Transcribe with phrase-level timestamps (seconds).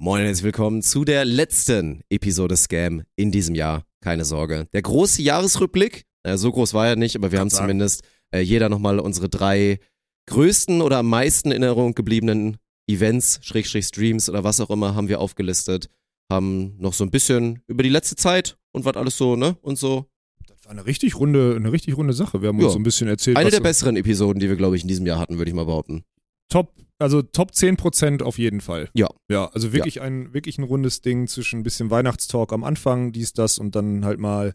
[0.00, 3.84] Moin und herzlich willkommen zu der letzten Episode Scam in diesem Jahr.
[4.00, 4.68] Keine Sorge.
[4.72, 7.64] Der große Jahresrückblick, äh, so groß war er nicht, aber wir haben sagen.
[7.64, 9.80] zumindest äh, jeder nochmal unsere drei
[10.26, 12.58] größten oder am meisten in Erinnerung gebliebenen
[12.88, 15.88] Events, Schrägstrich Streams oder was auch immer, haben wir aufgelistet.
[16.30, 19.56] Haben noch so ein bisschen über die letzte Zeit und was alles so, ne?
[19.62, 20.06] Und so.
[20.46, 22.40] Das war eine richtig runde, eine richtig runde Sache.
[22.40, 22.66] Wir haben Ja.
[22.66, 23.36] uns so ein bisschen erzählt.
[23.36, 25.64] Eine der besseren Episoden, die wir, glaube ich, in diesem Jahr hatten, würde ich mal
[25.64, 26.04] behaupten.
[26.48, 28.88] Top, also Top 10% auf jeden Fall.
[28.94, 29.08] Ja.
[29.30, 33.32] Ja, also wirklich ein, wirklich ein rundes Ding zwischen ein bisschen Weihnachtstalk am Anfang, dies,
[33.32, 34.54] das und dann halt mal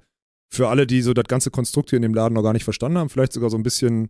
[0.52, 2.98] für alle, die so das ganze Konstrukt hier in dem Laden noch gar nicht verstanden
[2.98, 4.10] haben, vielleicht sogar so ein bisschen,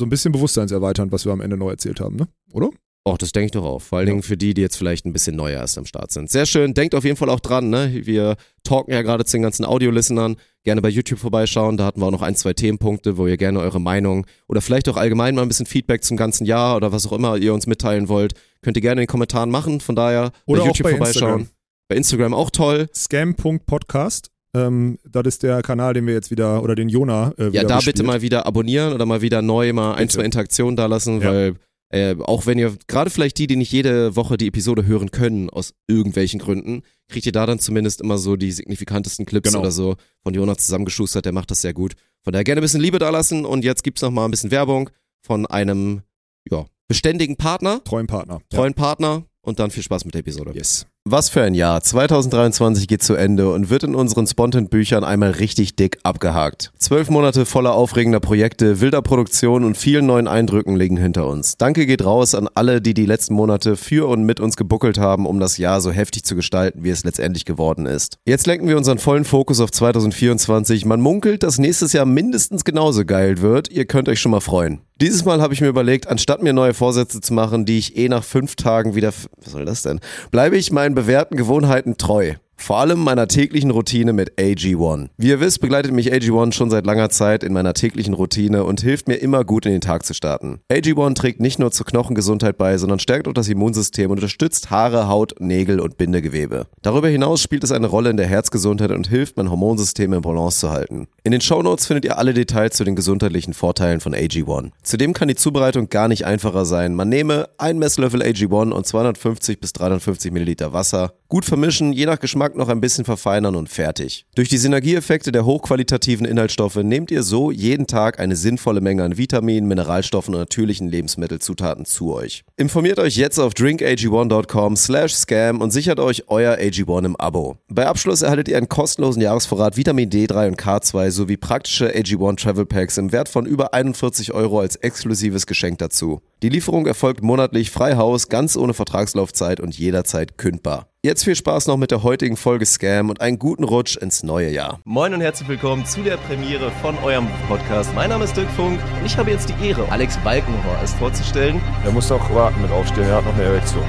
[0.00, 2.28] so ein bisschen bewusstseinserweiternd, was wir am Ende neu erzählt haben, ne?
[2.52, 2.70] Oder?
[3.06, 3.82] Och, das denke ich doch auch.
[3.82, 4.06] Vor allen.
[4.06, 6.30] Dingen für die, die jetzt vielleicht ein bisschen neuer erst am Start sind.
[6.30, 6.72] Sehr schön.
[6.72, 7.92] Denkt auf jeden Fall auch dran, ne?
[8.06, 10.36] Wir talken ja gerade zu den ganzen Audio-Listenern.
[10.62, 11.76] Gerne bei YouTube vorbeischauen.
[11.76, 14.88] Da hatten wir auch noch ein, zwei Themenpunkte, wo ihr gerne eure Meinung oder vielleicht
[14.88, 17.66] auch allgemein mal ein bisschen Feedback zum ganzen Jahr oder was auch immer ihr uns
[17.66, 18.32] mitteilen wollt,
[18.62, 19.80] könnt ihr gerne in den Kommentaren machen.
[19.80, 21.40] Von daher Oder bei auch YouTube bei vorbeischauen.
[21.40, 21.48] Instagram.
[21.88, 22.86] Bei Instagram auch toll.
[22.94, 24.30] Scam.podcast.
[24.56, 27.64] Ähm, das ist der Kanal, den wir jetzt wieder, oder den Jona äh, wieder Ja,
[27.64, 27.96] da bespielt.
[27.96, 30.14] bitte mal wieder abonnieren oder mal wieder neu mal ein, Bitte.
[30.18, 31.30] zwei Interaktionen da lassen, Ja.
[31.30, 31.54] weil
[31.94, 35.48] äh, auch wenn ihr, gerade vielleicht die, die nicht jede Woche die Episode hören können,
[35.50, 39.60] aus irgendwelchen Gründen, kriegt ihr da dann zumindest immer so die signifikantesten Clips Genau.
[39.60, 41.94] oder so von Jonas zusammengeschustert, der macht das sehr gut.
[42.22, 44.50] Von daher gerne ein bisschen Liebe da lassen und jetzt gibt's noch mal ein bisschen
[44.50, 46.02] Werbung von einem,
[46.50, 48.40] ja, beständigen Partner, Treuen Partner.
[48.50, 50.52] treuen Partner und dann viel Spaß mit der Episode.
[50.54, 50.86] Yes.
[51.06, 51.82] Was für ein Jahr.
[51.82, 56.72] 2023 geht zu Ende und wird in unseren Spontan-Büchern einmal richtig dick abgehakt.
[56.78, 61.58] Zwölf Monate voller aufregender Projekte, wilder Produktion und vielen neuen Eindrücken liegen hinter uns.
[61.58, 65.26] Danke geht raus an alle, die die letzten Monate für und mit uns gebuckelt haben,
[65.26, 68.16] um das Jahr so heftig zu gestalten, wie es letztendlich geworden ist.
[68.24, 70.86] Jetzt lenken wir unseren vollen Fokus auf 2024.
[70.86, 73.70] Man munkelt, dass nächstes Jahr mindestens genauso geil wird.
[73.70, 74.80] Ihr könnt euch schon mal freuen.
[75.00, 78.08] Dieses Mal habe ich mir überlegt, anstatt mir neue Vorsätze zu machen, die ich eh
[78.08, 79.98] nach fünf Tagen wieder, was soll das denn,
[80.30, 82.34] bleibe ich meinen bewährten Gewohnheiten treu.
[82.56, 85.08] Vor allem meiner täglichen Routine mit AG1.
[85.16, 88.80] Wie ihr wisst, begleitet mich AG1 schon seit langer Zeit in meiner täglichen Routine und
[88.80, 90.60] hilft mir immer gut in den Tag zu starten.
[90.70, 95.08] AG1 trägt nicht nur zur Knochengesundheit bei, sondern stärkt auch das Immunsystem und unterstützt Haare,
[95.08, 96.66] Haut, Nägel und Bindegewebe.
[96.82, 100.60] Darüber hinaus spielt es eine Rolle in der Herzgesundheit und hilft, mein Hormonsystem in Balance
[100.60, 101.06] zu halten.
[101.22, 104.70] In den Shownotes findet ihr alle Details zu den gesundheitlichen Vorteilen von AG1.
[104.82, 106.94] Zudem kann die Zubereitung gar nicht einfacher sein.
[106.94, 112.20] Man nehme ein Messlöffel AG1 und 250 bis 350 Milliliter Wasser, gut vermischen, je nach
[112.20, 114.26] Geschmack noch ein bisschen verfeinern und fertig.
[114.34, 119.16] Durch die Synergieeffekte der hochqualitativen Inhaltsstoffe nehmt ihr so jeden Tag eine sinnvolle Menge an
[119.16, 122.44] Vitaminen, Mineralstoffen und natürlichen Lebensmittelzutaten zu euch.
[122.56, 127.56] Informiert euch jetzt auf drinkag1.com slash scam und sichert euch euer AG1 im Abo.
[127.68, 132.66] Bei Abschluss erhaltet ihr einen kostenlosen Jahresvorrat Vitamin D3 und K2 sowie praktische AG1 Travel
[132.66, 136.20] Packs im Wert von über 41 Euro als exklusives Geschenk dazu.
[136.44, 140.88] Die Lieferung erfolgt monatlich frei Haus, ganz ohne Vertragslaufzeit und jederzeit kündbar.
[141.02, 144.50] Jetzt viel Spaß noch mit der heutigen Folge Scam und einen guten Rutsch ins neue
[144.50, 144.78] Jahr.
[144.84, 147.94] Moin und herzlich willkommen zu der Premiere von eurem Podcast.
[147.94, 151.62] Mein Name ist Dirk Funk und ich habe jetzt die Ehre, Alex Balkenhorst vorzustellen.
[151.82, 153.84] Er muss doch warten mit aufstehen, er hat noch eine Erektion.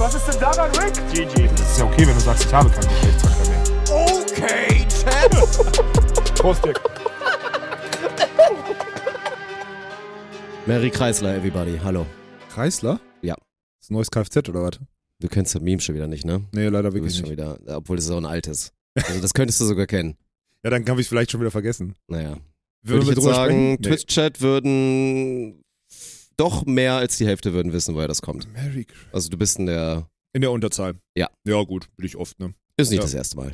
[0.00, 0.94] Was ist denn daran, Rick?
[1.12, 1.48] GG.
[1.54, 2.88] Das ist ja okay, wenn du sagst, ich habe keinen
[6.40, 6.78] Prost, Dick.
[10.66, 11.78] Mary Kreisler, everybody.
[11.82, 12.06] Hallo.
[12.50, 13.00] Kreisler?
[13.22, 13.34] Ja.
[13.34, 13.44] Das
[13.86, 14.78] ist ein neues Kfz oder was?
[15.20, 16.44] Du kennst das Meme schon wieder nicht, ne?
[16.52, 17.32] Nee, leider wirklich schon nicht.
[17.32, 18.72] wieder, obwohl es so ein altes.
[18.96, 20.16] Also das könntest du sogar kennen.
[20.64, 21.94] Ja, dann kann ich es vielleicht schon wieder vergessen.
[22.08, 22.38] Naja.
[22.82, 23.70] Würden Würde ich jetzt sagen?
[23.72, 23.76] Nee.
[23.76, 25.62] Twitch-Chat würden
[26.36, 28.52] doch mehr als die Hälfte würden wissen, woher das kommt.
[28.52, 30.94] Mary Chr- Also du bist in der, In der Unterzahl.
[31.16, 31.28] Ja.
[31.44, 32.52] Ja, gut, bin ich oft, ne?
[32.76, 33.02] ist nicht Ja.
[33.04, 33.52] das erste Mal.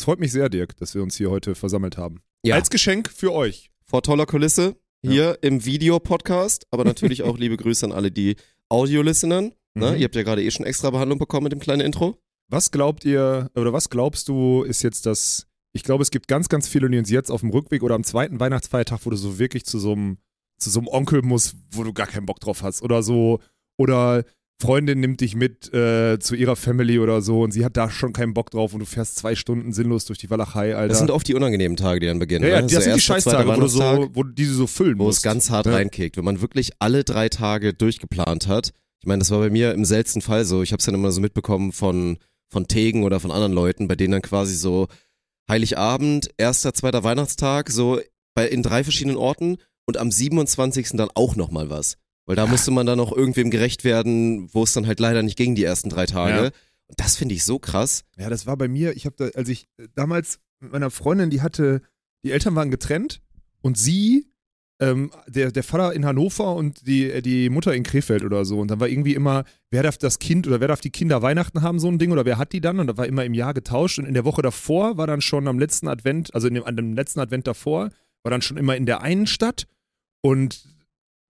[0.00, 2.22] Es freut mich sehr, Dirk, dass wir uns hier heute versammelt haben.
[2.42, 2.54] Ja.
[2.54, 3.70] Als Geschenk für euch.
[3.84, 8.36] Vor toller Kulisse hier im Videopodcast, aber natürlich auch liebe Grüße an alle, die
[8.70, 9.52] Audio-Listenern.
[9.74, 9.90] Ne?
[9.90, 9.96] Mhm.
[9.98, 12.18] Ihr habt ja gerade eh schon extra Behandlung bekommen mit dem kleinen Intro.
[12.48, 16.48] Was glaubt ihr, oder was glaubst du, ist jetzt das, ich glaube, es gibt ganz,
[16.48, 19.38] ganz viele, die uns jetzt auf dem Rückweg oder am zweiten Weihnachtsfeiertag, wo du so
[19.38, 20.16] wirklich zu so einem,
[20.56, 22.80] zu so einem Onkel musst, wo du gar keinen Bock drauf hast.
[22.80, 23.40] Oder so,
[23.76, 24.24] oder
[24.60, 28.12] Freundin nimmt dich mit äh, zu ihrer Family oder so und sie hat da schon
[28.12, 30.88] keinen Bock drauf und du fährst zwei Stunden sinnlos durch die Walachei, Alter.
[30.88, 32.44] Das sind oft die unangenehmen Tage, die dann beginnen.
[32.44, 32.66] ja, ja, ne?
[32.68, 35.18] das sind die Scheißtage, wo du so, wo die du so füllen wo musst.
[35.18, 35.72] es ganz hart Ja.
[35.72, 36.16] reinkickt.
[36.16, 38.72] Wenn man wirklich alle drei Tage durchgeplant hat.
[39.00, 40.62] Ich meine, das war bei mir im seltensten Fall so.
[40.62, 42.18] Ich habe es dann immer so mitbekommen von,
[42.52, 44.88] von Tegen oder von anderen Leuten, bei denen dann quasi so
[45.50, 47.98] Heiligabend, erster, zweiter Weihnachtstag, so
[48.34, 50.90] bei, in drei verschiedenen Orten und am 27.
[50.92, 51.96] dann auch nochmal was.
[52.30, 55.36] Weil da musste man dann noch irgendwem gerecht werden, wo es dann halt leider nicht
[55.36, 56.44] ging, die ersten drei Tage.
[56.44, 56.50] Ja.
[56.86, 58.04] Und das finde ich so krass.
[58.18, 61.30] Ja, das war bei mir, ich habe da, als ich äh, damals mit meiner Freundin,
[61.30, 61.82] die hatte,
[62.22, 63.20] die Eltern waren getrennt
[63.62, 64.28] und sie
[64.80, 68.60] ähm, der, der Vater in Hannover und die, die Mutter in Krefeld oder so.
[68.60, 69.42] Und dann war irgendwie immer,
[69.72, 72.26] wer darf das Kind oder wer darf die Kinder Weihnachten haben, so ein Ding, oder
[72.26, 72.78] wer hat die dann?
[72.78, 73.98] Und da war immer im Jahr getauscht.
[73.98, 76.76] Und in der Woche davor war dann schon am letzten Advent, also in dem, an
[76.76, 77.88] dem letzten Advent davor,
[78.22, 79.66] war dann schon immer in der einen Stadt
[80.22, 80.79] und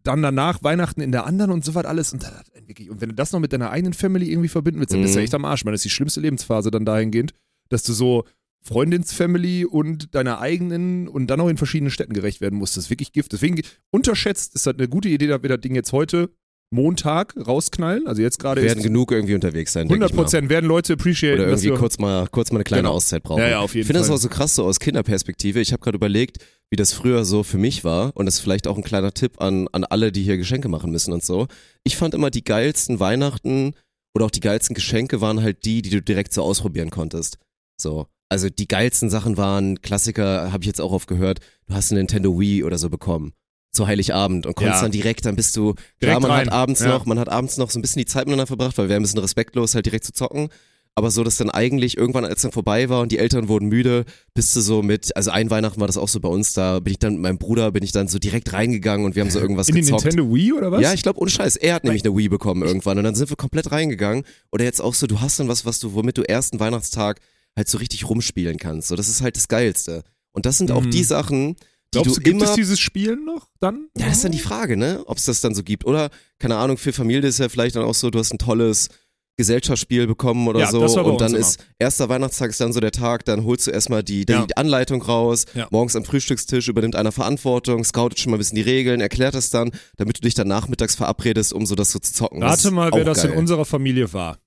[0.03, 2.13] dann danach Weihnachten in der anderen und so was alles.
[2.13, 5.15] Und, und wenn du das noch mit deiner eigenen Family irgendwie verbinden willst, dann bist
[5.15, 5.25] du Mhm.
[5.25, 5.61] echt am Arsch.
[5.61, 7.33] Ich meine, das ist die schlimmste Lebensphase dann dahingehend,
[7.69, 8.25] dass du so
[8.63, 12.77] Freundins-Family und deiner eigenen und dann noch in verschiedenen Städten gerecht werden musst.
[12.77, 13.33] Das ist wirklich Gift.
[13.33, 13.61] Deswegen
[13.91, 16.31] unterschätzt ist das eine gute Idee, dass wir das Ding jetzt heute
[16.71, 18.07] Montag rausknallen.
[18.07, 20.23] Also jetzt gerade werden genug irgendwie unterwegs sein, denke 100 ich mal.
[20.23, 22.95] Prozent werden Leute appreciaten, Oder irgendwie kurz mal, kurz mal eine kleine Genau.
[22.95, 23.41] Auszeit brauchen.
[23.41, 25.61] Ja, ja, auf jeden ich finde das auch so krass so aus Kinderperspektive.
[25.61, 26.39] Ich habe gerade überlegt,
[26.71, 29.41] wie das früher so für mich war und das ist vielleicht auch ein kleiner Tipp
[29.41, 31.49] an, an alle, die hier Geschenke machen müssen und so.
[31.83, 33.73] Ich fand immer die geilsten Weihnachten
[34.15, 37.39] oder auch die geilsten Geschenke waren halt die, die du direkt so ausprobieren konntest.
[37.81, 38.07] So.
[38.29, 41.99] Also die geilsten Sachen waren, Klassiker habe ich jetzt auch oft gehört, du hast eine
[42.01, 43.33] Nintendo Wii oder so bekommen.
[43.73, 44.83] Zu Heiligabend und konntest Ja.
[44.83, 46.47] dann direkt, dann bist du, klar, Direkt man rein.
[46.47, 46.89] hat abends Ja.
[46.89, 49.03] noch, man hat abends noch so ein bisschen die Zeit miteinander verbracht, weil wir ein
[49.03, 50.49] bisschen respektlos halt direkt zu zocken.
[50.97, 54.05] Aber so, dass dann eigentlich irgendwann, als dann vorbei war und die Eltern wurden müde,
[54.35, 56.91] bist du so mit, also ein Weihnachten war das auch so bei uns, da bin
[56.93, 59.39] ich dann mit meinem Bruder, bin ich dann so direkt reingegangen und wir haben so
[59.39, 60.05] irgendwas in die gezockt.
[60.05, 60.83] Nintendo Wii oder was?
[60.83, 61.55] Ja, ich glaube, ohne Scheiß.
[61.57, 64.25] Er hat nämlich eine Wii bekommen irgendwann und dann sind wir komplett reingegangen.
[64.51, 67.21] Oder jetzt auch so, du hast dann was, was du, womit du ersten Weihnachtstag
[67.57, 68.89] halt so richtig rumspielen kannst.
[68.89, 70.03] So, das ist halt das Geilste.
[70.33, 70.91] Und das sind auch Mhm.
[70.91, 71.61] die Sachen, die
[71.93, 73.89] Glaubst du gibt immer es dieses Spielen noch dann?
[73.99, 75.03] ja, das ist dann die Frage, ne?
[75.07, 75.85] Ob es das dann so gibt.
[75.85, 78.89] Oder, keine Ahnung, für Familie ist ja vielleicht dann auch so, du hast ein tolles
[79.37, 80.81] Gesellschaftsspiel bekommen oder Ja, so.
[81.03, 84.27] und dann ist erster Weihnachtstag ist dann so der Tag, dann holst du erstmal die,
[84.27, 84.47] die Ja.
[84.57, 85.67] Anleitung raus, Ja.
[85.71, 89.49] morgens am Frühstückstisch übernimmt einer Verantwortung, scoutet schon mal ein bisschen die Regeln, erklärt das
[89.49, 92.43] dann, damit du dich dann nachmittags verabredest, um so das so zu zocken.
[92.43, 93.39] Rate ist mal, wer auch das in geil.
[93.39, 94.39] unserer Familie war.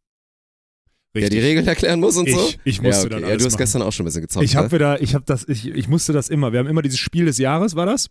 [1.22, 2.48] Der die Regeln erklären muss und so?
[2.48, 3.22] Ich, ich musste ja, okay.
[3.22, 3.58] dann ja, du hast machen.
[3.58, 4.46] gestern auch schon ein bisschen gezockt.
[4.46, 4.72] Ich habe ne?
[4.72, 6.52] wieder, ich habe das, ich, ich musste das immer.
[6.52, 8.08] Wir haben immer dieses Spiel des Jahres, war das?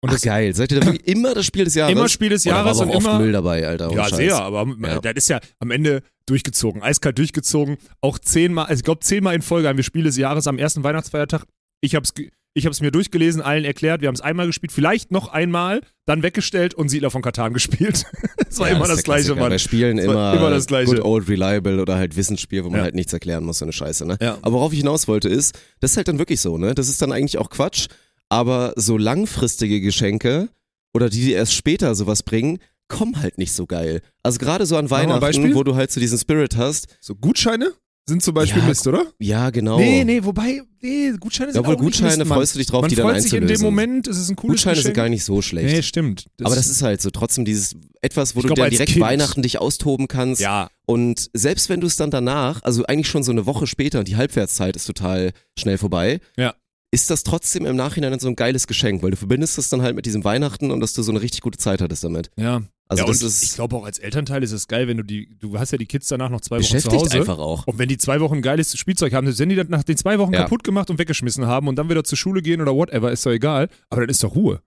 [0.00, 0.54] Und Ach, das geil.
[0.54, 1.92] Seid ihr da wirklich immer das Spiel des Jahres?
[1.92, 3.18] immer Spiel des Jahres und immer.
[3.18, 3.92] Müll dabei, Alter.
[3.92, 4.16] Ja, Scheiß.
[4.16, 5.00] sehr, aber Ja.
[5.00, 7.76] das ist ja am Ende durchgezogen, eiskalt durchgezogen.
[8.00, 10.84] Auch zehnmal, also ich glaube zehnmal in Folge haben wir Spiel des Jahres am ersten
[10.84, 11.44] Weihnachtsfeiertag.
[11.80, 12.14] Ich hab's,
[12.58, 16.22] ich hab's mir durchgelesen, allen erklärt, wir haben es einmal gespielt, vielleicht noch einmal, dann
[16.22, 18.04] weggestellt und Siedler von Katan gespielt.
[18.36, 19.34] das war Ja, immer das der gleiche.
[19.34, 19.48] Mann.
[19.50, 20.94] Bei Spielen Das immer, immer das Gleiche.
[20.94, 22.84] Good Old Reliable oder halt Wissensspiel, wo man Ja.
[22.84, 24.18] halt nichts erklären muss, so eine Scheiße, ne?
[24.20, 24.38] Ja.
[24.42, 26.74] Aber worauf ich hinaus wollte ist, das ist halt dann wirklich so, ne?
[26.74, 27.86] Das ist dann eigentlich auch Quatsch,
[28.28, 30.48] aber so langfristige Geschenke
[30.94, 32.58] oder die, die erst später sowas bringen,
[32.88, 34.00] kommen halt nicht so geil.
[34.22, 37.72] Also gerade so an Weihnachten, wo du halt so diesen Spirit hast, So Gutscheine
[38.08, 39.06] sind zum Beispiel Ja, Mist, oder?
[39.20, 39.78] ja genau.
[39.78, 42.38] Nee, nee, wobei, nee, Gutscheine sind Jawohl, auch nicht Gutscheine Mist, Mann.
[42.38, 43.60] freust du dich drauf, Man die dann freut sich in dem.
[43.60, 44.96] Moment, es ist ein cooles Gutscheine sind Geschenk.
[44.96, 45.74] gar nicht so schlecht.
[45.74, 46.26] Nee, stimmt.
[46.42, 49.04] aber das ist halt so trotzdem dieses etwas, wo Ich du glaub, dann direkt Kind-
[49.04, 50.40] Weihnachten dich austoben kannst.
[50.40, 53.98] ja, Und selbst wenn du es dann danach, also eigentlich schon so eine Woche später
[54.00, 56.54] und die Halbwertszeit ist total schnell vorbei, Ja.
[56.90, 59.94] ist das trotzdem im Nachhinein so ein geiles Geschenk, weil du verbindest das dann halt
[59.96, 62.30] mit diesem Weihnachten und dass du so eine richtig gute Zeit hattest damit.
[62.36, 62.62] ja.
[62.90, 65.02] Also ja, das und ist ich glaube auch als Elternteil ist es geil, wenn du
[65.02, 67.18] die, du hast ja die Kids danach noch zwei Wochen zu beschäftigt Hause.
[67.18, 67.66] einfach auch.
[67.66, 70.18] Und wenn die zwei Wochen geiles Spielzeug haben, selbst wenn die dann nach den zwei
[70.18, 70.42] Wochen Ja.
[70.44, 73.30] kaputt gemacht und weggeschmissen haben und dann wieder zur Schule gehen oder whatever, ist doch
[73.30, 73.68] egal.
[73.90, 74.62] Aber dann ist doch Ruhe.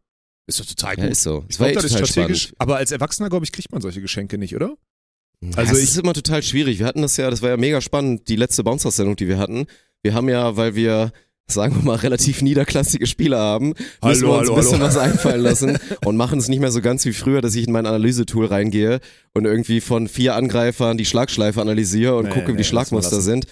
[0.46, 1.06] Ist doch total gut.
[1.06, 1.46] Ja, ist so.
[1.50, 2.42] ich glaube, das ist strategisch.
[2.44, 2.56] spannend.
[2.60, 4.76] Aber als Erwachsener, glaube ich, kriegt man solche Geschenke nicht, oder?
[5.56, 6.78] Also es ist immer total schwierig.
[6.78, 9.66] Wir hatten das ja, das war ja mega spannend, die letzte Bouncer-Sendung, die wir hatten.
[10.04, 11.12] Wir haben ja, weil wir,
[11.52, 14.86] sagen wir mal, relativ niederklassige Spiele haben, müssen Hallo, wir uns hallo, ein bisschen hallo.
[14.88, 17.74] was einfallen lassen und machen es nicht mehr so ganz wie früher, dass ich in
[17.74, 19.00] mein Analysetool reingehe
[19.34, 23.22] und irgendwie von vier Angreifern die Schlagschleife analysiere und Nee, gucke, wie nee, die Schlagmuster
[23.22, 23.46] sind.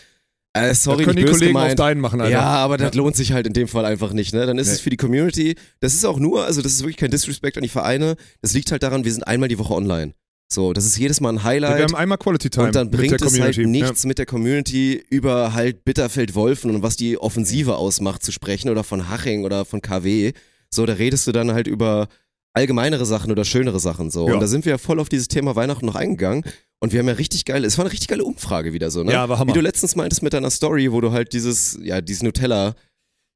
[0.54, 1.80] Äh, sorry, das können die Kollegen auf gemeint.
[1.80, 2.32] deinen machen, Alter.
[2.34, 4.48] Ja, aber das lohnt sich halt in dem Fall einfach nicht, ne?
[4.48, 4.74] Dann ist Nee.
[4.74, 7.64] es für die Community, das ist auch nur, also das ist wirklich kein Disrespect an
[7.64, 10.14] die Vereine, das liegt halt daran, wir sind einmal die Woche online.
[10.52, 11.78] So, das ist jedes Mal ein Highlight.
[11.78, 15.54] wir haben einmal Quality Time Und dann bringt es halt nichts mit der Community über
[15.54, 20.34] halt Bitterfeld-Wolfen und was die Offensive ausmacht zu sprechen oder von Haching oder von KW.
[20.72, 22.08] So, da redest du dann halt über
[22.54, 24.28] allgemeinere Sachen oder schönere Sachen so.
[24.28, 24.34] Ja.
[24.34, 26.44] Und da sind wir ja voll auf dieses Thema Weihnachten noch eingegangen.
[26.80, 29.12] Und wir haben ja richtig geile, es war eine richtig geile Umfrage wieder so, ne?
[29.12, 29.52] Ja, war Hammer.
[29.52, 32.74] Wie du letztens meintest mit deiner Story, wo du halt dieses, ja, dieses Nutella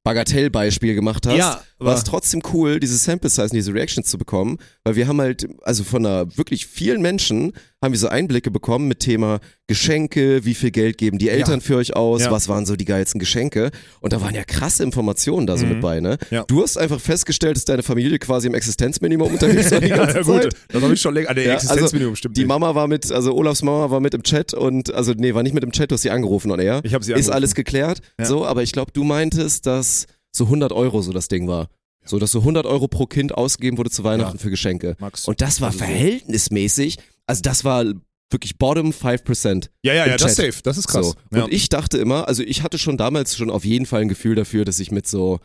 [0.04, 4.18] Bagatellbeispiel gemacht hast, Ja, war es trotzdem cool, diese Sample Size und diese Reactions zu
[4.18, 8.50] bekommen, weil wir haben halt, also von einer wirklich vielen Menschen haben wir so Einblicke
[8.52, 12.32] bekommen mit Thema Geschenke, wie viel Geld geben die Eltern für euch aus, Ja.
[12.32, 13.72] was waren so die geilsten Geschenke
[14.02, 15.72] und da waren ja krasse Informationen da so Mhm.
[15.74, 16.18] mit bei, ne?
[16.32, 16.44] Ja.
[16.48, 20.18] Du hast einfach festgestellt, dass deine Familie quasi im Existenzminimum unterwegs war die ja, ganze
[20.20, 20.44] ja, Zeit.
[20.44, 20.54] gut.
[20.70, 21.30] Das habe ich schon länger.
[21.30, 22.48] Ah, der Ja, also Existenzminimum stimmt Die nicht.
[22.48, 25.54] Mama war mit, also Olafs Mama war mit im Chat und, also nee, war nicht
[25.54, 26.82] mit im Chat, du hast sie angerufen und er.
[26.86, 27.34] Ich habe sie Ist angerufen.
[27.34, 28.00] alles geklärt.
[28.20, 28.26] Ja.
[28.26, 31.70] So, aber ich glaube, du meintest, dass so 100 Euro so das Ding war.
[32.06, 34.42] So, dass so 100 Euro pro Kind ausgegeben wurde zu Weihnachten Ja.
[34.42, 34.96] für Geschenke.
[35.00, 35.26] Max.
[35.28, 35.86] Und das war Also so.
[35.86, 36.98] verhältnismäßig,
[37.28, 37.86] also das war
[38.30, 39.70] wirklich bottom 5%.
[39.84, 40.54] Ja, ja, ja, das safe.
[40.64, 41.12] Das ist krass.
[41.32, 41.38] So.
[41.38, 41.44] Ja.
[41.46, 44.36] Und ich dachte immer, also ich hatte schon damals schon auf jeden Fall ein Gefühl
[44.36, 45.40] dafür, dass ich mit so,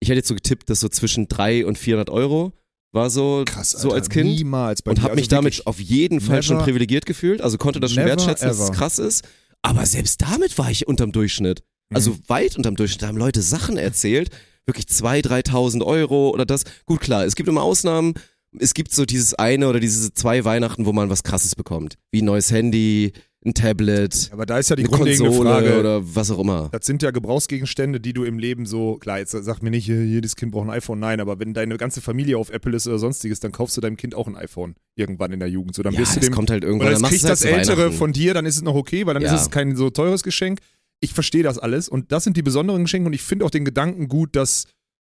[0.00, 2.52] ich hätte jetzt so getippt, dass so zwischen 300 und 400 Euro
[2.92, 4.26] war so, Krass, so Alter, als Kind.
[4.30, 7.40] Niemals bei und habe Also mich damit auf jeden Fall schon never- privilegiert gefühlt.
[7.42, 8.76] Also konnte das schon wertschätzen, dass es ever.
[8.76, 9.24] krass ist.
[9.62, 11.62] Aber selbst damit war ich unterm Durchschnitt.
[11.94, 12.18] Also Mhm.
[12.28, 13.02] weit unterm Durchschnitt.
[13.02, 14.30] Da haben Leute Sachen erzählt.
[14.66, 16.64] Wirklich 2.000, 3.000 Euro oder das.
[16.86, 18.14] Gut, klar, es gibt immer Ausnahmen.
[18.58, 21.96] Es gibt so dieses eine oder diese zwei Weihnachten, wo man was Krasses bekommt.
[22.10, 23.12] Wie ein neues Handy,
[23.44, 25.78] ein Tablet, Aber da ist ja die grundlegende Konsole Frage.
[25.78, 26.68] oder was auch immer.
[26.72, 30.34] Das sind ja Gebrauchsgegenstände, die du im Leben so, klar, jetzt sag mir nicht, jedes
[30.34, 33.38] Kind braucht ein iPhone, nein, aber wenn deine ganze Familie auf Apple ist oder sonstiges,
[33.38, 35.76] dann kaufst du deinem Kind auch ein iPhone irgendwann in der Jugend.
[35.76, 36.88] So, dann Ja, wirst du das dem, kommt halt irgendwann.
[36.88, 39.14] oder es machst kriegt das halt Ältere von dir, dann ist es noch okay, weil
[39.14, 39.32] dann Ja.
[39.34, 40.58] ist es kein so teures Geschenk.
[41.00, 43.64] Ich verstehe das alles und das sind die besonderen Geschenke und ich finde auch den
[43.64, 44.66] Gedanken gut, das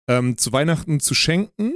[0.08, 1.74] ähm, zu Weihnachten zu schenken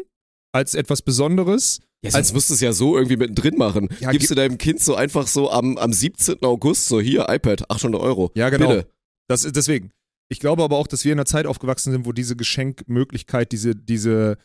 [0.52, 1.80] als etwas Besonderes.
[2.04, 3.88] Ja, sonst musst du es ja so irgendwie mittendrin machen.
[4.00, 6.42] Ja, Gibst gib- du deinem Kind so einfach so am, am 17.
[6.42, 8.30] August so hier iPad, 800 Euro.
[8.34, 8.68] Ja, genau.
[8.68, 8.88] Bitte.
[9.28, 9.90] Das ist deswegen.
[10.30, 13.74] Ich glaube aber auch, dass wir in einer Zeit aufgewachsen sind, wo diese Geschenkmöglichkeit, diese,
[13.74, 14.36] diese,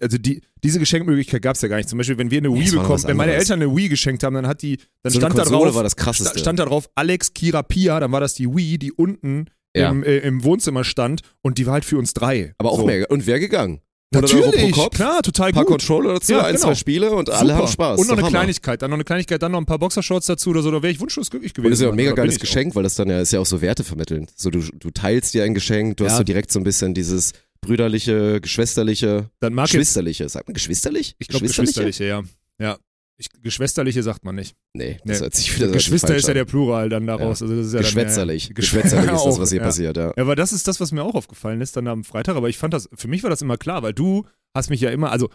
[0.00, 1.88] also die, diese Geschenkmöglichkeit gab es ja gar nicht.
[1.88, 3.32] Zum Beispiel, wenn wir eine Ja, Wii noch bekommen, wenn meine.
[3.34, 5.96] Eltern eine Wii geschenkt haben, dann hat die, dann So stand da drauf, war das
[5.96, 6.30] krasseste.
[6.32, 9.90] sta- stand da drauf Alex Kira Pia, dann war das die Wii, die unten Ja.
[9.90, 12.54] im, äh, im Wohnzimmer stand und die war halt für uns drei.
[12.58, 12.86] Aber auch so.
[12.86, 13.10] mehr.
[13.10, 13.80] Und wer gegangen?
[14.12, 15.78] 100 Natürlich, Kopf, klar, total paar gut.
[15.78, 16.66] Controller dazu, Ja, ein, genau.
[16.66, 17.54] zwei Spiele und alle Super.
[17.62, 18.00] haben Spaß.
[18.00, 18.30] Und noch eine Hammer.
[18.30, 20.92] Kleinigkeit, dann noch eine Kleinigkeit, dann noch ein paar Boxershorts dazu oder so, da wäre
[20.92, 21.66] ich wunschlos glücklich gewesen.
[21.66, 22.46] Und das ist ja ein mega geiles ich auch.
[22.46, 24.32] Geschenk, weil das dann ja ist ja auch so Werte vermittelnd.
[24.34, 26.18] So du, du teilst dir ein Geschenk, du hast Ja.
[26.18, 30.28] so direkt so ein bisschen dieses brüderliche, geschwisterliche, Dann mag geschwisterliche.
[30.28, 31.14] Sagt man geschwisterlich?
[31.18, 32.22] ich glaube, geschwisterliche, ja.
[32.58, 32.78] Ja.
[33.16, 34.56] Ich, geschwisterliche sagt man nicht.
[34.72, 35.24] Nee, das Nee.
[35.24, 37.42] hört sich wieder Geschwister ist ja der Plural dann daraus.
[37.42, 38.44] Also das ist ja Geschwätzerlich.
[38.44, 39.64] Dann, ja, Geschwätzerlich ist das, was hier ja.
[39.66, 40.06] passiert, ja.
[40.16, 42.36] Ja, aber das ist das, was mir auch aufgefallen ist dann am Freitag.
[42.36, 44.24] Aber ich fand das, für mich war das immer klar, weil du
[44.54, 45.28] hast mich ja immer, also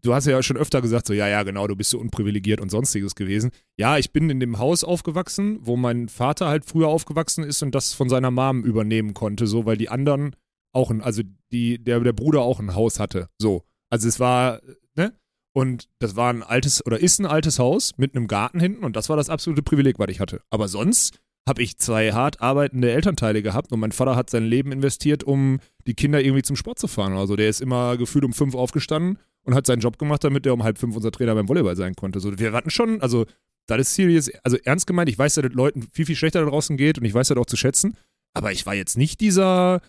[0.00, 2.70] du hast ja schon öfter gesagt, so, ja, ja, genau, du bist so unprivilegiert und
[2.70, 3.50] sonstiges gewesen.
[3.76, 7.74] Ja, ich bin in dem Haus aufgewachsen, wo mein Vater halt früher aufgewachsen ist und
[7.74, 10.34] das von seiner Mom übernehmen konnte, so, weil die anderen
[10.78, 13.28] auch ein, also die, der, der Bruder auch ein Haus hatte.
[13.38, 13.64] So.
[13.90, 14.60] Also es war,
[14.94, 15.12] ne?
[15.52, 18.94] Und das war ein altes oder ist ein altes Haus mit einem Garten hinten und
[18.96, 20.40] das war das absolute Privileg, was ich hatte.
[20.50, 21.18] Aber sonst
[21.48, 25.58] habe ich zwei hart arbeitende Elternteile gehabt und mein Vater hat sein Leben investiert, um
[25.86, 27.14] die Kinder irgendwie zum Sport zu fahren.
[27.14, 30.52] Also der ist immer gefühlt um fünf aufgestanden und hat seinen Job gemacht, damit er
[30.52, 32.20] um halb fünf unser Trainer beim Volleyball sein konnte.
[32.20, 33.24] So, wir hatten schon, also
[33.66, 36.50] das ist serious, also ernst gemeint, ich weiß, dass es Leuten viel, viel schlechter da
[36.50, 37.96] draußen geht und ich weiß das auch zu schätzen,
[38.34, 39.80] aber ich war jetzt nicht dieser,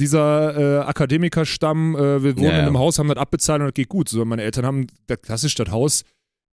[0.00, 2.58] dieser äh, Akademikerstamm, äh, wir wohnen Ja, ja.
[2.60, 4.08] in einem Haus, haben das abbezahlt und das geht gut.
[4.08, 6.02] So, meine Eltern haben das klassisch das Haus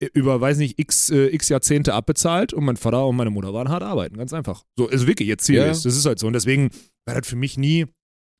[0.03, 3.53] äh, über, weiß nicht, x, äh, x Jahrzehnte abbezahlt und mein Vater und meine Mutter
[3.55, 4.65] waren hart arbeiten, ganz einfach.
[4.77, 5.63] So, also wirklich, jetzt Ja.
[5.63, 6.27] serious, das ist halt so.
[6.27, 6.71] Und deswegen
[7.07, 7.87] war das für mich nie,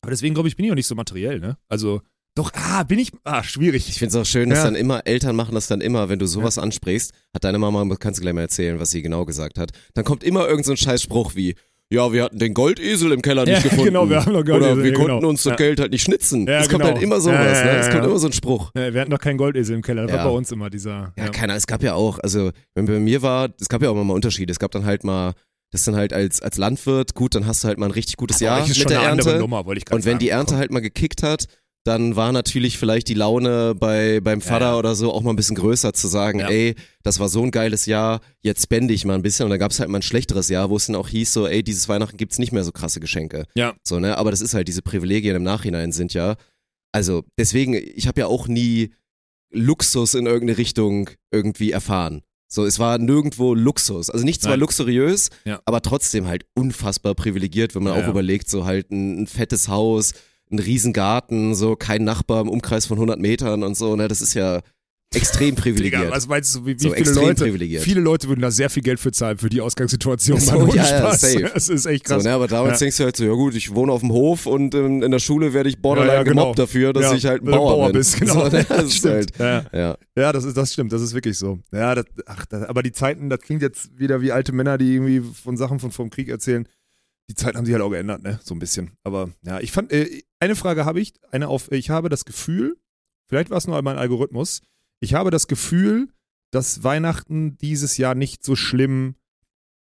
[0.03, 1.57] aber deswegen glaube ich, bin ich auch nicht so materiell, ne?
[1.69, 2.03] Also,
[2.37, 3.89] doch, ah, bin ich, ah, schwierig.
[3.89, 4.65] Ich finde es auch schön, dass Ja.
[4.67, 8.21] dann immer, Eltern machen das dann immer, wenn du sowas ansprichst, hat deine Mama, kannst
[8.21, 10.77] du gleich mal erzählen, was sie genau gesagt hat, dann kommt immer irgend so ein
[10.77, 11.57] scheiß Spruch wie,
[11.93, 13.85] ja, wir hatten den Goldesel im Keller nicht Ja, gefunden.
[13.85, 15.29] genau, wir haben noch Goldesel, Oder wir konnten genau.
[15.29, 15.57] uns das Ja.
[15.57, 16.47] Geld halt nicht schnitzen.
[16.47, 16.95] Ja, es kommt genau.
[16.95, 17.71] halt immer sowas, Ja, ne?
[17.79, 18.71] Es kommt immer so ein Spruch.
[18.75, 21.13] Wir hatten noch keinen Goldesel im Keller, das war bei uns immer dieser.
[21.19, 23.95] Ja, keiner, es gab ja auch, also, wenn bei mir war, es gab ja auch
[23.95, 24.51] immer mal Unterschiede.
[24.53, 25.33] Es gab dann halt mal,
[25.73, 28.37] das dann halt als, als Landwirt, gut, dann hast du halt mal ein richtig gutes
[28.43, 29.39] Aber Jahr mit der Ernte.
[29.39, 30.39] Nummer, Und wenn die sagen.
[30.39, 30.59] Ernte Komm.
[30.61, 31.47] halt mal gekickt hat,
[31.85, 34.77] dann war natürlich vielleicht die Laune bei, beim Vater ja.
[34.79, 36.49] oder so auch mal ein bisschen größer zu sagen, Ja.
[36.51, 39.45] ey, das war so ein geiles Jahr, jetzt spende ich mal ein bisschen.
[39.45, 41.47] Und dann gab es halt mal ein schlechteres Jahr, wo es dann auch hieß, so,
[41.47, 43.45] ey, dieses Weihnachten gibt's nicht mehr so krasse Geschenke.
[43.55, 43.75] Ja.
[43.83, 44.19] So, ne?
[44.19, 46.37] Aber das ist halt, diese Privilegien im Nachhinein sind ja.
[46.93, 48.93] Also, deswegen, ich habe ja auch nie
[49.53, 52.23] Luxus in irgendeine Richtung irgendwie erfahren.
[52.53, 54.11] So, es war nirgendwo Luxus.
[54.11, 54.61] Also nicht zwar Nein.
[54.61, 55.61] luxuriös, Ja.
[55.65, 58.11] aber trotzdem halt unfassbar privilegiert, wenn man Ja, auch ja.
[58.11, 60.15] überlegt, so halt ein, ein fettes Haus,
[60.51, 64.35] ein Riesengarten, so kein Nachbar im Umkreis von 100 Metern und so, ne, das ist
[64.35, 64.61] ja
[65.13, 66.03] extrem privilegiert.
[66.03, 67.83] Digga, was meinst du, wie, wie So viele extrem Leute, privilegiert.
[67.83, 70.39] viele Leute würden da sehr viel Geld für zahlen, für die Ausgangssituation.
[70.39, 71.21] So, ja, ja, Spaß.
[71.21, 71.51] safe.
[71.55, 72.23] Das ist echt so, krass.
[72.25, 72.85] ne, aber damals Ja.
[72.85, 75.19] denkst du halt so, ja gut, ich wohne auf dem Hof und ähm, in der
[75.19, 76.43] Schule werde ich borderline Ja, ja, genau.
[76.43, 77.95] gemobbt dafür, dass Ja, ich halt ein Bauer, Bauer bin.
[77.95, 78.35] bist, genau.
[78.51, 79.15] So, ne, das Stimmt.
[79.15, 79.65] halt, Ja.
[79.73, 79.97] ja.
[80.17, 81.59] Ja, das, ist, das stimmt, das ist wirklich so.
[81.73, 84.95] Ja, das, ach, das, aber die Zeiten, das klingt jetzt wieder wie alte Männer, die
[84.95, 86.69] irgendwie von Sachen von vom Krieg erzählen.
[87.31, 88.41] Die Zeiten haben sich halt auch geändert, ne?
[88.43, 88.91] So ein bisschen.
[89.05, 92.77] Aber ja, ich fand, äh, eine Frage habe ich, eine auf, ich habe das Gefühl,
[93.29, 94.63] vielleicht war es nur mein Algorithmus,
[94.99, 96.09] ich habe das Gefühl,
[96.51, 99.15] dass Weihnachten dieses Jahr nicht so schlimm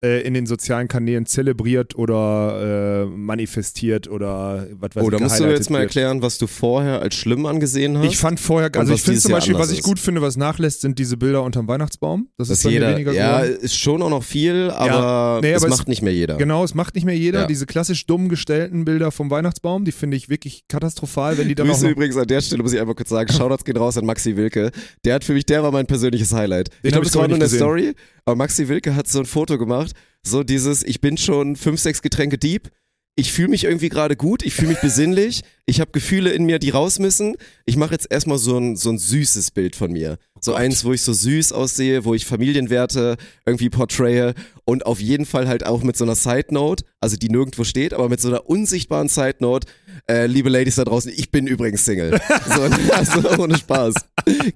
[0.05, 5.39] in den sozialen Kanälen zelebriert oder äh, manifestiert oder was weiß Oh, ich, da musst
[5.41, 8.07] du jetzt mal erklären, was du vorher als schlimm angesehen hast.
[8.07, 10.99] Ich fand vorher, also ich finde zum Beispiel, was ich gut finde, was nachlässt, sind
[10.99, 12.29] diese Bilder unterm Weihnachtsbaum.
[12.37, 13.59] Das ist dass mir jeder, weniger ja, geworden.
[13.63, 16.37] ist schon auch noch viel, aber Nee, es aber es- macht nicht mehr jeder.
[16.37, 17.43] Genau, es macht nicht mehr jeder.
[17.43, 17.47] Ja.
[17.47, 21.69] Diese klassisch dumm gestellten Bilder vom Weihnachtsbaum, die finde ich wirklich katastrophal, wenn die dann
[21.69, 24.37] Grüße übrigens an der Stelle, muss ich einfach kurz sagen, Shoutouts gehen raus an Maxi
[24.37, 24.73] Wilke.
[25.05, 26.69] Der hat für mich, der war mein persönliches Highlight.
[26.71, 27.49] Den ich glaube, das war nur eine.
[27.49, 27.93] Story,
[28.25, 29.92] aber Maxi Wilke hat so ein Foto gemacht,
[30.23, 32.71] so dieses, ich bin schon fünf, sechs Getränke deep,
[33.15, 36.59] ich fühle mich irgendwie gerade gut, ich fühle mich besinnlich, ich habe Gefühle in mir,
[36.59, 37.37] die raus müssen.
[37.67, 40.19] Ich mache jetzt erstmal so ein, so ein süßes Bild von mir.
[40.41, 44.35] So eins, wo ich so süß aussehe, wo ich Familienwerte irgendwie portraye
[44.65, 47.95] und auf jeden Fall halt auch mit so einer Side Note, also die nirgendwo steht,
[47.95, 49.69] aber mit so einer unsichtbaren Side Note.
[50.09, 52.19] Äh, liebe Ladies da draußen, ich bin übrigens Single.
[52.47, 53.95] So, also ohne Spaß.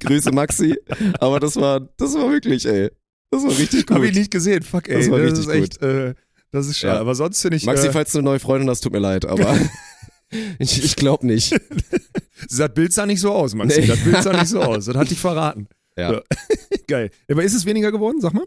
[0.00, 0.76] Grüße Maxi.
[1.20, 2.90] Aber das war, das war wirklich, ey.
[3.36, 3.96] Das war richtig gut.
[3.96, 4.62] Hab ich nicht gesehen.
[4.62, 4.98] Fuck, ey.
[4.98, 6.14] Das war ist richtig echt, äh,
[6.50, 6.94] das ist schade.
[6.94, 7.00] Ja.
[7.00, 9.26] Aber sonst finde ich, Maxi, äh, falls du eine neue Freundin hast, tut mir leid,
[9.26, 9.58] aber
[10.58, 11.54] ich, ich glaube nicht.
[12.50, 13.82] das Bild sah nicht so aus, Maxi.
[13.82, 13.86] Nee.
[13.86, 14.86] Das Bild sah nicht so aus.
[14.86, 15.68] Das hat dich verraten.
[15.98, 16.12] Ja.
[16.14, 16.22] Ja.
[16.86, 17.10] Geil.
[17.30, 18.46] Aber ist es weniger geworden, sag mal?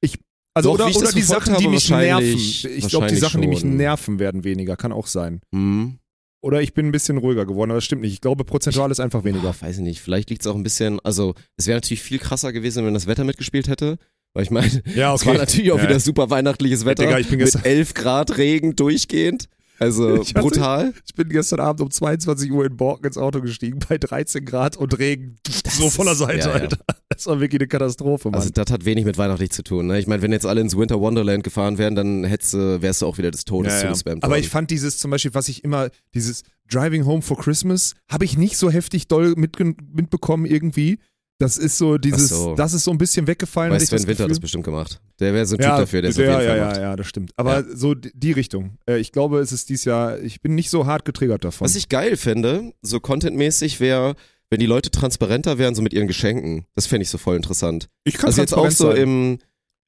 [0.00, 0.18] Ich,
[0.54, 2.24] also, Doch, oder, oder das die Sachen, die habe, mich nerven.
[2.26, 3.76] Ich glaube, die Sachen, die mich schon.
[3.76, 4.76] nerven, werden weniger.
[4.76, 5.40] Kann auch sein.
[5.54, 5.99] Hm.
[6.42, 8.14] Oder ich bin ein bisschen ruhiger geworden, aber das stimmt nicht.
[8.14, 9.44] Ich glaube, prozentual ist einfach weniger.
[9.48, 10.00] Ja, weiß ich nicht.
[10.00, 13.06] Vielleicht liegt es auch ein bisschen, also es wäre natürlich viel krasser gewesen, wenn das
[13.06, 13.98] Wetter mitgespielt hätte.
[14.32, 15.84] Weil ich meine, Ja, es war natürlich auch Ja.
[15.84, 17.04] wieder super weihnachtliches Wetter.
[17.04, 19.46] Digga, ich bin mit gestern- 11 Grad Regen durchgehend.
[19.80, 20.94] Also Ich hatte- brutal.
[21.06, 24.76] Ich bin gestern Abend um 22 Uhr in Borken ins Auto gestiegen, bei 13 Grad
[24.76, 25.36] und Regen.
[25.68, 26.52] so von der ist- Seite, ja, ja.
[26.52, 26.76] Alter.
[27.08, 28.38] Das war wirklich eine Katastrophe, Mann.
[28.40, 29.88] Also das hat wenig mit weihnachtlich zu tun.
[29.88, 29.98] Ne?
[29.98, 33.18] Ich meine, wenn jetzt alle ins Winter Wonderland gefahren wären, dann hättest wärst du auch
[33.18, 33.84] wieder des Todes Ja, ja.
[33.88, 34.40] zugespammt Aber worden.
[34.42, 38.38] ich fand dieses zum Beispiel, was ich immer, dieses Driving Home for Christmas, habe ich
[38.38, 40.98] nicht so heftig doll mitbekommen irgendwie.
[41.40, 42.54] Das ist so dieses, so.
[42.54, 43.72] das ist so ein bisschen weggefallen.
[43.72, 45.00] Weißt Sven Winter hat das bestimmt gemacht.
[45.20, 46.66] Der wäre so ein Typ ja, dafür, der es ja, auf jeden ja, Fall ja,
[46.66, 46.76] macht.
[46.76, 47.32] ja, das stimmt.
[47.36, 48.76] Aber so die Richtung.
[48.86, 51.64] Äh, Ich glaube, es ist dieses Jahr, ich bin nicht so hart getriggert davon.
[51.64, 54.16] Was ich geil fände, so contentmäßig wäre,
[54.50, 56.66] wenn die Leute transparenter wären, so mit ihren Geschenken.
[56.74, 57.88] Das fände ich so voll interessant.
[58.04, 59.38] ich kann Also jetzt auch so im,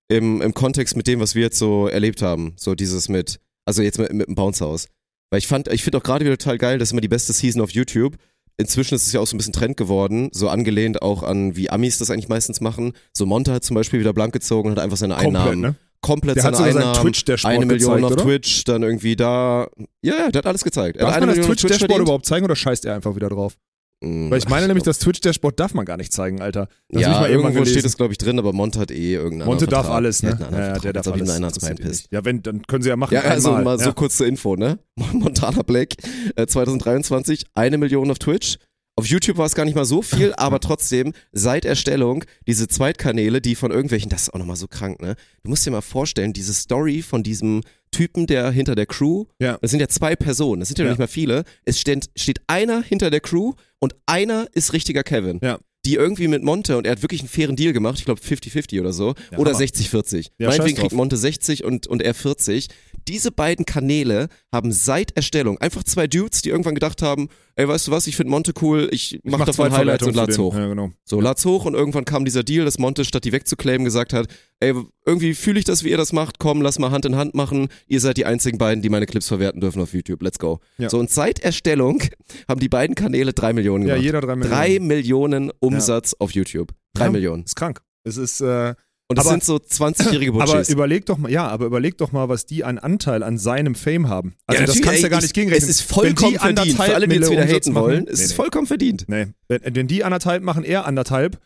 [0.08, 2.54] im, im Kontext mit dem, was wir jetzt so erlebt haben.
[2.56, 4.86] So dieses mit, also jetzt mit, mit dem Bounce House.
[5.30, 7.34] Weil ich fand, ich finde auch gerade wieder total geil, das ist immer die beste
[7.34, 8.16] Season auf YouTube.
[8.58, 11.70] Inzwischen ist es ja auch so ein bisschen Trend geworden, so angelehnt auch an, wie
[11.70, 12.92] Amis das eigentlich meistens machen.
[13.12, 15.60] So Monte hat zum Beispiel wieder blank gezogen und hat einfach seine komplett, Einnahmen.
[15.60, 15.74] ne?
[16.00, 17.00] Komplett Der hat seine seinen Einnahmen.
[17.02, 18.22] Twitch-Dashboard eine Million gezeigt, auf oder?
[18.24, 19.68] Twitch, dann irgendwie da.
[20.02, 20.96] Ja, ja, der hat alles gezeigt.
[20.96, 22.08] Er Darf hat man eine das Million auf Twitch Twitch-Dashboard verdient.
[22.08, 23.54] überhaupt zeigen oder scheißt er einfach wieder drauf?
[24.02, 26.68] Mm, Weil ich meine ach, nämlich, glaub- das Twitch-Dashboard darf man gar nicht zeigen, Alter.
[26.88, 29.66] Das ja, ich irgendwo steht es, glaube ich, drin, aber Monte hat eh irgendeinen Monte
[29.66, 29.96] darf Vertrag.
[29.96, 30.32] alles, ne?
[30.32, 31.30] Einen Ja, ja, der darf alles.
[31.30, 32.04] einer ans Das.
[32.10, 33.14] Ja, wenn, dann können sie ja machen.
[33.14, 33.64] Ja, also einmal.
[33.64, 33.92] mal so ja.
[33.92, 34.78] kurze Info, ne?
[35.12, 35.94] Montana Black,
[36.34, 38.58] äh, 2023, eine Million auf Twitch.
[38.94, 43.40] Auf YouTube war es gar nicht mal so viel, aber trotzdem, seit Erstellung, diese Zweitkanäle,
[43.40, 45.16] die von irgendwelchen, das ist auch nochmal so krank, ne?
[45.42, 49.58] Du musst dir mal vorstellen, diese Story von diesem Typen, der hinter der Crew, Ja.
[49.62, 50.90] das sind ja zwei Personen, das sind ja, Ja.
[50.90, 51.44] nicht mal viele.
[51.64, 55.40] Es steht, steht einer hinter der Crew und einer ist richtiger Kevin.
[55.42, 55.58] Ja.
[55.84, 58.78] Die irgendwie mit Monte, und er hat wirklich einen fairen Deal gemacht, ich glaube 50-50
[58.80, 59.64] oder so, Ja, oder Hammer.
[59.64, 60.28] 60-40.
[60.38, 62.68] Ja, Meinetwegen kriegt Monte 60 und, und er 40.
[63.08, 67.88] Diese beiden Kanäle haben seit Erstellung einfach zwei Dudes, die irgendwann gedacht haben, ey, weißt
[67.88, 70.54] du was, ich finde Monte cool, ich, Ich mach, davon Highlights und lad's hoch.
[70.54, 70.90] Ja, genau.
[71.04, 74.26] So, lad's hoch und irgendwann kam dieser Deal, dass Monte, statt die wegzuclaimen, gesagt hat,
[74.60, 77.34] ey, irgendwie fühle ich das, wie ihr das macht, komm, lass mal Hand in Hand
[77.34, 80.60] machen, ihr seid die einzigen beiden, die meine Clips verwerten dürfen auf YouTube, let's go.
[80.78, 80.88] Ja.
[80.88, 82.02] So, und seit Erstellung
[82.48, 84.04] haben die beiden Kanäle drei Millionen Ja, gemacht.
[84.04, 84.50] jeder drei Millionen.
[84.56, 86.72] Drei Millionen Umsatz auf YouTube.
[86.94, 87.44] Drei Ja, Millionen.
[87.44, 87.80] Ist krank.
[88.04, 88.74] Es ist, äh,
[89.08, 90.68] Und das Aber- sind so 20-jährige aber Butchis.
[90.70, 94.08] überleg doch mal, ja, aber überleg doch mal, was die an Anteil an seinem Fame
[94.08, 94.34] haben.
[94.46, 95.68] Also Ja, das kannst du ja gar ich- nicht gegenrechnen.
[95.68, 96.76] Es ist vollkommen Wenn die verdient.
[96.76, 99.04] Für alle, die jetzt wieder Umsatz haten machen- wollen, es Nee, ist vollkommen verdient.
[99.08, 101.38] Nee, wenn, wenn die anderthalb machen, er anderthalb.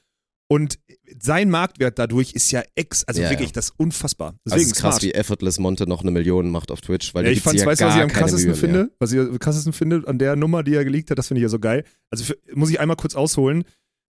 [0.48, 0.78] Und
[1.20, 4.28] sein Marktwert dadurch ist ja ex, also Ja, wirklich, das ist unfassbar.
[4.28, 5.02] Also Deswegen es ist krass, smart.
[5.02, 7.80] wie effortless Monte noch eine Million macht auf Twitch, weil Ja, ich fand's, ja weißt
[7.80, 8.56] du, was ich am krassesten Mühe mehr.
[8.60, 8.90] finde?
[9.00, 11.42] Was ich am krassesten finde an der Nummer, die er geleakt hat, das finde ich
[11.42, 11.82] ja so geil.
[12.12, 13.64] Also für, muss ich einmal kurz ausholen.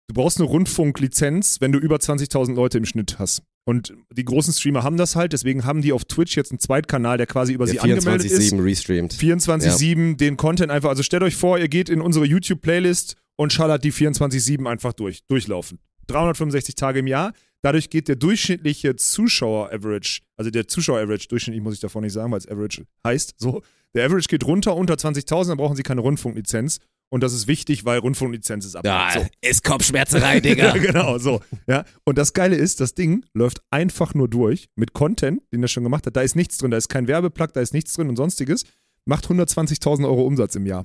[0.08, 3.42] Du brauchst eine Rundfunklizenz, wenn du über 20.000 Leute im Schnitt hast.
[3.68, 7.16] Und die großen Streamer haben das halt, deswegen haben die auf Twitch jetzt einen Zweitkanal,
[7.18, 8.52] der quasi über sie Der angemeldet ist.
[8.52, 9.14] 24-7 restreamt.
[9.14, 13.82] 24-7 den Content einfach, also stellt euch vor, ihr geht in unsere YouTube-Playlist und schallert
[13.82, 15.80] die 24-7 einfach durch, durchlaufen.
[16.06, 17.32] 365 Tage im Jahr.
[17.62, 22.38] Dadurch geht der durchschnittliche Zuschauer-Average, also der Zuschauer-Average, durchschnittlich muss ich davon nicht sagen, weil
[22.38, 23.62] es Average heißt, so.
[23.94, 26.78] Der Average geht runter unter 20.000, dann brauchen sie keine Rundfunklizenz.
[27.08, 28.84] Und das ist wichtig, weil Rundfunklizenz ist ab.
[29.14, 29.26] so.
[29.40, 30.72] ist Kopfschmerzerei, Ja, Digga.
[30.72, 31.40] genau, so.
[31.68, 31.84] Ja.
[32.04, 35.84] Und das Geile ist, das Ding läuft einfach nur durch mit Content, den er schon
[35.84, 36.16] gemacht hat.
[36.16, 38.64] Da ist nichts drin, da ist kein Werbeplug, da ist nichts drin und sonstiges.
[39.04, 40.84] Macht 120.000 Euro Umsatz im Jahr.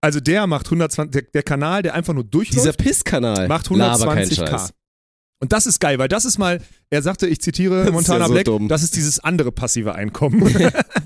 [0.00, 3.46] Also der macht 120, der, der Kanal, der einfach nur Dieser durchläuft, Pisskanal.
[3.48, 4.48] macht Laber keinen 120k.
[4.48, 4.70] Scheiß.
[5.38, 8.32] Und das ist geil, weil das ist mal, er sagte, ich zitiere Montana ja so
[8.32, 8.68] Black, dumm.
[8.68, 10.42] das ist dieses andere passive Einkommen.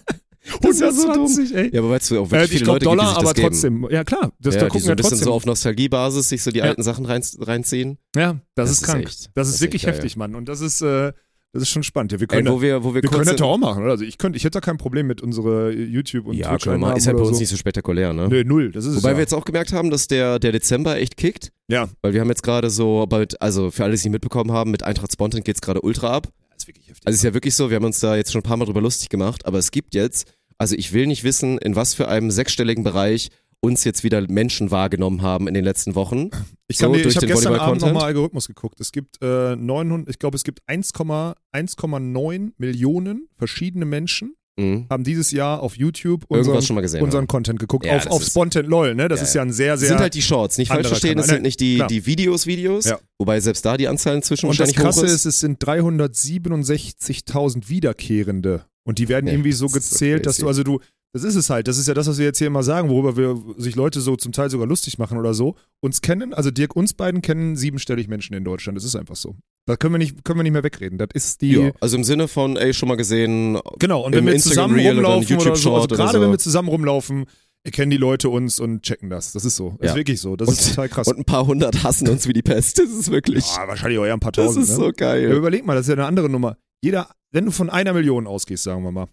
[0.61, 1.09] Das ist ja so.
[1.09, 1.71] 120, ey.
[1.75, 3.25] Ja, aber weißt du auch Äh, wirklich ich viele glaube Leute, Dollar, gibt, die sich
[3.29, 3.49] aber geben.
[3.49, 3.89] trotzdem.
[3.91, 5.25] Ja klar, das, ja, da die gucken so ein bisschen trotzdem.
[5.27, 6.65] so auf Nostalgiebasis sich so die Ja.
[6.65, 7.99] alten Sachen rein, reinziehen.
[8.17, 9.07] ja, das, Das ist ist krank.
[9.07, 10.35] echt- das, ist ist wirklich echt heftig, Mann.
[10.35, 11.13] Und das ist, äh,
[11.53, 12.13] das ist schon spannend.
[12.13, 13.93] Ja, wir Ey, können, wo wir, wo wir, wir können das auch machen, oder?
[13.93, 16.97] Also ich könnte, ich hätte da kein Problem mit unsere YouTube und ja, Twitch mal.
[16.97, 17.41] Ist halt bei uns so.
[17.41, 18.29] nicht so spektakulär, ne?
[18.29, 18.71] Nee, null.
[18.71, 19.17] Das ist Wobei es ja.
[19.17, 21.51] wir jetzt auch gemerkt haben, dass der, der Dezember echt kickt.
[21.69, 24.53] ja, Weil wir haben jetzt gerade so, bald, also für alle, die es nicht mitbekommen
[24.53, 26.29] haben, mit Eintracht Spontan geht's gerade ultra ab.
[26.51, 27.03] das ist wirklich heftig.
[27.07, 28.67] Also es ist ja wirklich so, wir haben uns da jetzt schon ein paar Mal
[28.67, 30.29] drüber lustig gemacht, aber es gibt jetzt
[30.61, 34.71] Also ich will nicht wissen, in was für einem sechsstelligen Bereich uns jetzt wieder Menschen
[34.71, 36.29] wahrgenommen haben in den letzten Wochen.
[36.69, 38.79] Ich, So, ich habe gestern Abend nochmal Algorithmus geguckt.
[38.79, 44.87] Es gibt äh, 900, ich glaube, es gibt 1,9 1,9 Millionen verschiedene Menschen Mhm.
[44.91, 47.03] haben dieses Jahr auf YouTube unseren, gesehen.
[47.03, 47.27] unseren.
[47.27, 47.87] Content geguckt.
[47.87, 49.09] Ja, auf das auf Spontan LOL, ne?
[49.09, 49.89] Das Ja, ist ja ein sehr, sehr.
[49.89, 51.37] sind halt die Shorts, nicht falsch verstehen, das Kanal.
[51.39, 51.89] sind nicht die, Klar.
[51.89, 52.99] die Videos, Videos, Ja.
[53.19, 55.25] wobei selbst da die Anzahl inzwischen und das Krasse ist, ist.
[55.27, 58.65] es sind 367.000 Wiederkehrende.
[58.85, 60.81] Und die werden irgendwie so das ist so gezählt, dass du, also du,
[61.13, 63.17] das ist es halt, das ist ja das, was wir jetzt hier immer sagen, worüber
[63.17, 65.57] wir sich Leute so zum Teil sogar lustig machen oder so.
[65.81, 68.77] Uns kennen, also Dirk, uns beiden kennen siebenstellig Menschen in Deutschland.
[68.77, 69.37] Das ist einfach so.
[69.67, 70.99] Da können wir nicht, können wir nicht mehr wegreden.
[70.99, 71.53] Das ist die.
[71.53, 74.81] ja, also im Sinne von, ey, schon mal gesehen, Genau, und wenn wir Instagram zusammen
[74.81, 76.21] oder ein rumlaufen oder, YouTube so, Short also oder gerade so.
[76.25, 77.27] wenn wir zusammen rumlaufen,
[77.63, 79.33] erkennen die Leute uns und checken das.
[79.33, 79.77] Das ist so.
[79.79, 79.91] Das Ja.
[79.93, 80.35] ist wirklich so.
[80.35, 81.07] Das Und- ist total krass.
[81.09, 82.79] und ein paar hundert hassen uns wie die Pest.
[82.79, 84.65] Das ist wirklich, ja, wahrscheinlich auch eher ein paar das tausend.
[84.65, 84.77] ist ne?
[84.77, 85.25] so geil.
[85.29, 86.57] Ja, überleg mal, das ist ja eine andere Nummer.
[86.83, 89.09] Jeder, wenn du von einer Million ausgehst, sagen wir mal,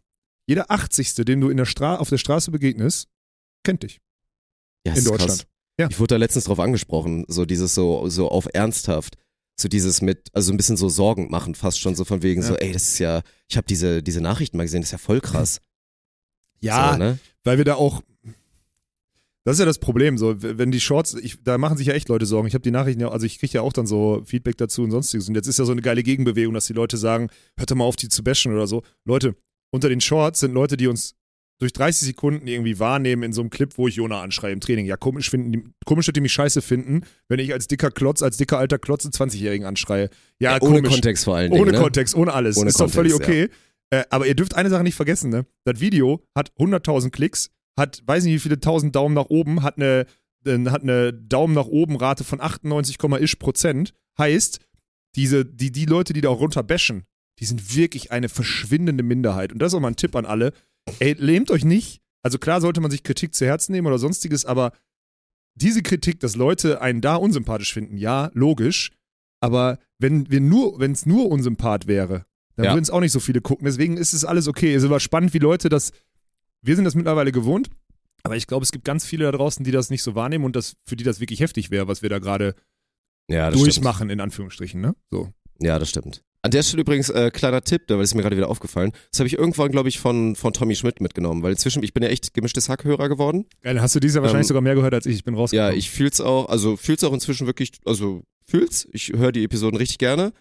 [0.48, 1.26] jeder 80.
[1.26, 3.10] dem du in der Stra auf der Straße begegnest,
[3.66, 4.00] kennt dich
[4.86, 5.18] Ja, in ist krass.
[5.18, 5.48] Deutschland.
[5.80, 5.88] Ja.
[5.92, 9.18] Ich wurde da letztens drauf angesprochen, so dieses so, so auf ernsthaft,
[9.60, 12.48] so dieses mit, also ein bisschen so Sorgen machen, fast schon so von wegen Ja.
[12.48, 14.98] so, ey, das ist ja, ich habe diese, diese Nachrichten mal gesehen, das ist ja
[14.98, 15.60] voll krass.
[16.60, 17.20] Ja, so, ne?
[17.44, 18.02] weil wir da auch.
[19.44, 22.10] Das ist ja das Problem, so, wenn die Shorts, ich, da machen sich ja echt
[22.10, 22.48] Leute Sorgen.
[22.48, 24.90] Ich habe die Nachrichten ja, also ich kriege ja auch dann so Feedback dazu und
[24.90, 25.30] sonstiges.
[25.30, 27.84] Und jetzt ist ja so eine geile Gegenbewegung, dass die Leute sagen, hört doch mal
[27.86, 28.82] auf, die zu bashen oder so.
[29.06, 29.36] Leute,
[29.70, 31.14] unter den Shorts sind Leute, die uns
[31.60, 34.86] durch 30 Sekunden irgendwie wahrnehmen in so einem Clip, wo ich Jona anschreie im Training.
[34.86, 38.22] Ja, komisch finden, die, komisch, dass die mich scheiße finden, wenn ich als dicker Klotz,
[38.22, 40.10] als dicker alter Klotz einen 20-Jährigen anschreie.
[40.40, 40.94] Ja, Ja, ohne komisch.
[40.94, 41.62] Kontext vor allen Dingen.
[41.62, 41.80] Ohne ne?
[41.80, 42.58] Kontext, ohne alles.
[42.58, 43.50] Ohne ist doch völlig Kontext, okay.
[43.90, 45.46] Äh, aber ihr dürft eine Sache nicht vergessen, ne?
[45.64, 49.78] Das Video hat 100.000 Klicks, hat, weiß nicht wie viele tausend Daumen nach oben, hat
[49.78, 50.06] eine,
[50.46, 53.94] äh, hat eine Daumen nach oben Rate von 98,ish Prozent.
[54.18, 54.60] Heißt,
[55.16, 57.06] diese, die, die Leute, die da auch runter bashen,
[57.40, 59.54] die sind wirklich eine verschwindende Minderheit.
[59.54, 60.54] Und das ist auch mal ein Tipp an alle.
[61.00, 62.02] Ey, lähmt euch nicht.
[62.24, 64.72] Also klar sollte man sich Kritik zu Herzen nehmen oder sonstiges, aber
[65.56, 68.92] diese Kritik, dass Leute einen da unsympathisch finden, ja, logisch.
[69.40, 72.74] Aber wenn wir nur, wenn es nur unsympath wäre, dann Ja.
[72.74, 73.66] würden es auch nicht so viele gucken.
[73.66, 74.74] Deswegen ist es alles okay.
[74.74, 75.92] Es ist aber spannend, wie Leute das.
[76.64, 77.70] Wir sind das mittlerweile gewohnt,
[78.24, 80.56] aber ich glaube, es gibt ganz viele da draußen, die das nicht so wahrnehmen und
[80.56, 82.56] das, für die das wirklich heftig wäre, was wir da gerade
[83.30, 84.96] Ja, durchmachen, in Anführungsstrichen, ne?
[85.12, 85.32] So.
[85.56, 85.68] Stimmt.
[85.68, 86.24] Ja, das stimmt.
[86.44, 88.92] An der Stelle übrigens, äh, kleiner Tipp, da ist mir gerade wieder aufgefallen.
[89.12, 92.04] Das habe ich irgendwann, glaube ich, von, von Tommy Schmidt mitgenommen, weil inzwischen, ich bin
[92.04, 93.46] ja echt gemischtes Hackhörer geworden.
[93.62, 95.16] Geil, hast du dieses Jahr wahrscheinlich Ähm, sogar mehr gehört als ich.
[95.16, 95.72] Ich bin rausgekommen.
[95.72, 98.88] Ja, ich fühl's auch, also fühl's auch inzwischen wirklich, also fühl's.
[98.94, 100.32] Ich höre die Episoden richtig gerne.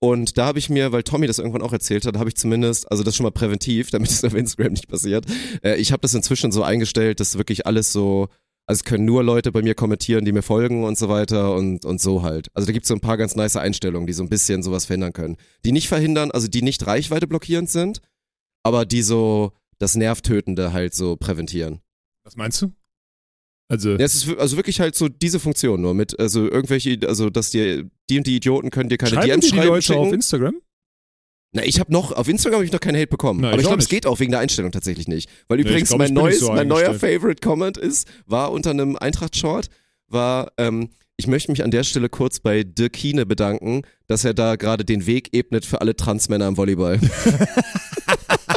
[0.00, 2.90] Und da habe ich mir, weil Tommy das irgendwann auch erzählt hat, habe ich zumindest,
[2.90, 5.26] also das schon mal präventiv, damit es auf Instagram nicht passiert.
[5.62, 8.28] Äh, ich habe das inzwischen so eingestellt, dass wirklich alles so,
[8.66, 11.84] also es können nur Leute bei mir kommentieren, die mir folgen und so weiter und,
[11.84, 12.48] und so halt.
[12.54, 15.12] Also da gibt's so ein paar ganz nice Einstellungen, die so ein bisschen sowas verhindern
[15.12, 15.36] können.
[15.64, 18.00] Die nicht verhindern, also die nicht Reichweite blockierend sind,
[18.62, 21.80] aber die so das Nervtötende halt so präventieren.
[22.24, 22.72] Was meinst du?
[23.68, 27.30] Also, Ja, es ist also wirklich halt so diese Funktion nur mit, also irgendwelche, also
[27.30, 29.82] dass dir, die und die Idioten können dir keine schreiben DMs die, die schreiben Leute
[29.82, 29.98] schicken.
[29.98, 30.54] auf Instagram?
[31.52, 33.40] Na, ich habe noch, auf Instagram habe ich noch keinen Hate bekommen.
[33.42, 35.28] Na, aber ich ich glaube, es geht auch wegen der Einstellung tatsächlich nicht.
[35.48, 36.94] Weil ich übrigens glaub, mein neues, so mein neuer.
[36.94, 39.68] Favorite Comment ist, war unter einem Eintracht-Short,
[40.08, 40.88] war, ähm,
[41.18, 44.84] ich möchte mich an der Stelle kurz bei Dirk Kiene bedanken, dass er da gerade
[44.84, 46.98] den Weg ebnet für alle Transmänner im Volleyball.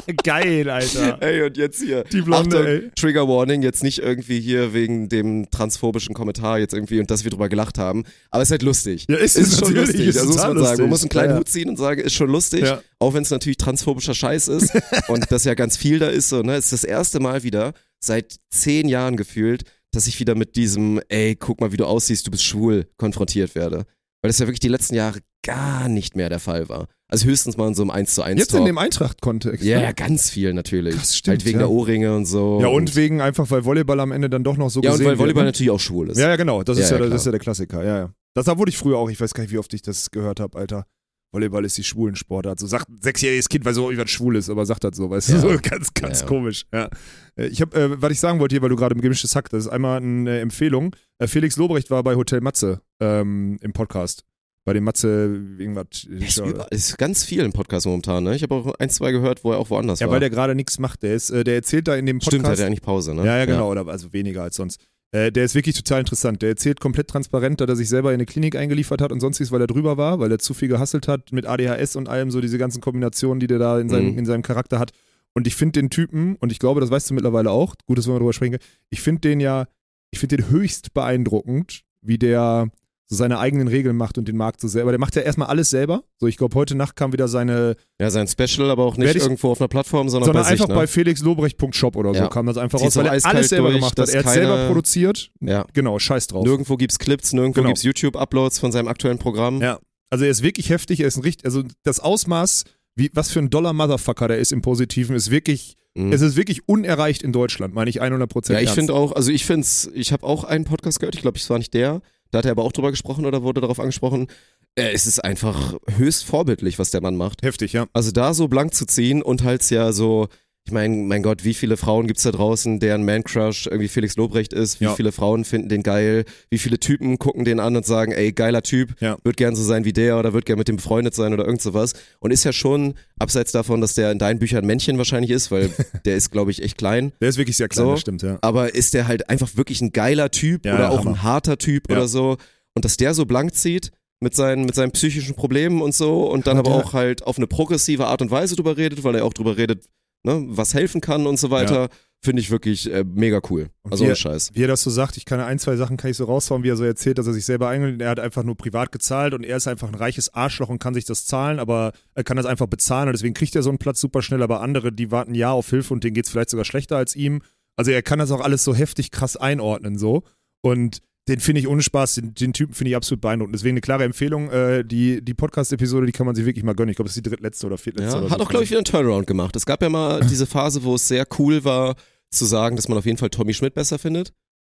[0.23, 1.21] Geil, Alter.
[1.21, 2.03] Ey, und jetzt hier.
[2.03, 2.91] Die Blonde, Achtung, ey.
[2.95, 7.31] Trigger Warning, jetzt nicht irgendwie hier wegen dem transphobischen Kommentar jetzt irgendwie und dass wir
[7.31, 8.03] drüber gelacht haben.
[8.29, 9.05] Aber es ist halt lustig.
[9.09, 10.07] Ja, ist ist schon lustig.
[10.07, 10.55] ist Das muss man sagen.
[10.57, 10.87] Man lustig.
[10.87, 11.37] muss einen kleinen ja.
[11.37, 12.61] Hut ziehen und sagen, ist schon lustig.
[12.63, 12.81] Ja.
[12.99, 14.71] Auch wenn es natürlich transphobischer Scheiß ist
[15.07, 16.29] und das ja ganz viel da ist.
[16.29, 16.55] So, ne?
[16.55, 21.01] Es ist das erste Mal wieder seit zehn Jahren gefühlt, dass ich wieder mit diesem,
[21.09, 23.85] ey, guck mal, wie du aussiehst, du bist schwul, konfrontiert werde.
[24.21, 26.87] Weil das ja wirklich die letzten Jahre gar nicht mehr der Fall war.
[27.07, 29.63] Also höchstens mal in so einem 1 zu 1 Jetzt in dem Eintracht-Kontext.
[29.63, 29.83] ja, ne?
[29.83, 30.95] ja, ganz viel natürlich.
[30.95, 31.65] Das stimmt, halt wegen ja.
[31.67, 32.59] der Ohrringe und so.
[32.61, 35.07] Ja, und wegen einfach, weil Volleyball am Ende dann doch noch so ja, und gesehen
[35.11, 35.53] weil Volleyball wird.
[35.55, 36.17] natürlich auch schwul ist.
[36.17, 36.23] Ne?
[36.23, 36.63] Ja, ja, genau.
[36.63, 37.83] Das, Ja, ist ja, ja, das ist ja der Klassiker.
[37.83, 38.13] Ja, ja.
[38.33, 39.09] Das wurde ich früher auch.
[39.09, 40.85] Ich weiß gar nicht, wie oft ich das gehört habe, Alter.
[41.31, 42.59] Volleyball ist die schwulen Sportart.
[42.59, 45.29] So sagt ein sechsjähriges Kind, weil so irgendwas schwul ist, aber sagt das so, weißt
[45.29, 45.33] du?
[45.33, 45.39] Ja.
[45.41, 46.27] So ganz, ganz Ja, ja.
[46.27, 46.65] komisch.
[46.73, 46.89] Ja.
[47.35, 49.49] Äh, Ich habe, äh, was ich sagen wollte hier, weil du gerade im gemischtes Hack,
[49.49, 50.95] das ist einmal eine Empfehlung.
[51.19, 54.23] Äh, Felix Lobrecht war bei Hotel Matze ähm, im Podcast.
[54.65, 56.06] Bei dem Matze irgendwas.
[56.10, 58.36] Ist, überall, ist ganz viel im Podcast momentan, ne?
[58.36, 60.13] Ich habe auch ein, zwei gehört, wo er auch woanders ja, war.
[60.13, 61.04] weil der gerade nichts macht.
[61.04, 62.34] Der ist, äh, der erzählt da in dem Podcast.
[62.34, 63.23] Stimmt, hat er eigentlich Pause, ne?
[63.25, 64.82] Ja, ja, genau, oder also weniger als sonst.
[65.12, 66.41] Äh, der ist wirklich total interessant.
[66.41, 69.51] Der erzählt komplett transparent, dass er sich selber in eine Klinik eingeliefert hat und sonstiges,
[69.51, 72.41] weil er drüber war, weil er zu viel gehasselt hat mit ADHS und allem, so
[72.41, 74.17] diese ganzen Kombinationen, die der da in seinem, Mhm.
[74.17, 74.91] in seinem Charakter hat.
[75.34, 78.08] Und ich finde den Typen, und ich glaube, das weißt du mittlerweile auch, gut, dass
[78.08, 78.58] wir mal drüber sprechen,
[78.89, 79.67] ich finde den ja,
[80.10, 82.69] ich finde den höchst beeindruckend, wie der
[83.07, 84.91] so seine eigenen Regeln macht und den Markt so selber.
[84.91, 86.03] Der macht ja erstmal alles selber.
[86.19, 89.21] So, ich glaube, heute Nacht kam wieder seine, Ja, sein Special, aber auch nicht ich-
[89.21, 90.75] irgendwo auf einer Plattform, sondern, sondern bei einfach sich, ne?
[90.75, 92.27] bei felixlobrecht.shop oder so Ja.
[92.29, 94.09] kam das einfach Zieht raus, weil er alles selber durch, gemacht hat.
[94.09, 95.29] Er hat selber produziert.
[95.41, 95.65] Ja.
[95.73, 96.45] Genau, scheiß drauf.
[96.45, 97.69] Nirgendwo gibt's Clips, nirgendwo Genau.
[97.69, 99.61] gibt's YouTube-Uploads von seinem aktuellen Programm.
[99.61, 99.79] Ja.
[100.09, 102.63] Also er ist wirklich heftig, er ist ein richtig, also das Ausmaß,
[102.95, 106.11] wie, was für ein Dollar-Motherfucker der ist im Positiven, ist wirklich, Mhm.
[106.13, 108.59] es ist wirklich unerreicht in Deutschland, meine ich 100 Prozent.
[108.59, 111.21] Ja, ich finde auch, also ich finde es, ich habe auch einen Podcast gehört, ich
[111.21, 112.01] glaube, es war nicht der,
[112.35, 114.27] da hat er aber auch drüber gesprochen oder wurde darauf angesprochen.
[114.75, 117.43] Äh, es ist einfach höchst vorbildlich, was der Mann macht.
[117.43, 117.87] heftig, ja.
[117.93, 120.27] Also da so blank zu ziehen und halt ja so,
[120.67, 124.51] ich meine, mein Gott, wie viele Frauen gibt's da draußen, deren Man-Crush irgendwie Felix Lobrecht
[124.51, 124.95] ist, wie Ja.
[124.95, 128.63] viele Frauen finden den geil, wie viele Typen gucken den an und sagen, ey, geiler
[128.63, 129.17] Typ, Ja.
[129.23, 131.62] wird gern so sein wie der oder wird gern mit dem befreundet sein oder irgend
[131.62, 131.93] sowas.
[132.19, 135.69] Und ist ja schon, abseits davon, dass der in deinen Büchern Männchen wahrscheinlich ist, weil
[136.06, 137.12] der ist, glaube ich, echt klein.
[137.21, 137.97] Der ist wirklich sehr klein, So.
[137.97, 138.39] stimmt, ja.
[138.41, 141.12] aber ist der halt einfach wirklich ein geiler Typ Ja, oder auch Hammer.
[141.12, 142.38] ein harter Typ oder so
[142.73, 146.47] und dass der so blank zieht mit seinen, mit seinen psychischen Problemen und so und
[146.47, 149.34] dann aber auch halt auf eine progressive Art und Weise drüber redet, weil er auch
[149.34, 149.86] drüber redet,
[150.25, 151.89] ne, was helfen kann und so weiter,
[152.21, 153.69] finde ich wirklich äh, mega cool.
[153.83, 154.51] Und Also wir- ohne Scheiß.
[154.55, 156.69] Wie er das so sagt, ich kann ein, zwei Sachen kann ich so raushauen, wie
[156.69, 159.43] er so erzählt, dass er sich selber eingeholt, er hat einfach nur privat gezahlt und
[159.43, 162.47] er ist einfach ein reiches Arschloch und kann sich das zahlen, aber er kann das
[162.47, 165.35] einfach bezahlen und deswegen kriegt er so einen Platz super schnell, aber andere, die warten
[165.35, 167.41] Jahr auf Hilfe und denen geht's vielleicht sogar schlechter als ihm.
[167.75, 170.23] Also er kann das auch alles so heftig krass einordnen so
[170.61, 173.55] und den finde ich ohne Spaß, den, den Typen finde ich absolut beeindruckend.
[173.55, 176.89] Deswegen eine klare Empfehlung, äh, die, die Podcast-Episode, die kann man sich wirklich mal gönnen.
[176.91, 178.11] Ich glaube, das ist die drittletzte oder viertletzte.
[178.17, 178.45] Ja, oder hat so.
[178.45, 179.55] auch, glaube ich, wieder einen Turnaround gemacht.
[179.55, 181.95] Es gab ja mal diese Phase, wo es sehr cool war,
[182.31, 184.33] zu sagen, dass man auf jeden Fall Tommy Schmidt besser findet.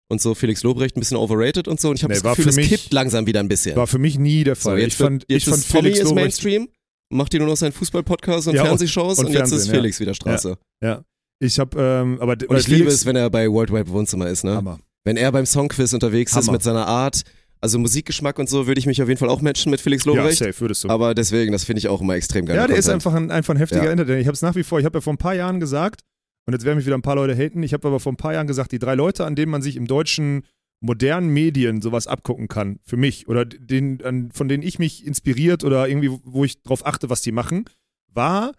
[0.08, 1.90] Und so Felix Lobrecht ein bisschen overrated und so.
[1.90, 3.76] Und ich habe Nee, das Gefühl, es kippt langsam wieder ein bisschen.
[3.76, 4.80] War für mich nie der So, Fall.
[4.80, 6.68] jetzt ich fand, ich fand ist Tommy Felix ist Mainstream,
[7.10, 9.72] macht hier nur noch seinen Fußball-Podcast und Ja, und- Fernsehshows und, und jetzt ist Fernsehen,
[9.74, 9.80] ja.
[9.80, 10.56] Felix wieder Straße.
[10.82, 11.04] Ja.
[11.38, 14.42] Ich habe, ähm, aber Und ich liebe es, wenn er bei World Wide Wohnzimmer ist,
[14.42, 14.56] ne?
[14.56, 14.80] Hammer.
[15.04, 16.52] Wenn er beim Songquiz unterwegs ist Hammer.
[16.52, 17.22] mit seiner Art,
[17.60, 20.12] also Musikgeschmack und so, würde ich mich auf jeden Fall auch matchen mit Felix Ja,
[20.12, 20.38] Lobrecht.
[20.38, 20.88] safe, würdest du.
[20.88, 22.56] aber deswegen, das finde ich auch immer extrem geil.
[22.56, 23.06] ja, der ist Content.
[23.06, 23.90] einfach ein, einfach ein heftiger Ja.
[23.90, 24.18] Entertainer.
[24.18, 26.02] Ich habe es nach wie vor, ich habe ja vor ein paar Jahren gesagt,
[26.46, 28.32] und jetzt werden mich wieder ein paar Leute haten, ich habe aber vor ein paar
[28.34, 30.42] Jahren gesagt, die drei Leute, an denen man sich im deutschen
[30.82, 35.62] modernen Medien sowas abgucken kann, für mich, oder den, an, von denen ich mich inspiriert
[35.62, 37.66] oder irgendwie, wo ich drauf achte, was die machen,
[38.12, 38.52] war,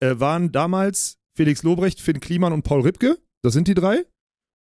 [0.00, 3.18] äh, waren damals Felix Lobrecht, Finn Kliman und Paul Ripke.
[3.42, 4.04] Das sind die drei.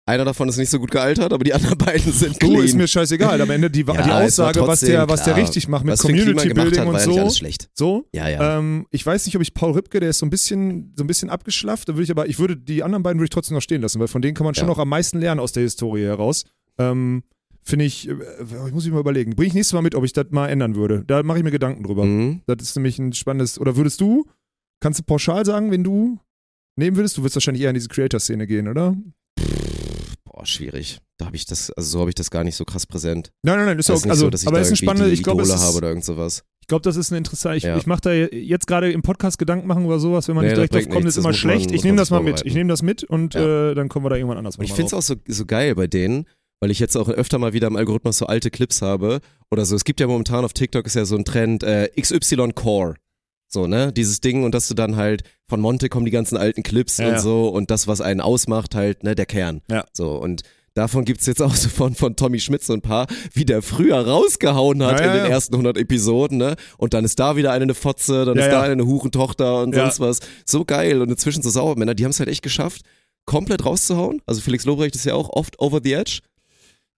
[0.07, 2.63] Einer davon ist nicht so gut gealtert, aber die anderen beiden sind Du, clean.
[2.63, 3.39] ist mir scheißegal.
[3.39, 6.01] Am Ende die, Ja, die Aussage, was trotzdem der, was der richtig macht mit Was
[6.01, 7.19] Finn Kliman Community gemacht Building hat, und so.
[7.21, 7.69] alles schlecht.
[7.73, 8.05] So.
[8.13, 8.57] Ja, ja.
[8.57, 11.07] Ähm, ich weiß nicht, ob ich Paul Ripke, der ist so ein bisschen, so ein
[11.07, 13.61] bisschen abgeschlafft, da würde ich aber, ich würde die anderen beiden würde ich trotzdem noch
[13.61, 16.03] stehen lassen, weil von denen kann man schon noch am meisten lernen aus der Historie
[16.03, 16.45] heraus.
[16.77, 17.23] Ähm,
[17.63, 18.13] Finde ich, äh,
[18.67, 19.35] ich muss mich mal überlegen.
[19.35, 21.03] Bring ich nächstes Mal mit, ob ich das mal ändern würde.
[21.05, 22.05] Da mache ich mir Gedanken drüber.
[22.05, 22.41] Mhm.
[22.47, 23.59] Das ist nämlich ein spannendes.
[23.59, 24.25] Oder würdest du,
[24.79, 26.17] kannst du pauschal sagen, wenn du
[26.75, 27.17] nehmen würdest?
[27.17, 28.95] Du würdest wahrscheinlich eher in diese Creator-Szene gehen, oder?
[30.41, 30.97] Boah, schwierig.
[31.19, 33.31] Da habe ich das, also so habe ich das gar nicht so krass präsent.
[33.43, 35.11] Nein, nein, nein, ist Das auch, also, so, dass ich aber da ist eine spannende,
[35.11, 36.43] ich glaube, es Idole ist, habe oder irgend sowas.
[36.61, 37.57] Ich glaube, das ist eine interessante.
[37.57, 37.77] Ich, Ja.
[37.77, 40.57] ich mache da jetzt gerade im Podcast Gedanken machen über sowas, wenn man Nee, nicht
[40.57, 41.65] direkt drauf kommt, nichts, ist immer man- schlecht.
[41.69, 42.41] muss ich nehme man das mal mit.
[42.43, 43.69] Ich nehme das mit und Ja.
[43.71, 45.75] äh, dann kommen wir da irgendwann anders Und ich finde es auch so, so geil
[45.75, 46.25] bei denen,
[46.59, 49.19] weil ich jetzt auch öfter mal wieder im Algorithmus so alte Clips habe
[49.51, 49.75] oder so.
[49.75, 52.95] Es gibt ja momentan auf TikTok ist ja so ein Trend, äh, XY Core.
[53.47, 53.91] So, ne?
[53.93, 57.07] Dieses Ding und dass du dann halt von Monte kommen die ganzen alten Clips Ja,
[57.07, 57.19] und ja.
[57.19, 59.59] so und das, was einen ausmacht, halt, ne, der Kern.
[59.69, 59.83] Ja.
[59.91, 60.43] So, und
[60.75, 63.97] davon gibt's jetzt auch so von, von Tommy Schmidt so ein paar, wie der früher
[63.97, 66.55] rausgehauen hat Ja, in den ersten 100 Episoden, ne?
[66.77, 69.75] Und dann ist da wieder eine eine Fotze, dann ist da eine eine Hurentochter und
[69.75, 70.21] sonst was.
[70.45, 72.83] So geil und inzwischen so Sauermänner, die haben es halt echt geschafft,
[73.25, 74.21] komplett rauszuhauen.
[74.25, 76.19] Also Felix Lobrecht ist ja auch oft over the edge.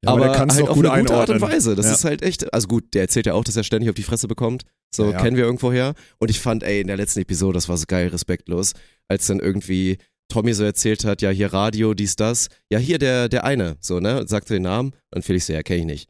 [0.04, 1.42] Ja, aber aber der kann's halt auf gut eine gute Art und einordnen.
[1.56, 1.76] Weise.
[1.76, 1.92] Das Ja.
[1.94, 4.28] ist halt echt, also gut, der erzählt ja auch, dass er ständig auf die Fresse
[4.28, 4.63] bekommt.
[4.94, 5.94] So Ja, kennen wir irgendwoher.
[6.20, 8.74] Und ich fand, ey, in der letzten Episode, das war so geil, respektlos,
[9.08, 9.98] als dann irgendwie
[10.30, 12.48] Tommy so erzählt hat, ja, hier Radio, dies, das.
[12.70, 14.20] Ja, hier der, der eine, so, ne?
[14.20, 14.92] Und sagte den Namen.
[15.13, 16.10] Und Felix so, ja, kenn ich nicht.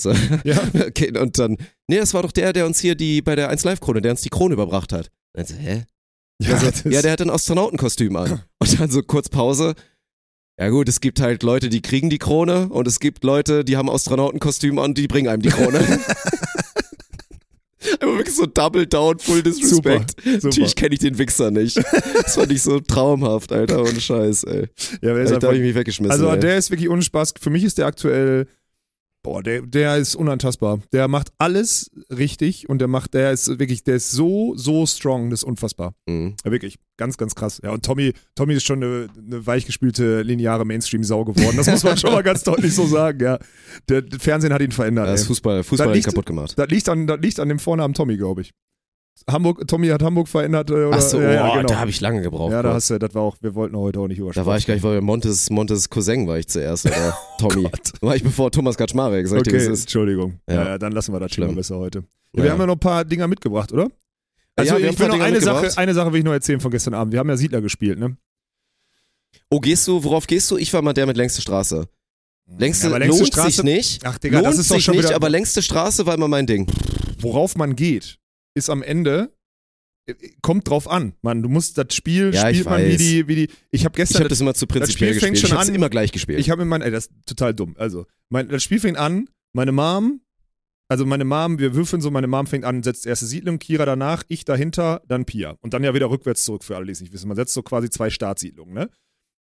[0.00, 0.12] So.
[0.44, 0.60] Ja.
[0.88, 1.56] Okay, und dann,
[1.88, 4.22] nee, das war doch der, der uns hier die, bei der 1 Live-Krone, der uns
[4.22, 5.10] die Krone überbracht hat.
[5.36, 5.84] Und dann so, hä?
[6.42, 8.42] Ja, Also, ja, der hat ein Astronautenkostüm an.
[8.58, 9.74] Und dann so kurz Pause.
[10.58, 13.76] Ja gut, es gibt halt Leute, die kriegen die Krone und es gibt Leute, die
[13.76, 15.78] haben Astronautenkostüm an, die bringen einem die Krone.
[18.00, 20.10] Einfach wirklich so Double Down, Full Disrespect.
[20.10, 20.46] Super, super.
[20.48, 21.76] Natürlich kenne ich den Wichser nicht.
[22.22, 24.68] Das fand ich so traumhaft, Alter, ohne Scheiß, ey.
[25.00, 26.12] Ja, der ist Da habe ich mich weggeschmissen.
[26.12, 26.38] also ey.
[26.38, 27.34] der ist wirklich ohne Spaß.
[27.40, 28.46] Für mich ist der aktuell,
[29.22, 30.80] boah, der, der ist unantastbar.
[30.92, 35.30] Der macht alles richtig und der macht, der ist wirklich, der ist so, so strong,
[35.30, 35.94] das ist unfassbar.
[36.06, 36.34] Mhm.
[36.44, 37.60] Ja, wirklich, ganz, ganz krass.
[37.62, 41.56] Ja, und Tommy, Tommy ist schon eine, eine weichgespülte, lineare Mainstream-Sau geworden.
[41.56, 43.38] Das muss man schon mal ganz deutlich so sagen, ja.
[43.88, 45.06] Der, der Fernsehen hat ihn verändert.
[45.08, 45.26] Das ey.
[45.28, 46.54] Fußball, Fußball Da hat ihn liegt- kaputt gemacht.
[46.56, 48.52] Das liegt an, das liegt an dem Vornamen Tommy, glaube ich.
[49.30, 50.70] Hamburg, Tommy hat Hamburg verändert.
[50.70, 51.68] Äh, oder, Ach so, ja, ja, oh, genau.
[51.68, 52.50] da habe ich lange gebraucht.
[52.52, 54.56] Ja, da hast du, das war auch, wir wollten heute auch nicht über Da war
[54.56, 57.68] ich gar nicht, weil Montes, Montes Cousin war ich zuerst, oder Tommy.
[58.00, 59.82] war ich bevor Thomas Kaczmarek, sag ich Okay, ist.
[59.82, 60.40] Entschuldigung.
[60.48, 60.64] Ja.
[60.64, 60.78] Ja.
[60.78, 61.54] dann lassen wir das Schlimm.
[61.54, 62.02] besser heute.
[62.32, 63.88] Wir haben ja noch ein paar Dinger mitgebracht, oder?
[64.56, 66.94] Also ich will noch Dinger eine Sache, eine Sache will ich noch erzählen von gestern
[66.94, 67.12] Abend.
[67.12, 68.16] Wir haben ja Siedler gespielt, ne?
[69.50, 70.56] Oh, gehst du, worauf gehst du?
[70.56, 71.86] Ich war mal der mit längste Straße.
[72.58, 74.04] Längste, Ja, längste lohnt Straße- sich nicht.
[74.04, 76.46] Ach, Digga, lohnt das ist doch schon nicht, wieder- aber längste Straße war immer mein
[76.46, 76.66] Ding.
[77.20, 78.18] Worauf man geht,
[78.54, 79.32] ist am Ende
[80.06, 81.42] äh, kommt drauf an, Mann.
[81.42, 83.48] Du musst das Spiel Ja, ich spielt man wie die wie die.
[83.70, 85.44] Ich habe Ich gestern habe das immer zu prinzipiell Spiel fängt gespielt.
[85.44, 86.38] Ich schon hab's an- immer gleich gespielt.
[86.40, 87.74] Ich habe in mein, ey, das ist total dumm.
[87.78, 90.20] Also, mein, das Spiel fängt an, meine Mom,
[90.88, 94.24] also meine Mom, wir würfeln so, meine Mom fängt an, setzt erste Siedlung, Kira danach,
[94.28, 95.56] ich dahinter, dann Pia.
[95.62, 97.28] Und dann ja wieder rückwärts zurück für alle, die es nicht wissen.
[97.28, 98.90] Man setzt so quasi zwei Startsiedlungen, ne?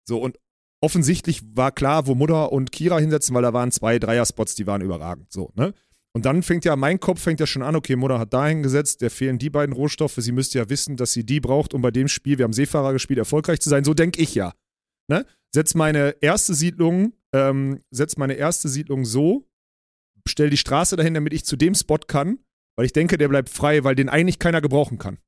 [0.07, 0.39] So, und
[0.81, 4.81] offensichtlich war klar, wo Mutter und Kira hinsetzen, weil da waren zwei Dreier-Spots, die waren
[4.81, 5.31] überragend.
[5.33, 5.75] So, ne?
[6.13, 9.01] Und dann fängt ja, mein Kopf fängt ja schon an, okay, Mutter hat da hingesetzt,
[9.01, 11.93] der fehlen die beiden Rohstoffe, sie müsste ja wissen, dass sie die braucht, um bei
[11.93, 13.85] dem Spiel, wir haben Seefahrer gespielt, erfolgreich zu sein.
[13.85, 14.53] So denke ich ja.
[15.09, 15.25] Ne?
[15.53, 19.49] Setz meine erste Siedlung, ähm, setz meine erste Siedlung so,
[20.27, 22.41] stell die Straße dahin, damit ich zu dem Spot kann,
[22.77, 25.19] weil ich denke, der bleibt frei, weil den eigentlich keiner gebrauchen kann.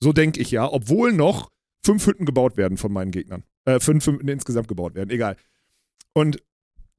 [0.00, 1.50] So denke ich ja, obwohl noch
[1.84, 3.44] fünf Hütten gebaut werden von meinen Gegnern.
[3.64, 5.36] Äh, fünf Hütten insgesamt gebaut werden, egal.
[6.14, 6.42] Und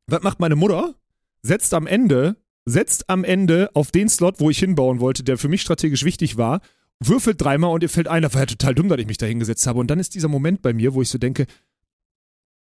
[0.08, 0.96] was macht meine Mutter?
[1.42, 5.50] Setzt am Ende, setzt am Ende auf den Slot, wo ich hinbauen wollte, der für
[5.50, 6.62] mich strategisch wichtig war,
[7.00, 9.26] würfelt dreimal und ihr fällt ein, das war ja total dumm, dass ich mich da
[9.26, 9.80] hingesetzt habe.
[9.80, 11.46] Und dann ist dieser Moment bei mir, wo ich so denke,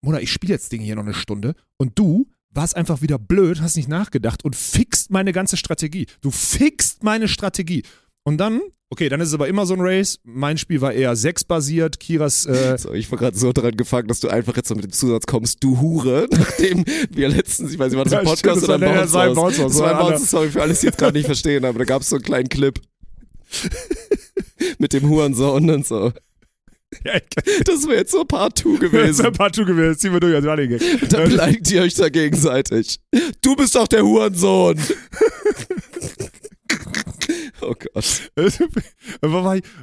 [0.04, 3.60] Mutter, ich spiele jetzt Dinge hier noch eine Stunde und du warst einfach wieder blöd,
[3.60, 6.06] hast nicht nachgedacht und fixt meine ganze Strategie.
[6.20, 7.84] Du fixt meine Strategie.
[8.24, 8.60] Und dann,
[8.92, 10.18] okay, dann ist es aber immer so ein Race.
[10.22, 14.20] Mein Spiel war eher sechs-basiert, Kiras, äh, So, ich war gerade so daran gefangen, dass
[14.20, 17.90] du einfach jetzt noch mit dem Zusatz kommst, du Hure, nachdem wir letztens, ich weiß
[17.90, 20.10] nicht, war das ein Podcast stimmt, oder ein das das Bounce Das war ein ein
[20.10, 22.24] Bounce, sorry für alle, die jetzt gerade nicht verstehen, aber da gab es so einen
[22.24, 22.78] kleinen Clip
[24.78, 26.12] mit dem Hurensohn und so.
[27.06, 27.18] ja,
[27.64, 29.26] Das wäre jetzt so Part 2 das ist gewesen.
[29.26, 31.08] ein Partout gewesen, ziehen wir durch als Running Gag.
[31.08, 33.00] Da beleidigt ihr euch da gegenseitig.
[33.40, 34.78] Du bist doch der Hurensohn.
[37.68, 38.22] oh Gott.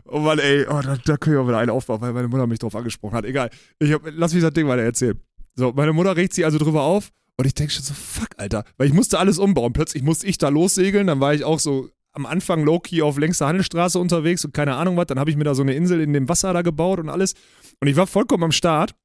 [0.05, 2.59] Oh Mann, ey, oh, da, da können wir wieder einen aufbauen, weil meine Mutter mich
[2.59, 3.25] drauf angesprochen hat.
[3.25, 3.49] Egal.
[3.79, 5.19] Ich hab, lass mich das Ding weiter erzählen.
[5.55, 8.65] So, meine Mutter regt sich also drüber auf und ich denke schon so, fuck, Alter.
[8.77, 9.73] Weil ich musste alles umbauen.
[9.73, 13.47] Plötzlich musste ich da lossegeln, dann war ich auch so am Anfang low-key auf längster
[13.47, 15.07] Handelsstraße unterwegs und keine Ahnung was.
[15.07, 17.35] Dann habe ich mir da so eine Insel in dem Wasser da gebaut und alles.
[17.79, 18.95] Und ich war vollkommen am Start.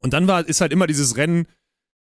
[0.00, 1.46] Und dann war, ist halt immer dieses Rennen,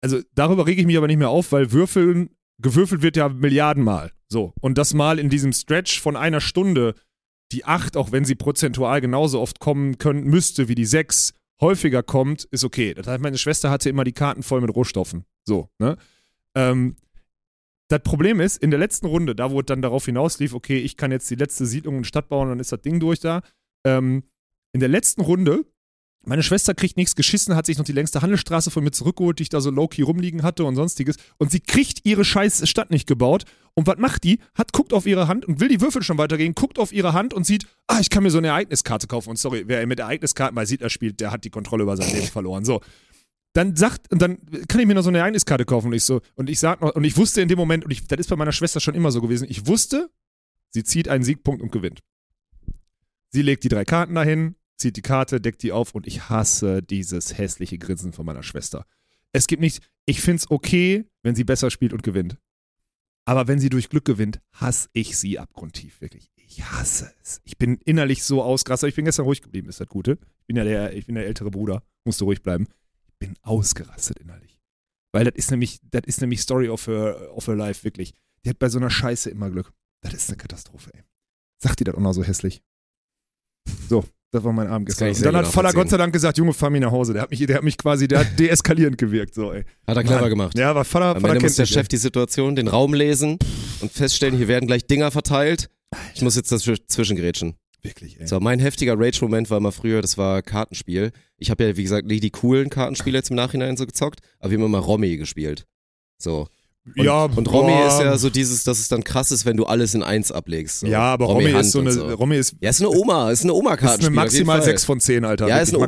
[0.01, 4.12] also darüber rege ich mich aber nicht mehr auf, weil Würfeln, gewürfelt wird ja Milliardenmal.
[4.29, 4.53] So.
[4.61, 6.94] Und das mal in diesem Stretch von einer Stunde,
[7.53, 12.03] die acht, auch wenn sie prozentual genauso oft kommen können, müsste wie die sechs, häufiger
[12.03, 12.94] kommt, ist okay.
[12.94, 15.25] Das heißt, meine Schwester hatte immer die Karten voll mit Rohstoffen.
[15.44, 15.96] So, ne?
[16.55, 16.96] Ähm,
[17.88, 20.96] das Problem ist, in der letzten Runde, da wo es dann darauf hinauslief, okay, ich
[20.96, 23.42] kann jetzt die letzte Siedlung in Stadt bauen, dann ist das Ding durch da.
[23.85, 24.23] Ähm,
[24.73, 25.64] in der letzten Runde,
[26.22, 29.44] meine Schwester kriegt nichts geschissen, hat sich noch die längste Handelsstraße von mir zurückgeholt, die
[29.44, 31.16] ich da so low-key rumliegen hatte und sonstiges.
[31.38, 33.44] Und sie kriegt ihre scheiß Stadt nicht gebaut.
[33.74, 34.38] Und was macht die?
[34.54, 37.33] Hat, guckt auf ihre Hand und will die Würfel schon weitergehen, guckt auf ihre Hand
[37.33, 39.30] und sieht, ah, ich kann mir so eine Ereigniskarte kaufen.
[39.30, 42.26] Und sorry, wer mit Ereigniskarten bei Siedler spielt, der hat die Kontrolle über sein Leben
[42.26, 42.66] verloren.
[42.66, 42.83] So.
[43.54, 45.87] Dann sagt, und dann kann ich mir noch so eine Ereigniskarte kaufen.
[45.87, 48.06] Und ich so, und ich sag noch, und ich wusste in dem Moment, und ich,
[48.06, 50.11] das ist bei meiner Schwester schon immer so gewesen, ich wusste,
[50.68, 52.00] sie zieht einen Siegpunkt und gewinnt.
[53.30, 56.83] Sie legt die drei Karten dahin, zieht die Karte, deckt die auf und ich hasse
[56.83, 58.87] dieses hässliche Grinsen von meiner Schwester.
[59.33, 62.38] Es gibt nicht, ich find's okay, wenn sie besser spielt und gewinnt.
[63.27, 66.33] Aber wenn sie durch Glück gewinnt, hasse ich sie abgrundtief, wirklich.
[66.35, 67.40] Ich hasse es.
[67.45, 68.88] Ich bin innerlich so ausgerastet.
[68.88, 70.19] Ich bin gestern ruhig geblieben, ist das Gute.
[70.40, 72.66] Ich bin ja der, ich bin der ältere Bruder, musste ruhig bleiben.
[73.07, 74.59] Ich bin ausgerastet innerlich.
[75.12, 78.14] Weil das ist nämlich, das ist nämlich Story of her, of her life, wirklich.
[78.45, 79.73] Die hat bei so einer Scheiße immer Glück.
[80.01, 81.03] Das ist eine Katastrophe, ey.
[81.62, 82.62] Sagt die das auch noch so hässlich?
[83.88, 85.23] So, das war mein Abend Das kann gestern.
[85.23, 85.75] ich Und dann hat nachvollziehen.
[85.81, 87.12] Gott sei Dank gesagt, Junge, fahr mich nach Hause.
[87.12, 89.64] Der hat mich, der hat mich quasi, der hat deeskalierend gewirkt, so, ey.
[89.87, 90.31] Hat er clever Mann.
[90.31, 90.59] gemacht.
[90.59, 93.38] Ja, aber Vater, Am Vater Ende muss der Chef die Situation, den Raum lesen
[93.81, 95.69] und feststellen, hier werden gleich Dinger verteilt.
[96.14, 97.51] Ich muss jetzt dazw- zwischengrätschen.
[97.51, 97.88] ey.
[97.90, 98.27] Wirklich, ey.
[98.27, 101.12] So, mein heftiger Rage-Moment war immer früher, das war Kartenspiel.
[101.38, 104.51] Ich habe ja, wie gesagt, nicht die coolen Kartenspiele jetzt im Nachhinein so gezockt, aber
[104.53, 105.64] wir haben immer Romy gespielt.
[106.19, 106.47] So.
[106.97, 107.87] Und, ja, und Romy boah.
[107.88, 110.81] ist ja so dieses, dass es dann krass ist, wenn du alles in eins ablegst.
[110.81, 110.87] So.
[110.87, 113.53] Ja, aber Romy, Hand ist so eine, Romy ist, Ja, ist eine Oma, ist eine
[113.53, 114.07] ist Oma-Kartenspiel.
[114.07, 115.47] eine maximal auf jeden 6 von 10, Alter.
[115.49, 115.81] ja, ist ein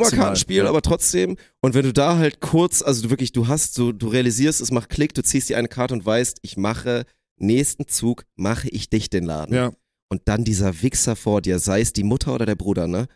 [0.64, 0.68] Ja.
[0.68, 1.36] aber trotzdem.
[1.62, 4.70] Und wenn du da halt kurz, also du wirklich, du hast so, du realisierst, es
[4.70, 7.04] macht Klick, du ziehst dir eine Karte und weißt, ich mache,
[7.38, 9.54] nächsten Zug mache ich dich den Laden.
[9.54, 9.72] Ja,
[10.10, 13.06] Und dann dieser Wichser vor dir, sei es die Mutter oder der Bruder, ne?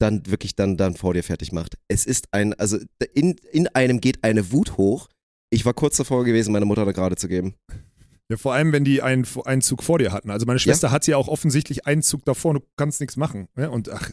[0.00, 1.74] Dann wirklich dann, dann vor dir fertig macht.
[1.88, 2.78] Es ist ein, also
[3.12, 5.08] in, in einem geht eine Wut hoch.
[5.50, 7.54] Ich war kurz davor gewesen, meine Mutter da gerade zu geben.
[8.30, 10.30] Ja, vor allem, wenn die einen, einen Zug vor dir hatten.
[10.30, 13.48] Also meine Schwester hat ja auch offensichtlich einen Zug davor und du kannst nichts machen.
[13.56, 14.10] Ja, und ach,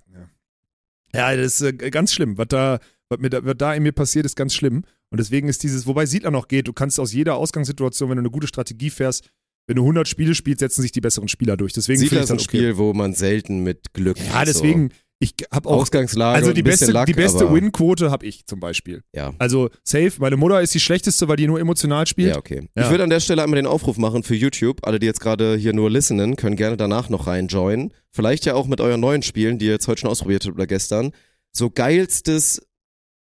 [1.14, 1.32] ja.
[1.32, 2.38] ja, das ist äh, ganz schlimm.
[2.38, 2.80] Was da,
[3.10, 4.84] was, mir da, was da in mir passiert, ist ganz schlimm.
[5.10, 8.22] Und deswegen ist dieses, wobei Siedler noch geht, du kannst aus jeder Ausgangssituation, wenn du
[8.22, 9.30] eine gute Strategie fährst,
[9.68, 11.74] wenn du 100 Spiele spielst, setzen sich die besseren Spieler durch.
[11.74, 12.58] Deswegen Siedler finde ist ich ein das okay.
[12.58, 14.18] Spiel, wo man selten mit Glück.
[14.20, 16.36] Ja, deswegen, ich habe auch Ausgangslage.
[16.38, 19.02] also die ein beste, Luck, die beste Win-Quote habe ich zum Beispiel.
[19.14, 19.34] Ja.
[19.40, 22.30] Also safe, meine Mutter ist die schlechteste, weil die nur emotional spielt.
[22.32, 22.68] Ja, okay.
[22.76, 22.84] Ja.
[22.84, 24.86] Ich würde an der Stelle einmal den Aufruf machen für YouTube.
[24.86, 27.94] Alle, die jetzt gerade hier nur listenen, können gerne danach noch reinjoinen.
[28.12, 30.68] Vielleicht ja auch mit euren neuen Spielen, die ihr jetzt heute schon ausprobiert habt oder
[30.68, 31.12] gestern.
[31.54, 32.62] So geilstes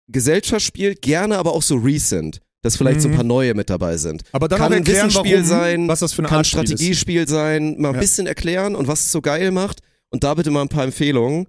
[0.09, 2.41] Gesellschaftsspiel, gerne aber auch so recent.
[2.63, 3.17] Dass vielleicht so ein Mhm.
[3.17, 4.23] paar neue mit dabei sind.
[4.33, 6.39] Aber dann Kann auch ein erklären, Wissensspiel warum, sein, was das für eine Kann ein
[6.39, 6.51] Art ist.
[6.51, 8.01] Strategiespiel sein, mal ein Ja.
[8.01, 9.81] bisschen erklären und was es so geil macht.
[10.11, 11.47] Und da bitte mal ein paar Empfehlungen.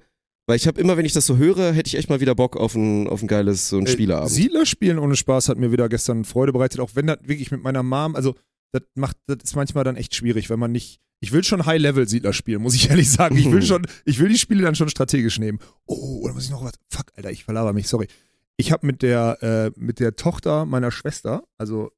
[0.48, 2.56] Weil ich habe immer, wenn ich das so höre, hätte ich echt mal wieder Bock
[2.56, 4.32] auf ein, auf ein geiles so ein Äh, Spieleabend.
[4.32, 7.62] Siedler spielen ohne Spaß hat mir wieder gestern Freude bereitet, auch wenn das wirklich mit
[7.62, 8.34] meiner Mom, also
[8.72, 12.32] das macht, das ist manchmal dann echt schwierig, wenn man nicht, ich will schon High-Level-Siedler
[12.32, 13.36] spielen, muss ich ehrlich sagen.
[13.36, 15.60] Ich will schon, ich will die Spiele dann schon strategisch nehmen.
[15.86, 16.74] Oh, oder muss ich noch was?
[16.90, 18.08] Fuck, Alter, ich verlaber mich, sorry.
[18.56, 19.38] Ich habe mit der,
[19.76, 21.92] äh, mit der Tochter meiner Schwester, also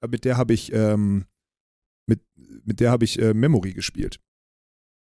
[0.00, 1.24] äh, mit der habe ich, ähm,
[2.06, 2.20] mit,
[2.64, 4.20] mit der habe ich äh, Memory gespielt.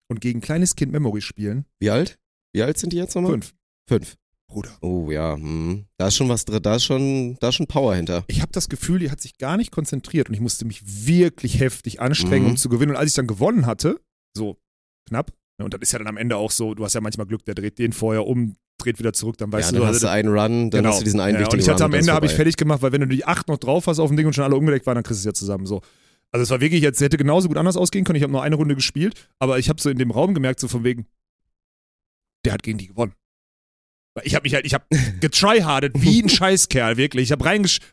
[0.07, 2.19] Und gegen kleines Kind Memory spielen, Wie alt?
[2.53, 3.31] Wie alt sind die jetzt nochmal?
[3.31, 3.53] fünf.
[3.87, 4.15] Fünf.
[4.47, 4.69] Bruder.
[4.81, 5.85] Oh ja, hm.
[5.97, 8.25] da ist schon was drin, da ist schon, da ist schon Power hinter.
[8.27, 11.61] ich habe das Gefühl, die hat sich gar nicht konzentriert und ich musste mich wirklich
[11.61, 12.51] heftig anstrengen, Mhm.
[12.51, 12.91] um zu gewinnen.
[12.91, 14.01] Und als ich dann gewonnen hatte,
[14.35, 14.57] so
[15.07, 17.27] knapp, ne, und das ist ja dann am Ende auch so, du hast ja manchmal
[17.27, 20.03] Glück, der dreht den vorher um, dreht wieder zurück, dann weißt ja, du, dann hast
[20.03, 21.93] du einen Run, dann hast du diesen einen ja, und wichtigen ich hatte Run am
[21.93, 24.09] und Ende habe ich fertig gemacht, weil wenn du die acht noch drauf hast auf
[24.09, 25.79] dem Ding und schon alle umgedeckt waren, dann kriegst du es ja zusammen so.
[26.33, 28.17] Also es war wirklich, jetzt hätte genauso gut anders ausgehen können.
[28.17, 30.67] Ich habe nur eine Runde gespielt, aber ich habe so in dem Raum gemerkt, so
[30.67, 31.05] von wegen,
[32.45, 33.13] der hat gegen die gewonnen.
[34.23, 34.83] Ich habe mich halt, ich habe
[35.21, 37.23] getryhardet wie ein Scheißkerl, wirklich.
[37.23, 37.45] Ich habe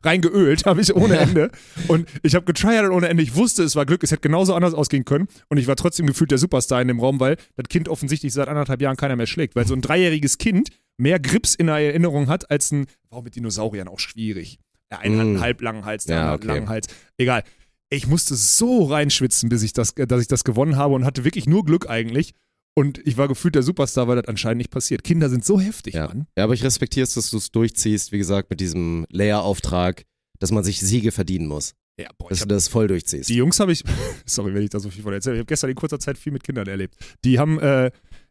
[0.03, 1.51] reingeölt, habe ich ohne Ende.
[1.87, 3.23] Und ich habe getryhardet ohne Ende.
[3.23, 5.29] Ich wusste, es war Glück, es hätte genauso anders ausgehen können.
[5.49, 8.49] Und ich war trotzdem gefühlt der Superstar in dem Raum, weil das Kind offensichtlich seit
[8.49, 9.55] anderthalb Jahren keiner mehr schlägt.
[9.55, 13.23] Weil so ein dreijähriges Kind mehr Grips in der Erinnerung hat als ein, war auch
[13.23, 14.59] mit Dinosauriern auch schwierig.
[14.91, 15.41] Der eine hat einen Mm.
[15.41, 16.59] halblangen Hals, der Ja, andere hat einen okay.
[16.59, 16.87] langen Hals.
[17.17, 17.45] Egal.
[17.91, 21.47] Ich musste so reinschwitzen, bis ich das, dass ich das gewonnen habe und hatte wirklich
[21.47, 22.33] nur Glück eigentlich.
[22.79, 25.03] Und ich war gefühlt der Superstar, weil das anscheinend nicht passiert.
[25.05, 26.07] Kinder sind so heftig, Ja.
[26.07, 26.27] Mann.
[26.37, 30.05] ja, aber ich respektiere es, dass du es durchziehst, wie gesagt, mit diesem Lehrauftrag,
[30.39, 31.75] dass man sich Siege verdienen muss.
[32.01, 33.29] Ja, boah, Dass du das voll durchziehst.
[33.29, 33.83] die Jungs habe ich,
[34.25, 36.33] sorry, wenn ich da so viel von erzähle, ich habe gestern in kurzer Zeit viel
[36.33, 36.95] mit Kindern erlebt.
[37.25, 37.91] Die haben, äh,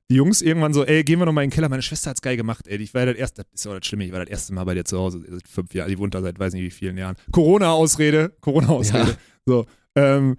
[0.09, 1.67] die Jungs irgendwann so, ey, gehen wir nochmal in den Keller.
[1.67, 2.77] Meine Schwester hat's geil gemacht, ey.
[2.77, 4.53] Ich war ja das erste, das ist ja auch das Schlimme, ich war das erste
[4.53, 6.71] Mal bei dir zu Hause, seit fünf Jahren, die wohnt da seit weiß nicht wie
[6.71, 7.17] vielen Jahren.
[7.33, 9.09] Corona-Ausrede, Corona-Ausrede.
[9.09, 9.17] Ja.
[9.45, 10.37] So, ähm,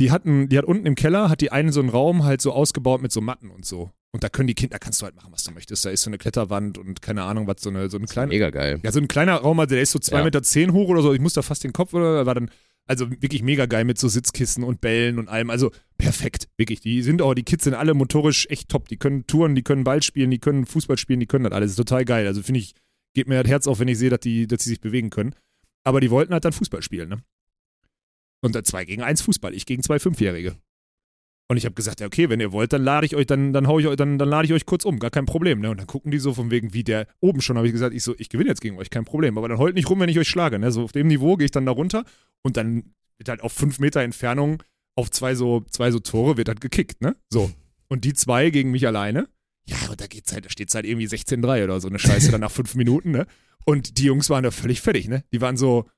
[0.00, 2.52] die hatten, die hat unten im Keller, hat die einen so einen Raum halt so
[2.52, 3.90] ausgebaut mit so Matten und so.
[4.12, 5.84] Und da können die Kinder, da kannst du halt machen, was du möchtest.
[5.84, 8.50] Da ist so eine Kletterwand und keine Ahnung, was so eine, so eine kleine, Mega
[8.50, 8.78] geil.
[8.82, 10.24] ja, so ein kleiner Raum, also der ist so zwei Ja.
[10.24, 11.12] Meter zehn hoch oder so.
[11.12, 12.50] Ich musste da fast den Kopf oder war dann,
[12.86, 15.50] also wirklich mega geil mit so Sitzkissen und Bällen und allem.
[15.50, 16.80] Also perfekt, wirklich.
[16.80, 18.88] Die sind auch, die Kids sind alle motorisch echt top.
[18.88, 21.70] Die können Touren, die können Ball spielen, die können Fußball spielen, die können das alles.
[21.72, 22.26] ist total geil.
[22.26, 22.74] Also finde ich,
[23.14, 25.34] geht mir das Herz auf, wenn ich sehe, dass die, dass sie sich bewegen können.
[25.82, 27.22] Aber die wollten halt dann Fußball spielen, ne?
[28.44, 30.56] Und dann zwei gegen eins Fußball, ich gegen zwei Fünfjährige.
[31.48, 33.66] Und ich habe gesagt, ja, okay, wenn ihr wollt, dann lade ich euch, dann, dann
[33.66, 35.60] hau ich euch, dann, dann lade ich euch kurz um, gar kein Problem.
[35.60, 35.70] Ne?
[35.70, 38.02] Und dann gucken die so von wegen, wie der oben schon, habe ich gesagt, ich
[38.02, 39.36] so, ich gewinne jetzt gegen euch, kein Problem.
[39.36, 40.58] Aber dann heult nicht rum, wenn ich euch schlage.
[40.58, 40.72] Ne?
[40.72, 42.04] So auf dem Niveau gehe ich dann da runter
[42.42, 44.62] und dann wird halt auf fünf Meter Entfernung
[44.96, 47.16] auf zwei so, zwei so Tore wird halt gekickt, ne?
[47.28, 47.50] So.
[47.88, 49.28] Und die zwei gegen mich alleine.
[49.66, 52.42] Ja, und da geht's halt, da steht's halt irgendwie 16-3 oder so eine Scheiße dann
[52.42, 53.26] nach fünf Minuten, ne?
[53.64, 55.24] Und die Jungs waren da völlig fertig, ne?
[55.32, 55.88] Die waren so,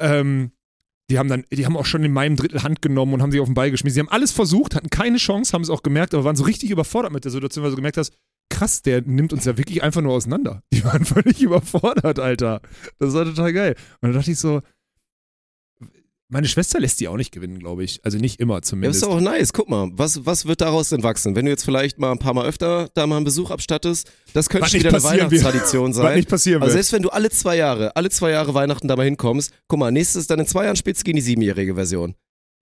[0.00, 0.52] ähm,
[1.10, 3.40] die haben dann, die haben auch schon in meinem Drittel Hand genommen und haben sich
[3.40, 3.94] auf den Ball geschmissen.
[3.94, 6.70] Sie haben alles versucht, hatten keine Chance, haben es auch gemerkt, aber waren so richtig
[6.70, 8.12] überfordert mit der Situation, weil du gemerkt hast,
[8.50, 10.62] krass, der nimmt uns ja wirklich einfach nur auseinander.
[10.72, 12.60] Die waren völlig überfordert, Alter.
[12.98, 13.74] Das war total geil.
[14.00, 14.62] Und da dachte ich so,
[16.34, 18.04] meine Schwester lässt die auch nicht gewinnen, glaube ich.
[18.04, 19.02] Also nicht immer Ja, ist zumindest.
[19.04, 19.52] doch auch nice.
[19.52, 21.36] Guck mal, was, was wird daraus denn wachsen?
[21.36, 24.48] Wenn du jetzt vielleicht mal ein paar Mal öfter da mal einen Besuch abstattest, das
[24.48, 25.02] könnte Was schon wieder eine.
[25.02, 26.16] Weihnachtstradition Was sein.
[26.16, 26.84] nicht passieren Also wird.
[26.84, 29.90] selbst wenn du alle zwei Jahre, alle zwei Jahre Weihnachten da mal hinkommst, guck mal,
[29.92, 32.14] nächstes dann in zwei Jahren spielst du gegen die siebenjährige Version.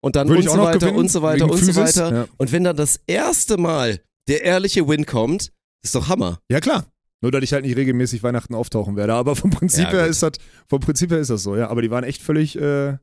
[0.03, 1.77] Und dann und so weiter gewinnen, und so weiter und so Physis.
[1.77, 2.13] weiter.
[2.15, 2.27] Ja.
[2.37, 5.51] Und wenn dann das erste Mal der ehrliche Win kommt,
[5.83, 6.41] ist doch Hammer.
[6.51, 6.87] Ja, klar.
[7.23, 9.15] Nur, dass ich halt nicht regelmäßig Weihnachten auftauchen werde.
[9.15, 10.11] Aber vom Prinzip Ja, her gut.
[10.11, 10.33] ist das,
[10.69, 11.69] vom Prinzip her ist das so, ja.
[11.69, 12.97] Aber die waren echt völlig, äh,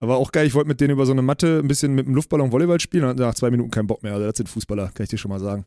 [0.00, 0.46] aber auch geil.
[0.46, 3.04] Ich wollte mit denen über so eine Matte ein bisschen mit dem Luftballon Volleyball spielen
[3.04, 4.14] und nach zwei Minuten keinen Bock mehr.
[4.14, 5.64] Also, das sind Fußballer, kann ich dir schon mal sagen.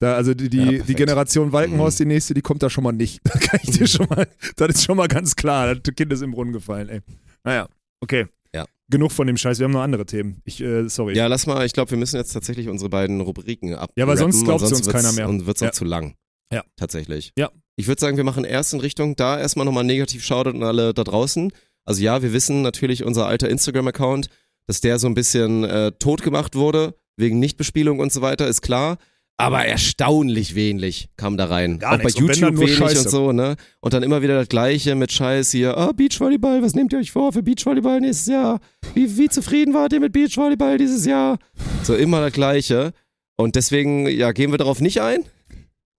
[0.00, 0.88] Da, also die, Ja, die, perfekt.
[0.88, 3.20] die Generation Walkenhorst, die nächste, die kommt da schon mal nicht.
[3.32, 5.74] Das kann ich dir schon mal, das ist schon mal ganz klar.
[5.74, 7.00] Das Kind ist im Brunnen gefallen, ey.
[7.44, 7.68] Naja,
[8.00, 8.26] okay.
[8.54, 8.64] Ja.
[8.88, 10.40] Genug von dem Scheiß, wir haben noch andere Themen.
[10.44, 11.16] Ich, äh, sorry.
[11.16, 13.90] Ja, lass mal, ich glaube, wir müssen jetzt tatsächlich unsere beiden Rubriken ab.
[13.96, 15.28] Ja, weil sonst glaubt sie uns keiner mehr.
[15.28, 15.68] Und wird's Ja.
[15.68, 16.14] auch zu lang.
[16.52, 16.62] Ja.
[16.76, 17.32] Tatsächlich.
[17.36, 17.50] Ja.
[17.76, 20.94] Ich würde sagen, wir machen erst in Richtung da erstmal nochmal negativ Shoutout an alle
[20.94, 21.52] da draußen.
[21.88, 24.28] Also ja, wir wissen natürlich, unser alter Instagram-Account,
[24.66, 28.60] dass der so ein bisschen äh, tot gemacht wurde, wegen Nichtbespielung und so weiter, ist
[28.60, 28.98] klar.
[29.38, 31.78] Aber erstaunlich wenig kam da rein.
[31.78, 32.16] Gar auch bei nichts.
[32.16, 33.04] Dann YouTube wenig Scheiße.
[33.04, 33.56] und so, ne?
[33.80, 37.10] Und dann immer wieder das Gleiche mit Scheiß hier, ah, Beachvolleyball, was nehmt ihr euch
[37.10, 38.60] vor für Beachvolleyball nächstes Jahr?
[38.92, 41.38] Wie, wie zufrieden wart ihr mit Beachvolleyball dieses Jahr?
[41.84, 42.92] So immer das Gleiche.
[43.38, 45.24] Und deswegen, ja, gehen wir darauf nicht ein.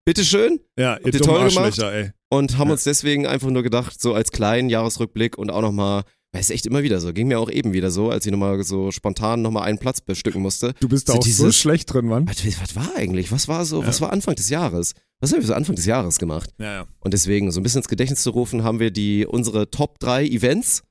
[0.04, 0.60] Bitteschön.
[0.78, 1.78] Ja, ihr dummen toll gemacht?
[1.78, 2.10] Ey.
[2.30, 2.72] Und haben Ja.
[2.72, 6.64] uns deswegen einfach nur gedacht, so als kleinen Jahresrückblick und auch nochmal, weil es echt
[6.66, 9.64] immer wieder so, ging mir auch eben wieder so, als ich nochmal so spontan nochmal
[9.64, 10.74] einen Platz bestücken musste.
[10.80, 12.28] Du bist da So auch so dieses- schlecht drin, Mann.
[12.28, 13.30] Was, was war eigentlich?
[13.32, 13.86] Was war so, Ja.
[13.88, 14.92] was war Anfang des Jahres?
[15.20, 16.50] Was haben wir so Anfang des Jahres gemacht?
[16.58, 16.86] Ja, ja.
[17.00, 20.24] Und deswegen, so ein bisschen ins Gedächtnis zu rufen, haben wir die, unsere Top 3
[20.24, 20.82] Events,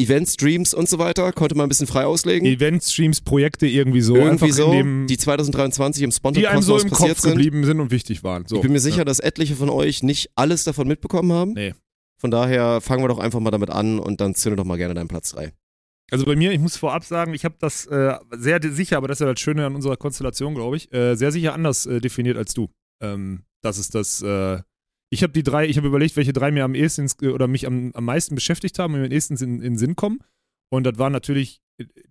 [0.00, 2.46] Events, Streams und so weiter, konnte man ein bisschen frei auslegen.
[2.46, 4.16] Events, Streams, Projekte irgendwie so.
[4.16, 7.32] Irgendwie so, in dem, die 2023 im Spontan die einem so im passiert Kopf sind.
[7.32, 8.46] geblieben sind und wichtig waren.
[8.46, 8.56] So.
[8.56, 9.04] Ich bin mir sicher, Ja.
[9.04, 11.52] dass etliche von euch nicht alles davon mitbekommen haben.
[11.52, 11.74] Nee.
[12.18, 14.94] Von daher fangen wir doch einfach mal damit an und dann zünde doch mal gerne
[14.94, 15.52] deinen Platz 3.
[16.10, 19.16] Also bei mir, ich muss vorab sagen, ich habe das äh, sehr sicher, aber das
[19.20, 22.36] ist ja das Schöne an unserer Konstellation, glaube ich, äh, sehr sicher anders äh, definiert
[22.36, 22.68] als du.
[23.00, 24.20] Ähm, das ist das.
[25.10, 27.48] Äh, ich habe die drei, ich habe überlegt, welche drei mir am ehesten ins- oder
[27.48, 30.20] mich am, am meisten beschäftigt haben und mir am ehesten in, in den Sinn kommen.
[30.70, 31.60] Und das waren natürlich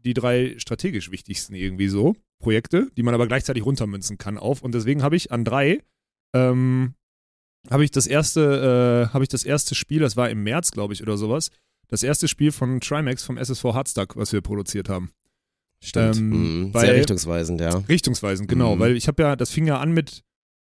[0.04, 4.62] die drei strategisch wichtigsten irgendwie so Projekte, die man aber gleichzeitig runtermünzen kann auf.
[4.62, 5.82] Und deswegen habe ich an drei
[6.36, 6.94] ähm,
[7.70, 10.94] habe ich das erste, äh, habe ich das erste Spiel, das war im März, glaube
[10.94, 11.50] ich, oder sowas,
[11.88, 15.12] das erste Spiel von Trimax vom SSV Hardstuck, was wir produziert haben.
[15.84, 16.18] Stimmt.
[16.18, 16.30] Ähm,
[16.68, 16.74] mhm.
[16.74, 17.78] weil- Sehr richtungsweisend, ja.
[17.90, 18.80] Richtungsweisend, genau, Mhm.
[18.80, 20.24] weil ich habe ja, das fing ja an mit,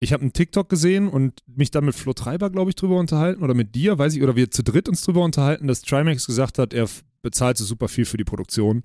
[0.01, 3.42] ich habe einen TikTok gesehen und mich dann mit Flo Treiber, glaube ich, drüber unterhalten
[3.42, 6.59] oder mit dir, weiß ich, oder wir zu dritt uns drüber unterhalten, dass Trimax gesagt
[6.59, 6.88] hat, er
[7.22, 8.80] bezahlt so super viel für die Produktion,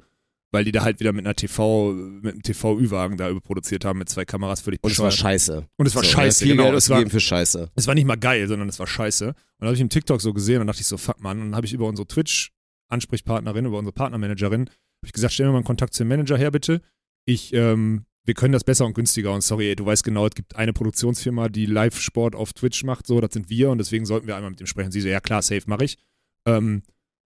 [0.51, 4.09] weil die da halt wieder mit einer TV, mit einem TV-Ü-Wagen da überproduziert haben mit
[4.09, 5.65] zwei Kameras völlig Und es war scheiße.
[5.77, 6.65] Und es war So, scheiße, Viel genau.
[6.65, 7.71] Geld Es war, für Scheiße.
[7.75, 9.27] es war nicht mal geil, sondern es war scheiße.
[9.29, 11.39] Und dann habe ich im TikTok so gesehen und dachte ich so, fuck man.
[11.39, 14.71] Und dann habe ich über unsere Twitch-Ansprechpartnerin, über unsere Partnermanagerin, habe
[15.05, 16.81] ich gesagt, stell mir mal einen Kontakt zu dem Manager her, bitte.
[17.25, 19.33] Ich, ähm, wir können das besser und günstiger.
[19.33, 23.07] Und sorry, ey, du weißt genau, es gibt eine Produktionsfirma, die Live-Sport auf Twitch macht,
[23.07, 24.91] so, das sind wir und deswegen sollten wir einmal mit dem sprechen.
[24.91, 25.97] Sie so, ja klar, safe mache ich.
[26.45, 26.83] Ähm,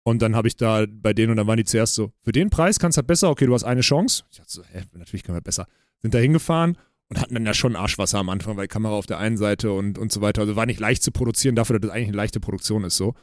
[0.04, 2.50] und dann habe ich da bei denen und dann waren die zuerst so, für den
[2.50, 4.24] Preis kannst du halt besser, okay, du hast eine Chance.
[4.32, 5.68] Ich dachte so, hä, natürlich können wir besser.
[6.02, 6.78] Sind da hingefahren
[7.10, 9.98] und hatten dann ja schon Arschwasser am Anfang, weil Kamera auf der einen Seite und,
[9.98, 10.42] und so weiter.
[10.42, 13.14] Also war nicht leicht zu produzieren, dafür, dass das eigentlich eine leichte Produktion ist so.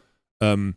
[0.41, 0.77] Ähm,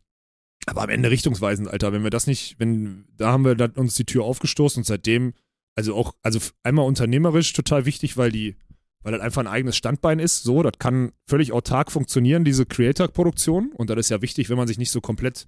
[0.66, 1.94] aber am Ende richtungsweisend, Alter.
[1.94, 5.34] Wenn wir das nicht, wenn, da haben wir uns die Tür aufgestoßen und seitdem,
[5.76, 8.56] also auch, also einmal unternehmerisch total wichtig, weil die,
[9.04, 13.72] weil das einfach ein eigenes Standbein ist, so, das kann völlig autark funktionieren, diese Creator-Produktion.
[13.74, 15.48] Und das ist ja wichtig, wenn man sich nicht so komplett,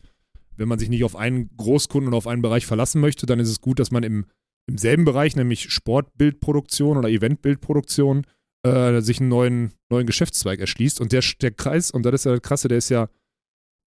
[0.56, 3.50] wenn man sich nicht auf einen Großkunden und auf einen Bereich verlassen möchte, dann ist
[3.50, 4.26] es gut, dass man im,
[4.68, 8.26] im selben Bereich, nämlich Sportbildproduktion oder Eventbildproduktion,
[8.64, 11.02] äh, sich einen neuen, neuen Geschäftszweig erschließt.
[11.02, 13.10] Und der, der Kreis, und das ist ja das Krasse, der ist ja,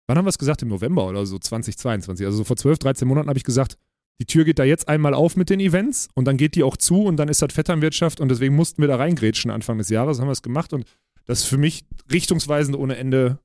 [0.06, 0.62] wann haben wir es gesagt?
[0.62, 2.26] Im November oder so, 2022.
[2.26, 3.78] Also so vor 12, 13 Monaten habe ich gesagt,
[4.20, 6.76] die Tür geht da jetzt einmal auf mit den Events und dann geht die auch
[6.76, 10.20] zu und dann ist das Vetternwirtschaft und deswegen mussten wir da reingrätschen Anfang des Jahres,
[10.20, 10.84] haben wir es gemacht und
[11.26, 13.38] das ist für mich richtungsweisend ohne Ende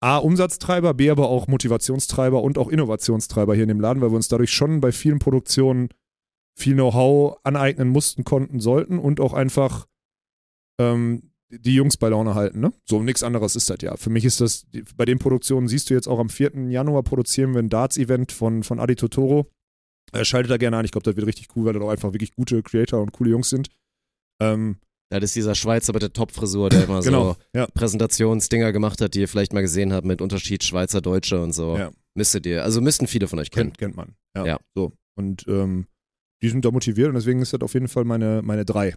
[0.00, 4.16] A, Umsatztreiber, B, aber auch Motivationstreiber und auch Innovationstreiber hier in dem Laden, weil wir
[4.16, 5.88] uns dadurch schon bei vielen Produktionen
[6.54, 9.86] viel Know-how aneignen mussten, konnten, sollten und auch einfach
[10.78, 12.60] ähm, die Jungs bei Laune halten.
[12.60, 12.72] Ne?
[12.84, 13.96] So, nichts anderes ist das ja.
[13.96, 16.70] Für mich ist das, bei den Produktionen siehst du jetzt auch am 4.
[16.70, 19.50] Januar produzieren wir ein Darts-Event von, von Adi Totoro.
[20.12, 20.84] Äh, schaltet da gerne an.
[20.84, 23.30] Ich glaube, das wird richtig cool, weil da auch einfach wirklich gute Creator und coole
[23.30, 23.68] Jungs sind.
[24.40, 24.76] Ähm,
[25.10, 27.32] Das ist dieser Schweizer mit der Topfrisur, der immer genau.
[27.32, 27.66] so Ja.
[27.66, 31.76] Präsentationsdinger gemacht hat, die ihr vielleicht mal gesehen habt mit Unterschied Schweizer, Deutsche und so.
[31.76, 31.90] Ja.
[32.14, 33.72] Müsstet ihr, also müssten viele von euch kennen.
[33.72, 34.14] Kennt, kennt man.
[34.36, 34.46] Ja.
[34.46, 34.60] Ja.
[34.74, 34.92] So.
[35.16, 35.86] Und ähm,
[36.42, 38.94] die sind da motiviert und deswegen ist das auf jeden Fall meine, meine drei.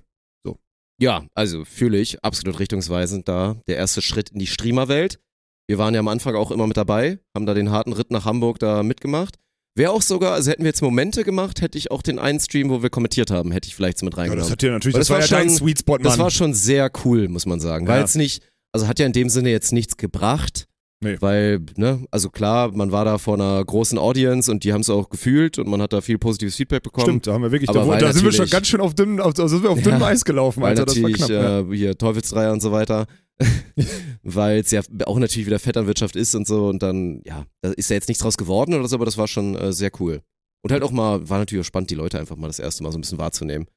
[1.02, 3.56] Ja, also fühle ich, absolut richtungsweisend da.
[3.70, 5.18] Der erste Schritt in die Streamerwelt.
[5.66, 8.26] Wir waren ja am Anfang auch immer mit dabei, haben da den harten Ritt nach
[8.26, 9.38] Hamburg da mitgemacht.
[9.76, 12.70] Wäre auch sogar, also hätten wir jetzt Momente gemacht, hätte ich auch den einen Stream,
[12.70, 14.44] wo wir kommentiert haben, hätte ich vielleicht so mit Ja, reingenommen.
[14.44, 16.04] das hat ja natürlich, das, das war ja dein schon- Sweet Spot, Mann.
[16.04, 17.88] Das war schon sehr cool, muss man sagen.
[17.88, 18.02] War Ja.
[18.02, 18.44] jetzt nicht,
[18.74, 20.66] also hat ja in dem Sinne jetzt nichts gebracht.
[21.02, 21.16] Nee.
[21.22, 24.90] Weil, ne, also klar, man war da vor einer großen Audience und die haben es
[24.90, 27.06] auch gefühlt und man hat da viel positives Feedback bekommen.
[27.06, 29.22] Stimmt, da haben wir wirklich, Aber da, da sind wir schon ganz schön auf dünnem,
[29.22, 31.30] auf, also sind wir auf Ja, dünnem Eis gelaufen, Alter, das war knapp.
[31.30, 31.60] ja.
[31.62, 33.06] äh, hier Teufelsdreier und so weiter.
[34.24, 37.90] weil es ja auch natürlich wieder Vetternwirtschaft ist und so und dann, ja, da ist
[37.90, 40.22] ja jetzt nichts draus geworden oder so, aber das war schon äh, sehr cool.
[40.62, 42.92] Und halt auch mal, war natürlich auch spannend, die Leute einfach mal das erste Mal
[42.92, 43.68] so ein bisschen wahrzunehmen.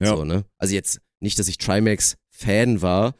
[0.00, 0.16] Ja.
[0.16, 0.44] So, ne?
[0.58, 3.16] Also jetzt nicht, dass ich Trimax-Fan war,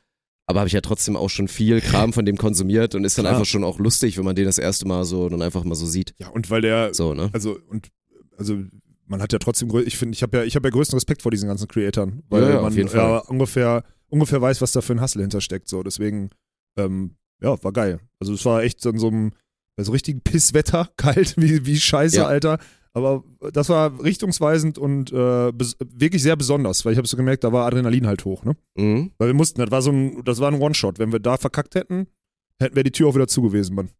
[0.46, 3.24] aber habe ich ja trotzdem auch schon viel Kram von dem konsumiert und ist dann
[3.24, 3.34] Klar.
[3.34, 5.84] einfach schon auch lustig, wenn man den das erste Mal so dann einfach mal so
[5.84, 6.14] sieht.
[6.18, 7.28] ja, und weil der, So, ne?
[7.32, 7.88] also, und,
[8.36, 8.56] also,
[9.06, 11.30] man hat ja trotzdem, ich finde, ich habe ja, ich habe ja größten Respekt vor
[11.30, 14.92] diesen ganzen Creatoren, weil Ja, ja, auf man ja ungefähr, ungefähr weiß, was da für
[14.92, 16.30] ein Hustle hintersteckt, so, deswegen,
[16.76, 18.00] ähm, ja, war geil.
[18.20, 19.32] Also, es war echt so in so einem,
[19.76, 22.26] bei so richtigen Pisswetter, kalt, wie, wie scheiße, Ja.
[22.26, 22.58] Alter,
[22.94, 27.52] aber das war richtungsweisend und äh, wirklich sehr besonders, weil ich habe so gemerkt, da
[27.52, 28.56] war Adrenalin halt hoch, ne?
[28.76, 29.12] Mhm.
[29.18, 30.98] Weil wir mussten, das war so ein, das war ein One-Shot.
[30.98, 32.08] Wenn wir da verkackt hätten,
[32.58, 33.90] hätten wir die Tür auch wieder zu gewesen, Mann.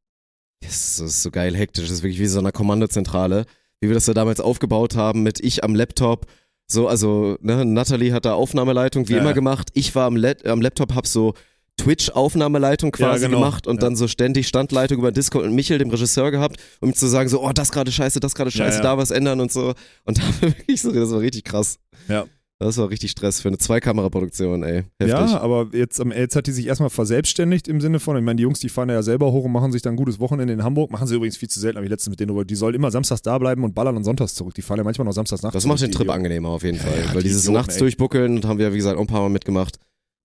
[0.61, 1.85] Das ist so geil hektisch.
[1.85, 3.45] Das ist wirklich wie so eine Kommandozentrale,
[3.81, 6.27] wie wir das da damals aufgebaut haben mit ich am Laptop.
[6.71, 9.35] So, also, ne, Natalie hat da Aufnahmeleitung wie Ja, immer ja.
[9.35, 9.71] gemacht.
[9.73, 11.35] Ich war am, Let am Laptop, hab so
[11.79, 13.41] Twitch-Aufnahmeleitung quasi Ja, genau.
[13.41, 13.81] gemacht und Ja.
[13.83, 17.43] dann so ständig Standleitung über Discord und Michel, dem Regisseur, gehabt, um zu sagen, so,
[17.43, 18.83] oh, das gerade scheiße, das gerade scheiße, ja.
[18.83, 19.75] da was ändern und so.
[20.05, 21.79] Und da war wirklich so, das war richtig krass.
[22.09, 22.27] Ja.
[22.61, 24.83] Das war richtig Stress für eine Zweikamera-Produktion, ey.
[25.01, 25.09] Heftig.
[25.09, 28.35] Ja, aber jetzt, am- jetzt hat die sich erstmal verselbstständigt im Sinne von, ich meine,
[28.37, 30.65] die Jungs, die fahren ja selber hoch und machen sich dann ein gutes Wochenende in
[30.65, 30.91] Hamburg.
[30.91, 32.45] Machen sie übrigens viel zu selten, habe ich letztens mit denen drüber.
[32.45, 34.55] Die sollen immer samstags da bleiben und ballern und sonntags zurück.
[34.55, 35.55] Die fahren ja manchmal noch samstags nachts.
[35.55, 36.99] Das macht den Trip angenehmer auf jeden Ja, Fall.
[36.99, 37.81] ja, weil die dieses Idioten, nachts ey.
[37.81, 39.79] durchbuckeln, haben wir, wie gesagt, auch ein paar Mal mitgemacht.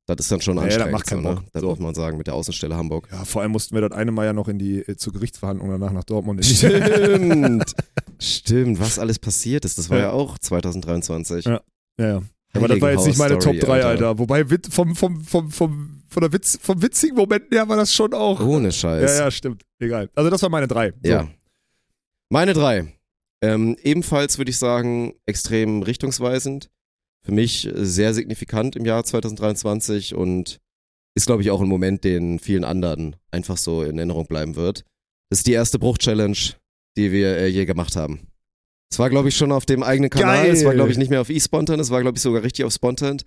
[0.07, 0.87] Das ist dann schon Ja, ja, anstrengend.
[0.87, 1.35] das macht keinen so, ne?
[1.35, 1.43] Bock.
[1.53, 1.69] Das So.
[1.69, 3.07] muss man sagen, mit der Außenstelle Hamburg.
[3.11, 5.69] Ja, vor allem mussten wir das eine Mal ja noch in die äh, zur Gerichtsverhandlung
[5.69, 6.43] danach nach Dortmund.
[6.45, 7.75] Stimmt.
[8.19, 9.77] Stimmt, was alles passiert ist.
[9.77, 10.11] Das war ja, Ja.
[10.11, 11.45] auch 2023.
[11.45, 11.61] Ja.
[11.99, 12.23] Ja, ja.
[12.55, 14.19] Aber das war jetzt nicht meine Top 3, Alter.
[14.19, 17.93] Wobei wit- vom, vom, vom, vom, von der Witz, vom witzigen Moment her war das
[17.93, 18.39] schon auch.
[18.39, 19.17] Ohne ja, Scheiß.
[19.17, 19.63] ja, stimmt.
[19.79, 20.09] Egal.
[20.13, 20.93] Also das war meine 3.
[21.03, 21.09] So.
[21.09, 21.27] Ja.
[22.29, 22.93] Meine drei.
[23.41, 26.69] Ähm, ebenfalls würde ich sagen, extrem richtungsweisend.
[27.23, 30.59] Für mich sehr signifikant im Jahr 2023 und
[31.15, 34.83] ist, glaube ich, auch ein Moment, den vielen anderen einfach so in Erinnerung bleiben wird.
[35.29, 36.37] Das ist die erste Bruch-Challenge,
[36.97, 38.27] die wir äh, je gemacht haben.
[38.93, 40.45] Es war, glaube ich, schon auf dem eigenen Kanal.
[40.45, 41.79] Es war, glaube ich, nicht mehr auf eSpontan.
[41.79, 43.17] Es war, glaube ich, sogar richtig auf Spontan.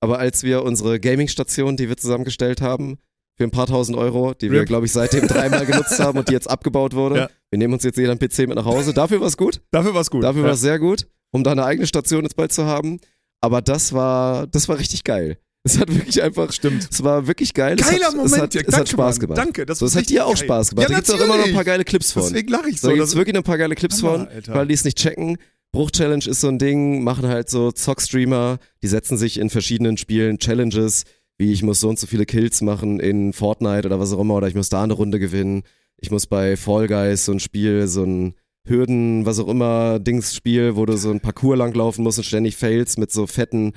[0.00, 2.98] Aber als wir unsere Gaming-Station, die wir zusammengestellt haben,
[3.36, 4.66] für ein paar tausend Euro, die wir, Rip.
[4.66, 7.16] glaube ich, seitdem dreimal genutzt haben und die jetzt abgebaut wurde.
[7.16, 7.30] Ja.
[7.50, 8.92] Wir nehmen uns jetzt jeder einen PC mit nach Hause.
[8.92, 9.60] Dafür war es gut.
[9.70, 10.24] Dafür war es gut.
[10.24, 10.46] Dafür ja.
[10.48, 12.98] war es sehr gut, um da eine eigene Station jetzt bald zu haben.
[13.40, 15.38] Aber das war, das war richtig geil.
[15.64, 16.88] Es hat wirklich einfach, Stimmt.
[16.90, 17.76] es war wirklich geil.
[17.78, 18.64] es Geiler hat, Moment, es hat, Dirk.
[18.66, 19.20] es Danke, hat Spaß Mann.
[19.20, 19.38] gemacht.
[19.38, 20.74] Danke, das So, es hat dir auch richtig Spaß geil.
[20.74, 20.88] gemacht.
[20.88, 22.22] da Ja, gibt's auch immer noch ein paar geile Clips von.
[22.24, 22.94] Deswegen lache ich Da so.
[22.94, 24.54] gibt's Das, wirklich ein paar geile Clips Hammer, von, Alter.
[24.54, 25.36] weil die es nicht checken.
[25.72, 30.38] Bruch-Challenge ist so ein Ding, machen halt so Zock-Streamer, die setzen sich in verschiedenen Spielen
[30.38, 31.04] Challenges,
[31.38, 34.34] wie ich muss so und so viele Kills machen in Fortnite oder was auch immer,
[34.34, 35.62] oder ich muss da eine Runde gewinnen.
[35.98, 38.34] Ich muss bei Fall Guys so ein Spiel, so ein
[38.66, 42.98] Hürden, was auch immer, Dings-Spiel, wo du so ein Parcours langlaufen musst und ständig fails
[42.98, 43.72] mit so fetten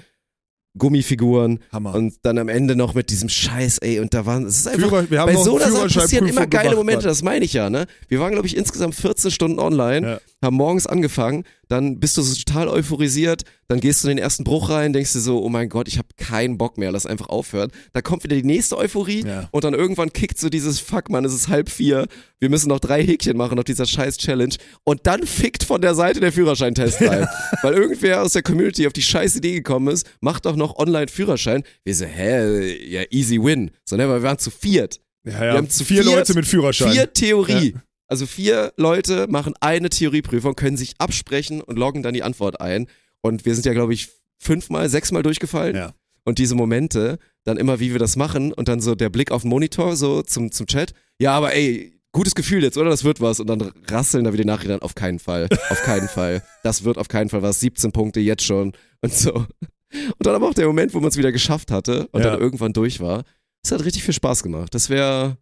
[0.78, 1.96] Gummifiguren Hammer.
[1.96, 4.90] und dann am Ende noch mit diesem Scheiß, ey, und da waren, es ist einfach
[4.90, 7.70] Führer, wir haben bei so einer Sache passieren immer geile Momente, das meine ich ja,
[7.70, 7.86] ne?
[8.08, 10.20] Wir waren, glaube ich, insgesamt 14 Stunden online, Ja.
[10.46, 14.44] Haben morgens angefangen, dann bist du so total euphorisiert, dann gehst du in den ersten
[14.46, 17.28] Bruch rein, denkst dir so, oh mein Gott, ich habe keinen Bock mehr, lass einfach
[17.28, 17.72] aufhören.
[17.94, 19.50] Da kommt wieder die nächste Euphorie Ja.
[19.52, 22.06] und dann irgendwann kickt so dieses Fuck, Mann, es ist halb vier,
[22.40, 25.96] wir müssen noch drei Häkchen machen auf dieser scheiß Challenge und dann fickt von der
[25.96, 27.28] Seite der Führerscheintest rein,
[27.64, 31.08] weil irgendwer aus der Community auf die scheiß Idee gekommen ist, macht doch noch online
[31.08, 31.64] Führerschein.
[31.84, 33.72] Wir so, hä, ja, easy win.
[33.84, 35.02] So, ne, weil wir waren zu viert.
[35.26, 35.54] Ja, Wir ja.
[35.56, 36.92] haben zu vier viert- Leute mit Führerschein.
[36.92, 37.74] Vier Theorie.
[38.08, 42.88] Also vier Leute machen eine Theorieprüfung, können sich absprechen und loggen dann die Antwort ein.
[43.22, 45.76] Und wir sind ja, glaube ich, fünfmal, sechsmal durchgefallen.
[45.76, 45.94] Ja.
[46.24, 49.42] Und diese Momente, dann immer, wie wir das machen und dann so der Blick auf
[49.44, 50.94] den Monitor, so zum, zum Chat.
[51.20, 52.90] Ja, aber ey, gutes Gefühl jetzt, oder?
[52.90, 53.40] Das wird was.
[53.40, 54.80] Und dann rasseln da wieder Nachrichten.
[54.82, 55.48] Auf keinen Fall.
[55.70, 56.44] Auf keinen Fall.
[56.64, 57.60] Das wird auf keinen Fall was.
[57.60, 58.74] 17 Punkte jetzt schon.
[59.02, 59.34] Und so.
[59.34, 62.32] Und dann aber auch der Moment, wo man es wieder geschafft hatte und Ja.
[62.32, 63.24] dann irgendwann durch war.
[63.64, 64.74] Es hat richtig viel Spaß gemacht.
[64.76, 65.38] Das wäre,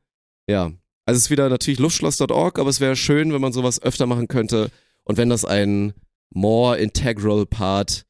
[0.50, 0.72] ja.
[1.06, 4.28] Also es ist wieder natürlich luftschloss.org, aber es wäre schön, wenn man sowas öfter machen
[4.28, 4.70] könnte
[5.04, 5.94] und wenn das ein
[6.34, 8.06] more integral Part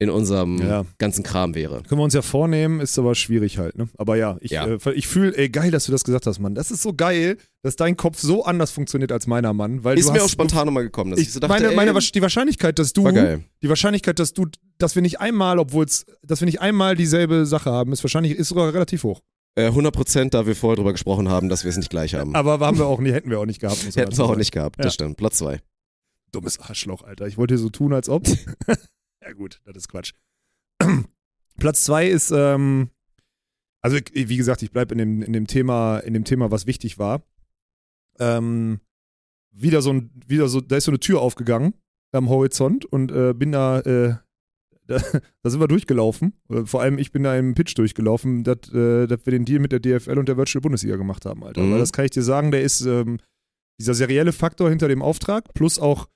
[0.00, 0.84] in unserem Ja.
[0.98, 1.84] ganzen Kram wäre.
[1.84, 3.88] Können wir uns ja vornehmen, ist aber schwierig halt, ne?
[3.98, 4.66] Aber ja, ich, Ja.
[4.66, 6.56] Äh, ich fühle, ey, geil, dass du das gesagt hast, Mann.
[6.56, 9.84] Das ist so geil, dass dein Kopf so anders funktioniert als meiner, Mann.
[9.84, 11.70] Weil Ist du mir hast, auch spontan nochmal gekommen, dass ich, Ich, so dachte, meine,
[11.76, 13.44] meine, die Wahrscheinlichkeit, dass du, geil.
[13.62, 14.46] die Wahrscheinlichkeit, dass du,
[14.78, 18.32] dass wir nicht einmal, obwohl es, dass wir nicht einmal dieselbe Sache haben, ist wahrscheinlich,
[18.32, 19.20] ist sogar relativ hoch.
[19.54, 22.34] Äh, 100 Prozent, da wir vorher drüber gesprochen haben, dass wir es nicht gleich haben.
[22.34, 23.84] Aber haben wir auch nie, hätten wir auch nicht gehabt.
[23.96, 24.84] Hätten wir auch nicht gehabt, Ja.
[24.84, 25.18] das stimmt.
[25.18, 25.60] Platz zwei.
[26.30, 27.26] Dummes Arschloch, Alter.
[27.26, 28.26] Ich wollte hier so tun, als ob.
[28.66, 30.12] ja, gut, das ist Quatsch.
[31.58, 32.88] Platz zwei ist, ähm,
[33.82, 36.98] also wie gesagt, ich bleibe in dem, in dem Thema, in dem Thema, was wichtig
[36.98, 37.22] war.
[38.18, 38.80] Ähm,
[39.50, 41.74] wieder so ein, wieder so, da ist so eine Tür aufgegangen
[42.12, 44.14] am Horizont und äh, bin da, äh,
[44.92, 46.34] da, da sind wir durchgelaufen.
[46.48, 49.60] Äh, Vor allem ich bin da im Pitch durchgelaufen, dass äh, dass wir den Deal
[49.60, 51.62] mit der DFL und der Virtual Bundesliga gemacht haben, Alter.
[51.62, 51.72] Mhm.
[51.72, 53.18] Weil das kann ich dir sagen, der ist ähm,
[53.80, 56.08] dieser serielle Faktor hinter dem Auftrag, plus auch,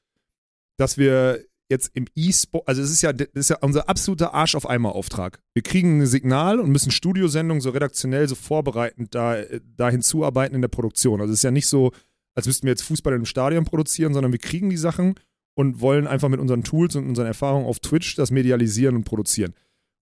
[0.79, 4.55] dass wir jetzt im E-Sport, also es ist ja, das ist ja unser absoluter Arsch
[4.55, 5.41] auf einmal Auftrag.
[5.53, 10.55] Wir kriegen ein Signal und müssen Studiosendungen so redaktionell, so vorbereitend da, äh, da hinzuarbeiten
[10.55, 11.20] in der Produktion.
[11.20, 11.93] Also es ist ja nicht so,
[12.35, 15.14] als müssten wir jetzt Fußball im Stadion produzieren, sondern wir kriegen die Sachen
[15.57, 19.55] und wollen einfach mit unseren Tools und unseren Erfahrungen auf Twitch das medialisieren und produzieren.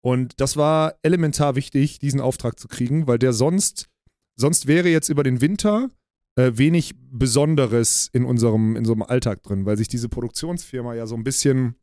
[0.01, 3.89] Und das war elementar wichtig, diesen Auftrag zu kriegen, weil der sonst,
[4.35, 5.89] sonst wäre jetzt über den Winter
[6.35, 11.15] äh, wenig Besonderes in unserem, in einem Alltag drin, weil sich diese Produktionsfirma ja so
[11.15, 11.75] ein bisschen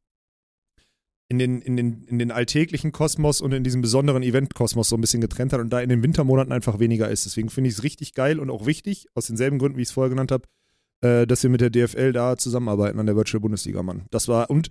[1.29, 5.01] in den, in, den, in den alltäglichen Kosmos und in diesem besonderen Event-Kosmos so ein
[5.01, 7.27] bisschen getrennt hat und da in den Wintermonaten einfach weniger ist.
[7.27, 9.93] Deswegen finde ich es richtig geil und auch wichtig, aus denselben Gründen, wie ich es
[9.93, 10.47] vorher genannt habe,
[11.03, 14.05] äh, dass wir mit der DFL da zusammenarbeiten an der Virtual Bundesliga, Mann.
[14.11, 14.71] Das war, und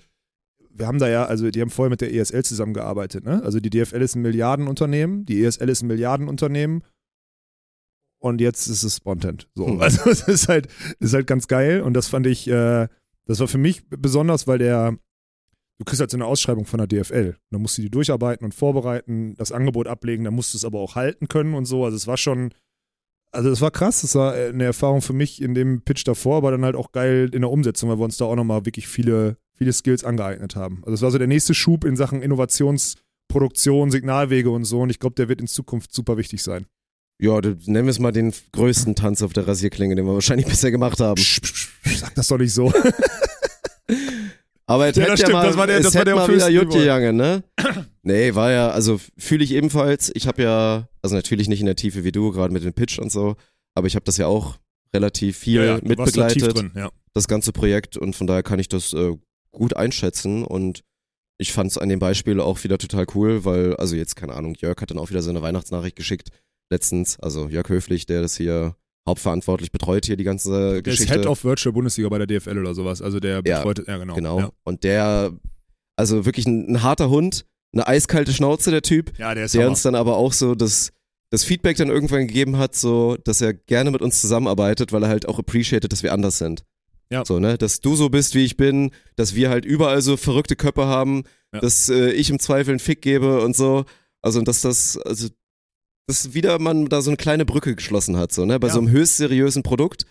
[0.69, 3.41] wir haben da ja, also die haben vorher mit der ESL zusammengearbeitet, ne?
[3.43, 6.83] Also die DFL ist ein Milliardenunternehmen, die ESL ist ein Milliardenunternehmen
[8.19, 9.47] und jetzt ist es Spontent.
[9.55, 9.81] So, Hm.
[9.81, 10.67] also es ist halt,
[10.99, 12.87] ist halt ganz geil und das fand ich, äh,
[13.25, 14.97] das war für mich besonders, weil der,
[15.77, 17.37] du kriegst halt so eine Ausschreibung von der DFL.
[17.51, 20.79] Da musst du die durcharbeiten und vorbereiten, das Angebot ablegen, dann musst du es aber
[20.79, 21.85] auch halten können und so.
[21.85, 22.53] Also es war schon,
[23.35, 26.51] also es war krass, das war eine Erfahrung für mich in dem Pitch davor, aber
[26.51, 29.37] dann halt auch geil in der Umsetzung, weil wir uns da auch nochmal wirklich viele,
[29.57, 30.81] viele Skills angeeignet haben.
[30.83, 34.99] Also es war so der nächste Schub in Sachen Innovationsproduktion, Signalwege und so und ich
[34.99, 36.65] glaube, der wird in Zukunft super wichtig sein.
[37.21, 40.45] Ja, du- nennen wir es mal den größten Tanz auf der Rasierklinge, den wir wahrscheinlich
[40.49, 41.15] bisher gemacht haben.
[41.15, 42.73] Psch, psch, psch, Sag das doch nicht so.
[44.67, 46.27] Aber es Ja, hätte ja mal, das war der- es das war hätte der mal
[46.27, 47.43] wieder gegangen, ne?
[48.01, 50.11] Nee, war ja, also fühle ich ebenfalls.
[50.15, 52.97] Ich habe ja, also natürlich nicht in der Tiefe wie du, gerade mit dem Pitch
[52.99, 53.35] und so,
[53.75, 54.57] aber ich habe das ja auch
[54.93, 56.89] relativ viel da tief mitbegleitet, drin, ja.
[57.13, 59.13] das ganze Projekt und von daher kann ich das äh,
[59.51, 60.83] gut einschätzen und
[61.37, 64.55] ich fand es an dem Beispiel auch wieder total cool, weil, also jetzt, keine Ahnung,
[64.59, 66.29] Jörg hat dann auch wieder seine Weihnachtsnachricht geschickt,
[66.71, 68.75] letztens, also Jörg Höflich, der das hier
[69.07, 71.13] hauptverantwortlich betreut hier die ganze Der ist Geschichte.
[71.13, 73.01] Head of Virtual Bundesliga bei der DFL oder sowas.
[73.01, 74.15] Also der Ja, betreut, ja, genau.
[74.15, 74.39] Genau.
[74.39, 75.31] Ja, Und der,
[75.95, 79.61] also wirklich ein, ein harter Hund, eine eiskalte Schnauze, der Typ, ja der ist der
[79.61, 79.71] Hammer.
[79.71, 80.91] uns dann aber auch so das,
[81.29, 85.09] das Feedback dann irgendwann gegeben hat, so, dass er gerne mit uns zusammenarbeitet, weil er
[85.09, 86.63] halt auch appreciated, dass wir anders sind.
[87.11, 87.23] Ja.
[87.25, 90.55] So, ne, dass du so bist, wie ich bin, dass wir halt überall so verrückte
[90.55, 91.59] Köpfe haben, Ja.
[91.59, 93.85] dass äh, ich im Zweifel einen Fick gebe und so.
[94.21, 95.27] Also, und dass das, also,
[96.07, 98.73] dass wieder man da so eine kleine Brücke geschlossen hat, so, ne, bei Ja.
[98.73, 100.05] so einem höchst seriösen Produkt.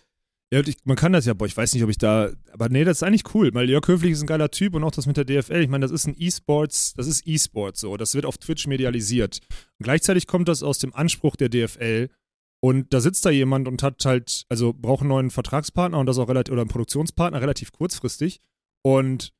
[0.52, 2.84] Ja, ich, man kann das ja, boah, ich weiß nicht, ob ich da, aber nee,
[2.84, 5.16] das ist eigentlich cool, weil Jörg Höflich ist ein geiler Typ und auch das mit
[5.16, 8.38] der DFL, ich meine, das ist ein E-Sports, das ist E-Sports so, das wird auf
[8.38, 9.40] Twitch medialisiert.
[9.78, 12.08] Und gleichzeitig kommt das aus dem Anspruch der DFL
[12.60, 16.18] und da sitzt da jemand und hat halt, also braucht einen neuen Vertragspartner und das
[16.18, 18.40] auch relativ, oder einen Produktionspartner relativ kurzfristig
[18.82, 19.32] und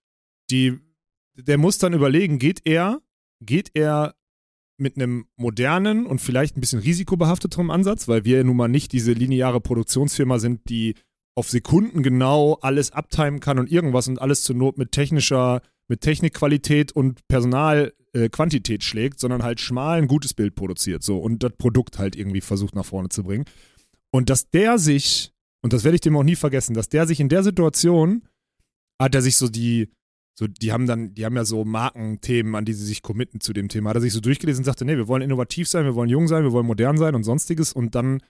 [0.50, 0.78] die,
[1.36, 3.00] der muss dann überlegen, geht er,
[3.40, 4.14] geht er
[4.76, 9.12] mit einem modernen und vielleicht ein bisschen risikobehafteteren Ansatz, weil wir nun mal nicht diese
[9.12, 10.94] lineare Produktionsfirma sind, die
[11.36, 16.00] auf Sekunden genau alles uptimen kann und irgendwas und alles zur Not mit technischer, mit
[16.00, 21.52] Technikqualität und Personalquantität äh, schlägt, sondern halt schmal ein gutes Bild produziert so und das
[21.56, 23.44] Produkt halt irgendwie versucht nach vorne zu bringen.
[24.12, 27.18] Und dass der sich, und das werde ich dem auch nie vergessen, dass der sich
[27.18, 28.22] in der Situation,
[29.00, 29.90] hat er sich so die,
[30.36, 33.52] so, die haben dann, die haben ja so Markenthemen, an die sie sich committen zu
[33.52, 33.90] dem Thema.
[33.90, 36.26] Hat er sich so durchgelesen und sagte, nee, wir wollen innovativ sein, wir wollen jung
[36.26, 37.72] sein, wir wollen modern sein und sonstiges.
[37.72, 38.20] Und dann,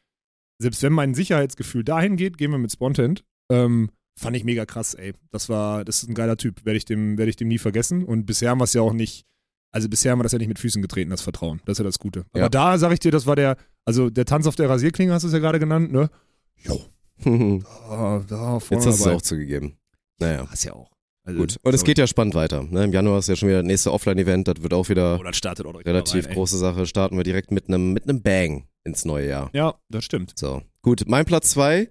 [0.59, 3.25] selbst wenn mein Sicherheitsgefühl dahin geht, gehen wir mit Spontent.
[3.51, 5.15] Ähm, fand ich mega krass, ey.
[5.31, 6.65] Das war, das ist ein geiler Typ.
[6.67, 8.05] Werde ich dem, werde ich dem nie vergessen.
[8.05, 9.25] Und bisher haben wir es ja auch nicht,
[9.73, 11.63] also bisher haben wir das ja nicht mit Füßen getreten, das Vertrauen.
[11.65, 12.27] Das ist ja das Gute.
[12.33, 12.49] Aber Ja.
[12.51, 15.29] da sage ich dir, das war der, also der Tanz auf der Rasierklinge hast du
[15.29, 16.11] es ja gerade genannt, ne?
[16.59, 16.81] Jo,
[17.25, 19.77] da, da vorne Jetzt hast du es auch zugegeben.
[20.21, 20.47] Naja.
[20.51, 20.91] Hast ja auch.
[21.25, 21.57] Also, Gut.
[21.63, 21.91] Und es sorry.
[21.91, 22.63] geht ja spannend weiter.
[22.65, 22.85] Ne?
[22.85, 24.47] Im Januar ist ja schon wieder das nächste Offline-Event.
[24.47, 26.87] Das wird auch wieder Oh, startet auch relativ rein, große Sache.
[26.87, 29.51] Starten wir direkt mit einem mit einem Bang ins neue Jahr.
[29.55, 30.35] Ja, das stimmt.
[30.39, 30.63] So.
[30.83, 31.05] Gut.
[31.07, 31.89] Mein Platz zwei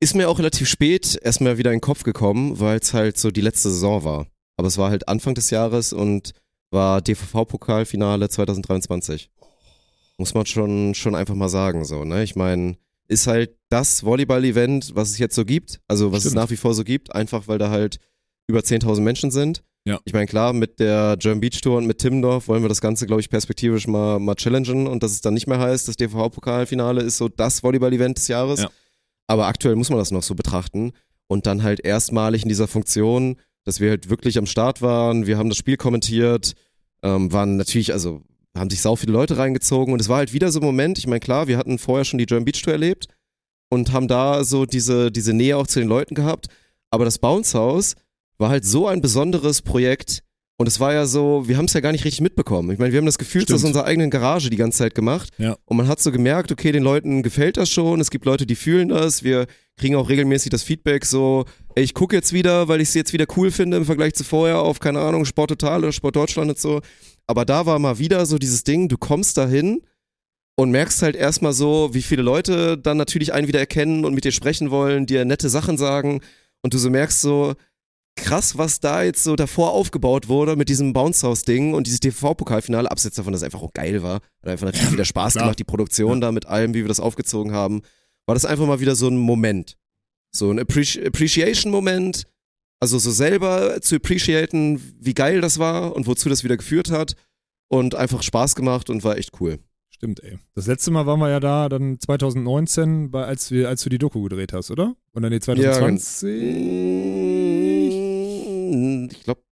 [0.00, 3.30] ist mir auch relativ spät erstmal wieder in den Kopf gekommen, weil es halt so
[3.30, 4.26] die letzte Saison war.
[4.56, 6.32] Aber es war halt Anfang des Jahres und
[6.70, 9.30] war DVV-Pokalfinale 2023.
[10.18, 12.24] Muss man schon, schon einfach mal sagen, so, ne?
[12.24, 16.42] Ich meine, ist halt das Volleyball-Event, was es jetzt so gibt, also was es Stimmt.
[16.42, 17.98] nach wie vor so gibt, einfach weil da halt
[18.48, 19.62] über 10.000 Menschen sind.
[19.84, 20.00] Ja.
[20.04, 23.06] Ich meine, klar, mit der German Beach Tour und mit Timmendorf wollen wir das Ganze,
[23.06, 27.00] glaube ich, perspektivisch mal, mal challengen und dass es dann nicht mehr heißt, das DVV-Pokalfinale
[27.00, 28.62] ist so das Volleyball-Event des Jahres.
[28.62, 28.70] Ja.
[29.26, 30.92] Aber aktuell muss man das noch so betrachten
[31.26, 35.38] und dann halt erstmalig in dieser Funktion, dass wir halt wirklich am Start waren, wir
[35.38, 36.54] haben das Spiel kommentiert,
[37.02, 38.22] ähm, waren natürlich, also
[38.56, 41.06] haben sich sau viele Leute reingezogen und es war halt wieder so ein Moment, ich
[41.06, 43.08] meine, klar, wir hatten vorher schon die German Beach Tour erlebt
[43.70, 46.48] und haben da so diese, diese Nähe auch zu den Leuten gehabt,
[46.90, 47.94] aber das Bounce House
[48.38, 50.22] war halt so ein besonderes Projekt
[50.60, 52.70] und es war ja so, wir haben es ja gar nicht richtig mitbekommen.
[52.72, 53.56] Ich meine, wir haben das Gefühl Stimmt.
[53.56, 55.56] aus unserer eigenen Garage die ganze Zeit gemacht Ja.
[55.66, 58.56] und man hat so gemerkt, okay, den Leuten gefällt das schon, es gibt Leute, die
[58.56, 61.44] fühlen das, wir kriegen auch regelmäßig das Feedback so,
[61.76, 64.24] ey, ich gucke jetzt wieder, weil ich es jetzt wieder cool finde im Vergleich zu
[64.24, 66.80] vorher auf, keine Ahnung, Sport Total oder Sport Deutschland und so.
[67.28, 69.82] Aber da war mal wieder so dieses Ding, du kommst dahin
[70.56, 74.24] und merkst halt erstmal so, wie viele Leute dann natürlich einen wieder erkennen und mit
[74.24, 76.20] dir sprechen wollen, dir nette Sachen sagen
[76.62, 77.54] und du so merkst so,
[78.18, 82.00] krass, was da jetzt so davor aufgebaut wurde mit diesem Bounce House Ding und dieses
[82.00, 84.20] TV-Pokalfinale, abseits davon, dass es einfach auch geil war.
[84.42, 85.44] Hat einfach natürlich wieder Spaß Klar.
[85.44, 87.82] gemacht, die Produktion da mit allem, wie wir das aufgezogen haben.
[88.26, 89.76] war das einfach mal wieder so ein Moment.
[90.30, 92.24] So ein Appreci Appreciation-Moment.
[92.80, 97.14] Also so selber zu appreciaten, wie geil das war und wozu das wieder geführt hat.
[97.68, 99.58] Und einfach Spaß gemacht und war echt cool.
[99.90, 100.38] Stimmt, ey.
[100.54, 103.98] Das letzte Mal waren wir ja da dann 2019, bei, als, wir, als du die
[103.98, 104.94] Doku gedreht hast, oder?
[105.12, 107.57] Und dann die 2020?
[109.10, 109.42] Ich glaube,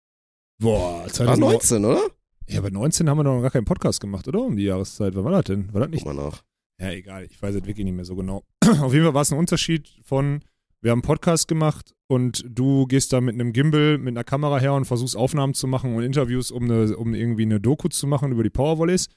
[0.59, 1.83] Boah, war 2019.
[1.83, 2.11] 19, oder?
[2.49, 4.41] Ja, bei 19 haben wir noch gar keinen Podcast gemacht, oder?
[4.41, 5.15] Um die Jahreszeit.
[5.15, 5.73] Wann war das denn?
[5.73, 6.05] War das nicht?
[6.05, 6.43] Guck mal nach.
[6.81, 7.25] Ja, egal.
[7.25, 8.45] Ich weiß es wirklich nicht mehr so genau.
[8.81, 10.41] Auf jeden Fall war es ein Unterschied von,
[10.81, 14.59] wir haben einen Podcast gemacht und du gehst da mit einem Gimbal, mit einer Kamera
[14.59, 18.07] her und versuchst Aufnahmen zu machen und Interviews, um, eine, um irgendwie eine Doku zu
[18.07, 19.09] machen über die Powervolleys.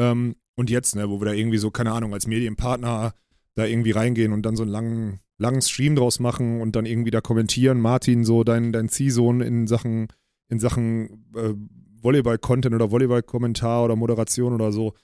[0.00, 3.14] Ähm, und jetzt, ne, wo wir da irgendwie so, keine Ahnung, als Medienpartner
[3.54, 7.10] da irgendwie reingehen und dann so einen langen, langen Stream draus machen und dann irgendwie
[7.10, 10.08] da kommentieren, Martin, so dein, dein Ziehsohn in Sachen,
[10.48, 11.54] in Sachen äh,
[12.02, 14.94] Volleyball-Content oder Volleyball-Kommentar oder Moderation oder so,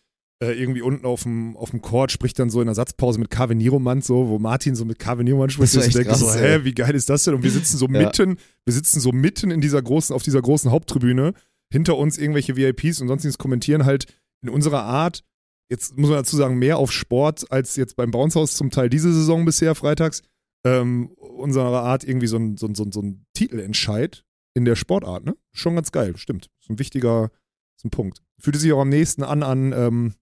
[0.43, 3.31] äh, irgendwie unten auf dem, auf dem Court spricht dann so in der Satzpause mit
[3.31, 5.75] Kave Nieromant so, wo Martin so mit Kave Nieromant spricht.
[5.75, 6.59] Denke krass, so, ey.
[6.59, 7.35] hä, wie geil ist das denn?
[7.35, 8.01] Und wir sitzen so Ja.
[8.01, 11.35] mitten, wir sitzen so mitten in dieser großen, auf dieser großen Haupttribüne,
[11.73, 14.07] hinter uns irgendwelche VIPs und sonstiges kommentieren halt
[14.43, 15.23] in unserer Art,
[15.71, 19.13] jetzt muss man dazu sagen, mehr auf Sport als jetzt beim Bouncehaus zum Teil diese
[19.13, 20.23] Saison bisher freitags,
[20.67, 24.77] ähm, unserer Art irgendwie so ein, so ein, so ein, so ein Titelentscheid in der
[24.77, 25.37] Sportart, ne?
[25.53, 26.51] Schon ganz geil, stimmt.
[26.61, 27.31] Ist ein wichtiger
[27.79, 28.21] ist ein Punkt.
[28.39, 30.15] Fühlte sich auch am nächsten an an, ähm,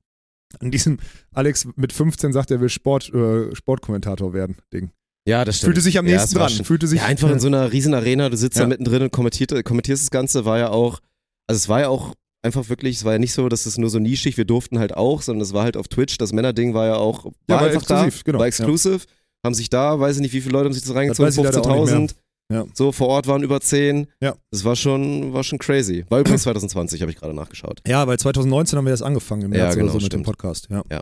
[0.61, 0.99] an diesem
[1.32, 4.90] Alex mit 15 sagt, er will Sport, äh, Sportkommentator werden, Ding.
[5.26, 5.68] Ja, das stimmt.
[5.68, 6.57] Fühlte sich am Ja, nächsten war dran.
[6.57, 8.62] schon- Fühlte sich Ja, einfach in so einer riesen Arena, du sitzt Ja.
[8.62, 11.01] da mittendrin und kommentierst das Ganze, war ja auch,
[11.49, 13.91] also es war ja auch einfach wirklich, es war ja nicht so, dass es nur
[13.91, 16.86] so nischig, wir durften halt auch, sondern es war halt auf Twitch, das Männerding war
[16.86, 19.01] ja auch, war, Ja, war einfach exklusiv, da, genau, war exclusive,
[19.45, 21.43] haben sich da, weiß ich nicht, wie viele Leute haben sich das reingezogen, weiß ich
[21.45, 22.14] leider auch nicht 15.000,
[22.53, 22.64] Ja.
[22.74, 24.36] so vor Ort waren über 10, Ja.
[24.51, 26.05] das war schon, war schon crazy.
[26.09, 27.80] War übrigens 2020, habe ich gerade nachgeschaut.
[27.86, 30.20] Ja, weil 2019 haben wir das angefangen im Ja, März genau, oder so mit dem
[30.20, 30.26] stimmt.
[30.26, 30.68] Podcast.
[30.70, 30.82] Ja.
[30.91, 31.01] Ja.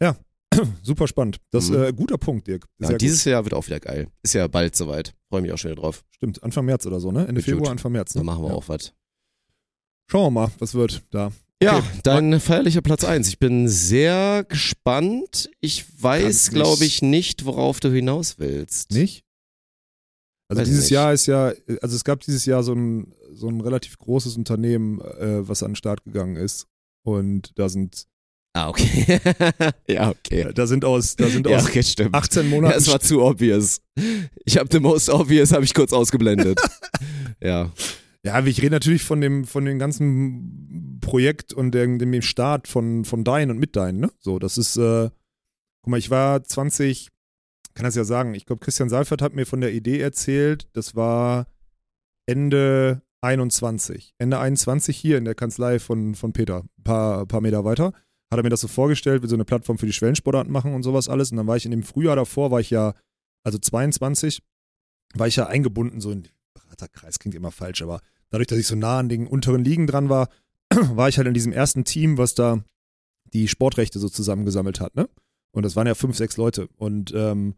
[0.00, 0.16] Ja.
[0.82, 1.38] Super spannend.
[1.50, 1.82] Das ist Mhm.
[1.82, 2.66] äh, guter Punkt, Dirk.
[2.78, 4.08] Ja, dieses Jahr wird auch wieder geil.
[4.22, 5.12] Ist ja bald soweit.
[5.28, 6.02] Freue mich auch schon wieder drauf.
[6.02, 6.14] gut.
[6.14, 7.26] Stimmt, Anfang März oder so, ne?
[7.26, 7.70] Ende Februar, gut.
[7.72, 8.14] Anfang März.
[8.14, 8.20] Ne?
[8.20, 8.54] Dann machen wir ja.
[8.54, 8.92] auch was.
[10.08, 11.32] Schauen wir mal, was wird da.
[11.62, 11.86] Ja, Okay.
[12.02, 13.28] dein feierlicher Platz 1.
[13.28, 15.48] Ich bin sehr gespannt.
[15.60, 18.90] Ich weiß, glaube ich, nicht, worauf du hinaus willst.
[18.92, 19.24] Nicht?
[20.48, 20.90] Also Weiß dieses nicht.
[20.90, 21.52] Jahr ist ja,
[21.82, 25.70] also es gab dieses Jahr so ein, so ein relativ großes Unternehmen, äh, was an
[25.72, 26.66] den Start gegangen ist.
[27.04, 28.06] Und da sind,
[28.52, 29.20] Ah, okay.
[29.88, 30.50] ja, okay.
[30.54, 32.14] da sind aus, da sind Ja, aus okay, stimmt.
[32.14, 33.80] 18 Ja, Monaten es war zu obvious.
[34.44, 36.58] Ich habe the most obvious, habe ich kurz ausgeblendet.
[37.42, 37.70] ja.
[38.26, 43.04] Ja, ich rede natürlich von dem, von dem ganzen Projekt und dem, dem Start von,
[43.04, 44.10] von Dein und mit Dein, ne?
[44.18, 45.10] So, das ist, äh,
[45.80, 47.10] guck mal, ich war 20,
[47.74, 50.96] kann das ja sagen, ich glaube, Christian Seifert hat mir von der Idee erzählt, das
[50.96, 51.46] war
[52.26, 54.16] Ende 21.
[54.18, 57.92] Ende 21 hier in der Kanzlei von, von Peter, ein paar, paar Meter weiter.
[58.28, 60.82] Hat er mir das so vorgestellt, wir so eine Plattform für die Schwellensportarten machen und
[60.82, 61.30] sowas alles.
[61.30, 62.94] Und dann war ich in dem Frühjahr davor, war ich ja,
[63.44, 64.42] also 22,
[65.14, 68.00] war ich ja eingebunden, so in Beraterkreis, klingt immer falsch, aber
[68.30, 70.28] dadurch, dass ich so nah an den unteren Ligen dran war,
[70.70, 72.64] war ich halt in diesem ersten Team, was da
[73.32, 75.08] die Sportrechte so zusammengesammelt hat, ne?
[75.52, 76.68] Und das waren ja fünf, sechs Leute.
[76.76, 77.54] Und ähm,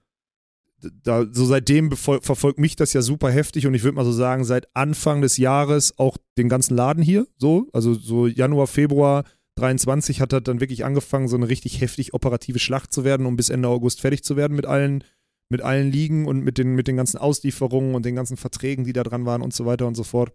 [1.02, 4.44] da, so seitdem verfolgt mich das ja super heftig und ich würde mal so sagen,
[4.44, 9.24] seit Anfang des Jahres auch den ganzen Laden hier, so, also so Januar, Februar
[9.56, 13.34] 23 hat das dann wirklich angefangen, so eine richtig heftig operative Schlacht zu werden, um
[13.34, 15.02] bis Ende August fertig zu werden mit allen,
[15.48, 18.92] mit allen Ligen und mit den, mit den ganzen Auslieferungen und den ganzen Verträgen, die
[18.92, 20.32] da dran waren und so weiter und so fort.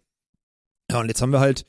[0.93, 1.65] Ja, und jetzt haben wir halt,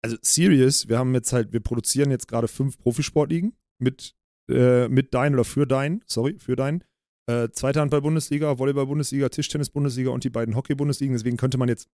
[0.00, 4.14] also serious, wir haben jetzt halt, wir produzieren jetzt gerade fünf Profisportligen mit,
[4.48, 6.84] äh, mit Dein oder für Dein, sorry, für Dein.
[7.28, 11.14] Äh, zweite Handball-Bundesliga, Volleyball-Bundesliga, Tischtennis-Bundesliga und die beiden Hockey-Bundesligen.
[11.14, 11.88] Deswegen könnte man jetzt,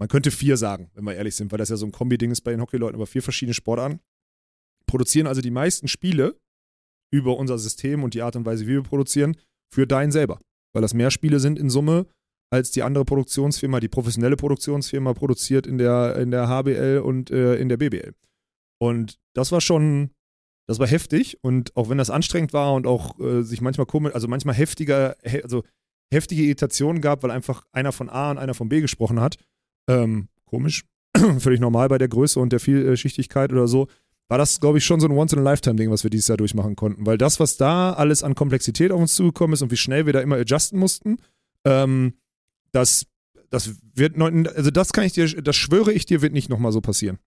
[0.00, 2.40] man könnte vier sagen, wenn wir ehrlich sind, weil das ja so ein Kombi-Ding ist
[2.40, 4.00] bei den Hockeyleuten, aber vier verschiedene Sportarten.
[4.86, 6.40] Produzieren also die meisten Spiele
[7.12, 9.36] über unser System und die Art und Weise, wie wir produzieren,
[9.70, 10.40] für Dein selber.
[10.72, 12.06] Weil das mehr Spiele sind in Summe,
[12.54, 17.56] als die andere Produktionsfirma, die professionelle Produktionsfirma produziert in der, in der HBL und äh,
[17.56, 18.14] in der BBL.
[18.78, 20.10] Und das war schon,
[20.68, 24.14] das war heftig und auch wenn das anstrengend war und auch äh, sich manchmal komisch,
[24.14, 25.64] also manchmal heftiger, he, also
[26.12, 29.36] heftige Irritationen gab, weil einfach einer von A und einer von B gesprochen hat.
[29.88, 30.84] Ähm, komisch,
[31.38, 33.88] völlig normal bei der Größe und der Vielschichtigkeit oder so.
[34.28, 37.04] War das, glaube ich, schon so ein Once-in-a-Lifetime-Ding, was wir dieses Jahr durchmachen konnten.
[37.04, 40.12] Weil das, was da alles an Komplexität auf uns zugekommen ist und wie schnell wir
[40.12, 41.18] da immer adjusten mussten,
[41.64, 42.14] ähm,
[42.74, 43.06] das,
[43.50, 46.80] das wird, also das kann ich dir, das schwöre ich dir, wird nicht nochmal so
[46.80, 47.18] passieren.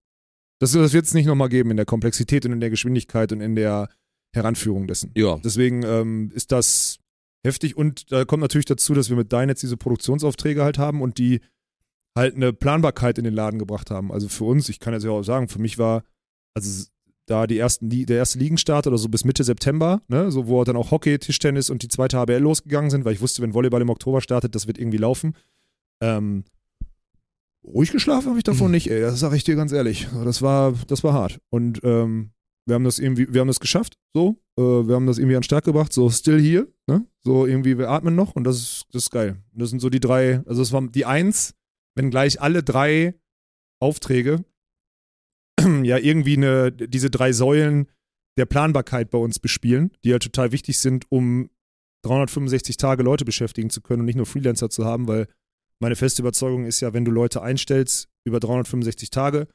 [0.60, 3.42] Das, das wird es nicht nochmal geben in der Komplexität und in der Geschwindigkeit und
[3.42, 3.90] in der
[4.34, 5.12] Heranführung dessen.
[5.16, 5.38] Ja.
[5.38, 7.00] Deswegen ähm, ist das
[7.46, 11.02] heftig und da kommt natürlich dazu, dass wir mit Dein jetzt diese Produktionsaufträge halt haben
[11.02, 11.42] und die
[12.18, 14.12] halt eine Planbarkeit in den Laden gebracht haben.
[14.12, 16.04] Also für uns, ich kann jetzt ja auch sagen, für mich war,
[16.56, 16.86] also
[17.28, 20.76] da die ersten, der erste Ligenstart oder so bis Mitte September, ne, so wo dann
[20.76, 23.90] auch Hockey, Tischtennis und die zweite HBL losgegangen sind, weil ich wusste, wenn Volleyball im
[23.90, 25.36] Oktober startet, das wird irgendwie laufen.
[26.02, 26.46] Ähm,
[27.64, 30.08] ruhig geschlafen habe ich davon nicht, ey, das sage ich dir ganz ehrlich.
[30.24, 31.40] Das war, das war hart.
[31.50, 32.32] Und ähm,
[32.66, 34.38] wir haben das irgendwie, wir haben das geschafft, so.
[34.58, 37.06] Äh, wir haben das irgendwie an den Start gebracht, so still hier, ne?
[37.24, 39.38] So irgendwie, wir atmen noch und das ist, das ist geil.
[39.54, 41.56] Und das sind so die drei, also es war die Eins,
[41.96, 43.16] wenn gleich alle drei
[43.80, 44.46] Aufträge
[45.84, 47.88] ja irgendwie eine, diese drei Säulen
[48.38, 51.50] der Planbarkeit bei uns bespielen, die ja total wichtig sind, um
[52.04, 55.28] 365 Tage Leute beschäftigen zu können und nicht nur Freelancer zu haben, weil
[55.80, 59.48] meine feste Überzeugung ist ja, wenn du Leute einstellst über 365 Tage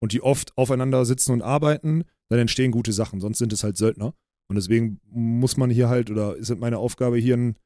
[0.00, 3.76] und die oft aufeinander sitzen und arbeiten, dann entstehen gute Sachen, sonst sind es halt
[3.76, 4.14] Söldner.
[4.48, 7.56] Und deswegen muss man hier halt, oder ist meine Aufgabe, hier einen,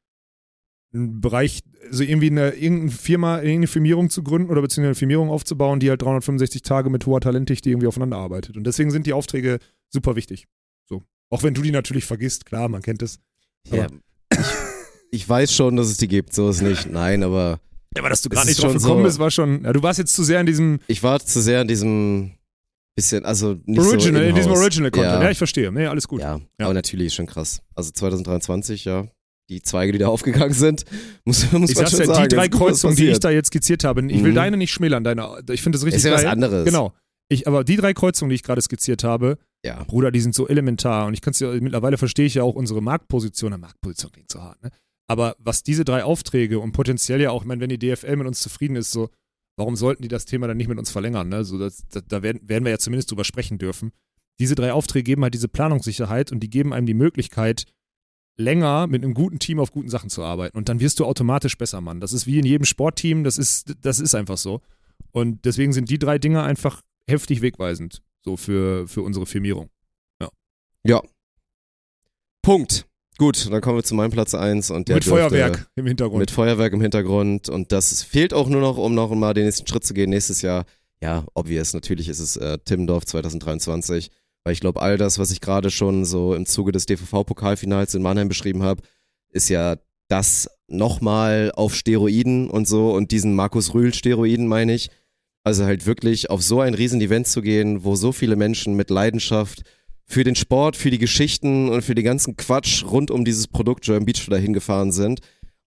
[0.95, 5.31] einen Bereich, also irgendwie eine irgendeine Firma, irgendeine Firmierung zu gründen oder beziehungsweise eine Firmierung
[5.31, 8.57] aufzubauen, die halt 365 Tage mit hoher Talentdichte irgendwie aufeinander arbeitet.
[8.57, 10.47] Und deswegen sind die Aufträge super wichtig.
[10.89, 11.03] So.
[11.31, 13.19] Auch wenn du die natürlich vergisst, klar, man kennt es.
[13.71, 13.87] Ja,
[14.31, 14.39] ich,
[15.11, 16.91] ich weiß schon, dass es die gibt, so ist nicht.
[16.91, 17.61] Nein, aber
[17.97, 19.65] Ja, aber dass du gerade nicht drauf schon gekommen so- bist, war schon.
[19.65, 22.33] Ja, du warst jetzt zu sehr in diesem ich war zu sehr in diesem
[22.95, 24.63] bisschen, also nicht so Original, in diesem in-house.
[24.65, 25.13] Original-Content.
[25.15, 25.23] Ja.
[25.23, 25.31] Ja.
[25.31, 25.73] ich verstehe.
[25.73, 26.21] Nee, alles gut.
[26.21, 27.63] Ja, aber natürlich schon krass.
[27.75, 29.07] Also 2023, ja,
[29.51, 30.85] die Zweige, die da aufgegangen sind,
[31.25, 32.29] muss, muss Ich man schon ja, sagen.
[32.29, 34.37] die drei was Kreuzungen, die ich da jetzt skizziert habe, ich will Mhm.
[34.37, 36.31] deine nicht schmälern, deine, ich finde das richtig Ist ja was geil.
[36.33, 36.65] anderes.
[36.65, 36.93] Genau.
[37.29, 39.85] Ich, aber die drei Kreuzungen, die ich gerade skizziert habe, Ja.
[39.85, 42.55] Bruder, die sind so elementar und ich kann es ja, mittlerweile verstehe ich ja auch
[42.55, 44.71] unsere Marktposition, Marktposition klingt so hart, ne?
[45.09, 48.27] Aber was diese drei Aufträge und potenziell ja auch, ich meine, wenn die DFL mit
[48.27, 49.11] uns zufrieden ist, so,
[49.59, 51.45] warum sollten die das Thema dann nicht mit uns verlängern, ne?
[51.45, 53.93] So, das, da, da werden, werden wir ja zumindest drüber sprechen dürfen.
[54.41, 57.65] Diese drei Aufträge geben halt diese Planungssicherheit und die geben einem die Möglichkeit,
[58.37, 60.57] länger mit einem guten Team auf guten Sachen zu arbeiten.
[60.57, 62.01] Und dann wirst du automatisch besser, Mann.
[62.01, 64.61] Das ist wie in jedem Sportteam, das ist, das ist einfach so.
[65.13, 69.69] Und deswegen sind die drei Dinge einfach heftig wegweisend, so für, für unsere Firmierung.
[70.85, 71.01] Ja.
[72.43, 72.87] Punkt.
[73.19, 76.19] Gut, dann kommen wir zu meinem Platz 1 und der mit dürfte- Feuerwerk im Hintergrund.
[76.19, 79.67] Mit Feuerwerk im Hintergrund und das fehlt auch nur noch, um noch mal den nächsten
[79.67, 80.11] Schritt zu gehen.
[80.11, 80.65] Nächstes Jahr,
[81.01, 84.11] ja, obvious, natürlich ist es äh, Timmendorf 2023,
[84.45, 88.03] weil ich glaube, all das, was ich gerade schon so im Zuge des DVV-Pokalfinals in
[88.03, 88.83] Mannheim beschrieben habe,
[89.31, 89.77] ist ja
[90.09, 94.91] das nochmal auf Steroiden und so und diesen Markus Rühl-Steroiden meine ich.
[95.45, 99.63] Also halt wirklich auf so ein Riesen-Event zu gehen, wo so viele Menschen mit Leidenschaft
[100.07, 103.85] für den Sport, für die Geschichten und für den ganzen Quatsch rund um dieses Produkt
[103.85, 105.21] German Beach dahin gefahren sind.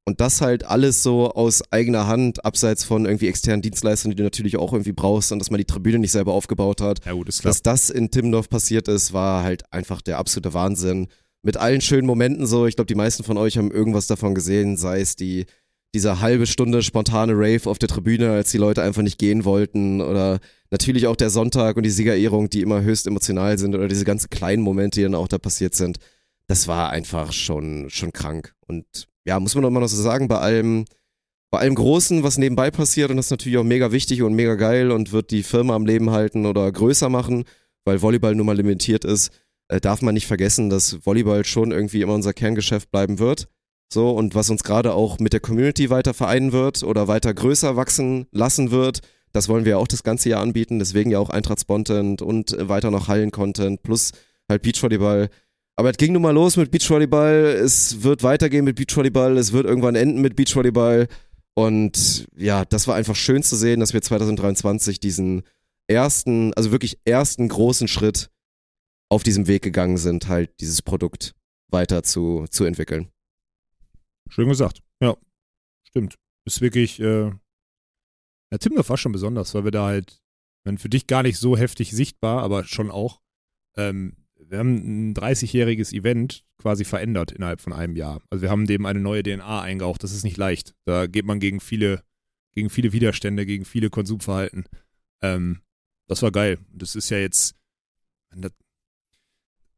[0.07, 4.23] Und das halt alles so aus eigener Hand, abseits von irgendwie externen Dienstleistern, die du
[4.23, 7.03] natürlich auch irgendwie brauchst und dass man die Tribüne nicht selber aufgebaut hat.
[7.05, 7.49] ja, gut, ist klar.
[7.49, 11.07] Dass das in Timmendorf passiert ist, war halt einfach der absolute Wahnsinn.
[11.41, 12.67] Mit allen schönen Momenten so.
[12.67, 15.47] Ich glaube, die meisten von euch haben irgendwas davon gesehen, sei es die,
[15.95, 20.01] dieser halbe Stunde spontane Rave auf der Tribüne, als die Leute einfach nicht gehen wollten
[20.01, 20.39] oder
[20.69, 24.29] natürlich auch der Sonntag und die Siegerehrung, die immer höchst emotional sind oder diese ganzen
[24.29, 25.97] kleinen Momente, die dann auch da passiert sind.
[26.47, 28.53] Das war einfach schon, schon krank.
[28.67, 30.85] Und ja, muss man doch mal noch so sagen, bei allem,
[31.51, 34.55] bei allem Großen, was nebenbei passiert, und das ist natürlich auch mega wichtig und mega
[34.55, 37.45] geil und wird die Firma am Leben halten oder größer machen,
[37.85, 39.31] weil Volleyball nun mal limitiert ist,
[39.67, 43.47] äh, darf man nicht vergessen, dass Volleyball schon irgendwie immer unser Kerngeschäft bleiben wird.
[43.91, 47.75] So, und was uns gerade auch mit der Community weiter vereinen wird oder weiter größer
[47.75, 49.01] wachsen lassen wird,
[49.31, 50.79] das wollen wir auch das ganze Jahr anbieten.
[50.79, 54.11] Deswegen ja auch Eintracht-Content und äh, weiter noch Hallen-Content plus
[54.49, 55.29] halt Beachvolleyball.
[55.77, 57.33] Aber es ging nun mal los mit Beachvolleyball.
[57.33, 59.37] Es wird weitergehen mit Beachvolleyball.
[59.37, 61.07] Es wird irgendwann enden mit Beachvolleyball.
[61.53, 65.43] Und ja, das war einfach schön zu sehen, dass wir 2023 diesen
[65.87, 68.29] ersten, also wirklich ersten großen Schritt
[69.09, 71.33] auf diesem Weg gegangen sind, halt dieses Produkt
[71.69, 73.09] weiter zu, zu entwickeln.
[74.29, 74.81] Schön gesagt.
[75.01, 75.15] Ja,
[75.87, 76.15] stimmt.
[76.45, 77.31] Ist wirklich, äh,
[78.51, 80.21] ja, Timdorf war schon besonders, weil wir da halt,
[80.63, 83.21] wenn für dich gar nicht so heftig sichtbar, aber schon auch,
[83.77, 88.21] ähm, wir haben ein 30-jähriges Event quasi verändert innerhalb von einem Jahr.
[88.29, 90.03] Also wir haben dem eine neue DNA eingehaucht.
[90.03, 90.73] Das ist nicht leicht.
[90.85, 92.03] Da geht man gegen viele,
[92.53, 94.65] gegen viele Widerstände, gegen viele Konsumverhalten.
[95.21, 95.61] Ähm,
[96.07, 96.59] das war geil.
[96.73, 97.55] Das ist ja jetzt,
[98.35, 98.51] das,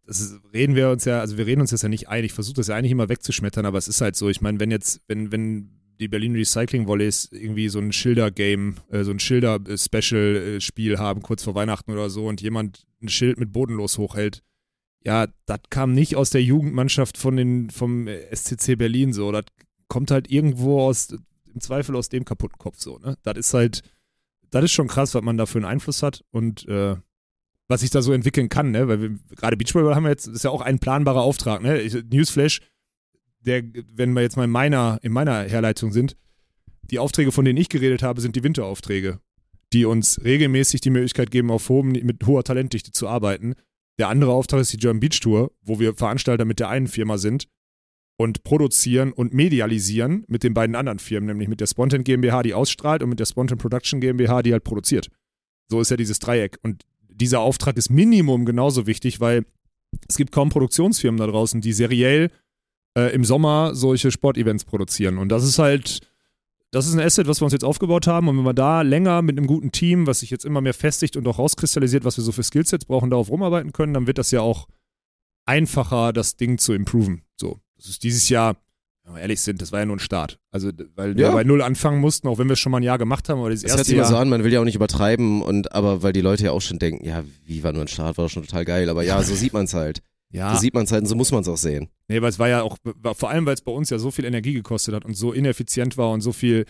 [0.05, 2.23] das ist, reden wir uns ja, also wir reden uns jetzt ja nicht ein.
[2.23, 4.29] Ich versuche das ja eigentlich immer wegzuschmettern, aber es ist halt so.
[4.29, 9.03] Ich meine, wenn jetzt, wenn, wenn die Berlin Recycling Volleys irgendwie so ein Schilder-Game, äh,
[9.03, 13.97] so ein Schilder-Special-Spiel haben, kurz vor Weihnachten oder so, und jemand ein Schild mit bodenlos
[13.97, 14.43] hochhält,
[15.03, 19.31] ja, das kam nicht aus der Jugendmannschaft von den, vom SCC Berlin so.
[19.31, 19.45] Das
[19.87, 21.15] kommt halt irgendwo aus,
[21.53, 23.17] im Zweifel aus dem kaputten Kopf so, ne?
[23.23, 23.81] Das ist halt,
[24.49, 26.95] das ist schon krass, was man da für einen Einfluss hat und äh,
[27.69, 28.87] was sich da so entwickeln kann, ne?
[28.87, 31.79] Weil wir, gerade Beachvolleyball haben wir jetzt, ist ja auch ein planbarer Auftrag, ne?
[31.81, 32.61] Ich, Newsflash,
[33.39, 33.63] der,
[33.93, 36.15] wenn wir jetzt mal in meiner, in meiner Herleitung sind,
[36.89, 39.19] die Aufträge, von denen ich geredet habe, sind die Winteraufträge,
[39.73, 43.55] die uns regelmäßig die Möglichkeit geben, auf hohem, mit hoher Talentdichte zu arbeiten.
[43.99, 47.17] Der andere Auftrag ist die German Beach Tour, wo wir Veranstalter mit der einen Firma
[47.17, 47.47] sind
[48.17, 52.53] und produzieren und medialisieren mit den beiden anderen Firmen, nämlich mit der Spontan GmbH, die
[52.53, 55.09] ausstrahlt und mit der Spontan Production GmbH, die halt produziert.
[55.69, 56.57] So ist ja dieses Dreieck.
[56.63, 59.45] Und dieser Auftrag ist Minimum genauso wichtig, weil
[60.07, 62.31] es gibt kaum Produktionsfirmen da draußen, die seriell
[62.97, 65.17] äh, im Sommer solche Sportevents produzieren.
[65.19, 65.99] Und das ist halt,
[66.71, 68.27] das ist ein Asset, was wir uns jetzt aufgebaut haben.
[68.27, 71.15] Und wenn wir da länger mit einem guten Team, was sich jetzt immer mehr festigt
[71.15, 74.31] und auch rauskristallisiert, was wir so für Skillsets brauchen, darauf rumarbeiten können, dann wird das
[74.31, 74.67] ja auch
[75.45, 77.21] einfacher, das Ding zu improven.
[77.39, 77.59] So.
[77.77, 78.57] Das ist dieses Jahr,
[79.05, 80.39] wenn wir ehrlich sind, das war ja nur ein Start.
[80.51, 81.31] Also, weil wir Ja.
[81.31, 83.49] bei Null anfangen mussten, auch wenn wir es schon mal ein Jahr gemacht haben, aber
[83.51, 84.05] das hört erste Jahr.
[84.05, 86.61] so an, man will ja auch nicht übertreiben und aber weil die Leute ja auch
[86.61, 88.89] schon denken, ja, wie war nur ein Start, war doch schon total geil.
[88.89, 90.01] Aber ja, so sieht man es halt.
[90.33, 91.89] Ja, So sieht man es halt und so muss man es auch sehen.
[92.07, 92.77] nee, weil es war ja auch,
[93.15, 95.97] vor allem, weil es bei uns ja so viel Energie gekostet hat und so ineffizient
[95.97, 96.65] war und so viel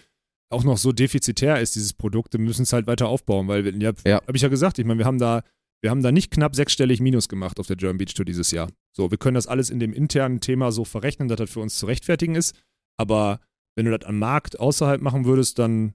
[0.50, 3.76] auch noch so defizitär ist, dieses Produkt, wir müssen es halt weiter aufbauen, weil, wir-
[3.78, 4.22] ja, Ja.
[4.26, 5.44] habe ich ja gesagt, ich meine, wir haben da,
[5.82, 8.70] wir haben da nicht knapp sechsstellig Minus gemacht auf der German Beach Tour dieses Jahr.
[8.96, 11.78] So, wir können das alles in dem internen Thema so verrechnen, dass das für uns
[11.78, 12.56] zu rechtfertigen ist,
[12.98, 13.40] aber
[13.76, 15.94] wenn du das am Markt außerhalb machen würdest, dann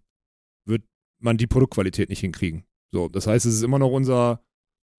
[0.67, 0.83] wird
[1.21, 2.65] man die Produktqualität nicht hinkriegen.
[2.93, 4.41] So, das heißt, es ist immer noch unser,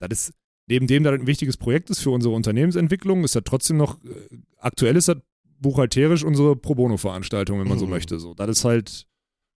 [0.01, 0.33] das ist,
[0.67, 4.09] neben dem, das ein wichtiges Projekt ist für unsere Unternehmensentwicklung, ist das trotzdem noch, äh,
[4.57, 5.17] aktuell ist das
[5.59, 7.91] buchhalterisch unsere Pro Bono-Veranstaltung, wenn man so Mhm.
[7.91, 8.19] möchte.
[8.19, 9.07] So, das ist halt,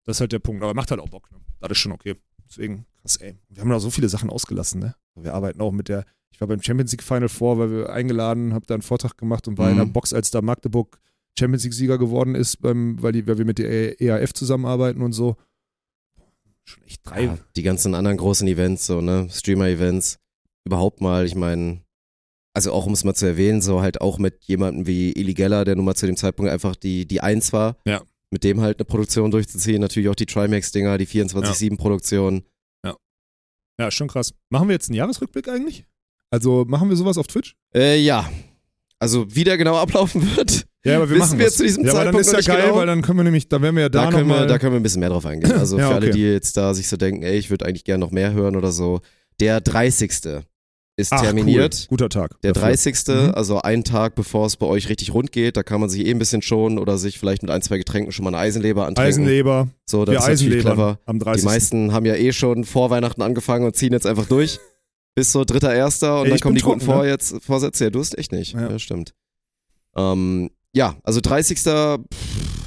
[0.05, 0.61] das ist halt der Punkt.
[0.63, 1.39] Aber macht halt auch Bock, ne?
[1.59, 2.15] Das ist schon okay.
[2.47, 3.35] Deswegen, krass, ey.
[3.49, 4.95] Wir haben da so viele Sachen ausgelassen, ne?
[5.15, 8.53] Wir arbeiten auch mit der, ich war beim Champions League Final Four, weil wir eingeladen,
[8.53, 9.79] habe da einen Vortrag gemacht und war in Mhm.
[9.79, 10.99] der Box, als da Magdeburg
[11.39, 15.35] Champions League-Sieger geworden ist, beim, weil, die, weil wir mit der EAF zusammenarbeiten und so.
[16.63, 17.23] Schon echt drei.
[17.25, 20.17] Ja, die ganzen anderen großen Events, so, ne, Streamer-Events,
[20.65, 21.81] überhaupt mal, ich meine,
[22.53, 25.65] also auch um es mal zu erwähnen, so halt auch mit jemandem wie Eli Geller,
[25.65, 28.01] der nun mal zu dem Zeitpunkt einfach die, die Eins war, Ja.
[28.31, 32.43] mit dem halt eine Produktion durchzuziehen, natürlich auch die Trimax-Dinger, die 24-7-Produktion.
[33.77, 34.33] Ja, schon krass.
[34.49, 35.85] Machen wir jetzt einen Jahresrückblick eigentlich?
[36.31, 37.57] Also machen wir sowas auf Twitch?
[37.75, 38.29] Äh, ja.
[38.99, 42.13] Also, wie der genau ablaufen wird, Ja, aber Wissen wir zu diesem ja, aber dann
[42.13, 42.77] Zeitpunkt ist ja geil, genau?
[42.77, 44.57] weil dann können wir nämlich, da werden wir ja da, da, können noch wir, da
[44.59, 45.51] können wir ein bisschen mehr drauf eingehen.
[45.51, 46.15] Also Ja, für alle, okay.
[46.15, 48.71] die jetzt da sich so denken, ey, ich würde eigentlich gerne noch mehr hören oder
[48.71, 49.01] so.
[49.41, 50.45] Der 30.
[50.97, 51.73] ist Ach, terminiert.
[51.81, 51.87] Cool.
[51.89, 52.41] Guter Tag.
[52.41, 52.69] Der dafür.
[52.69, 52.95] 30.
[53.07, 53.31] Mhm.
[53.33, 56.11] also einen Tag bevor es bei euch richtig rund geht, da kann man sich eh
[56.11, 59.07] ein bisschen schonen oder sich vielleicht mit ein, zwei Getränken schon mal eine Eisenleber antrinken.
[59.07, 59.67] Eisenleber.
[59.85, 60.99] So, das wir ist natürlich clever.
[61.05, 61.45] am Die 30.
[61.45, 64.59] meisten haben ja eh schon vor Weihnachten angefangen und ziehen jetzt einfach durch.
[65.15, 66.97] Bis so dritter, erster und Ey, dann kommen die guten trocken, ne?
[66.97, 67.85] Vor jetzt, Vorsätze.
[67.85, 68.53] Ja, du hast echt nicht.
[68.53, 68.69] Ja.
[68.71, 69.13] Ja, stimmt.
[69.95, 71.57] Ähm, ja, also 30.
[71.59, 72.64] Pff,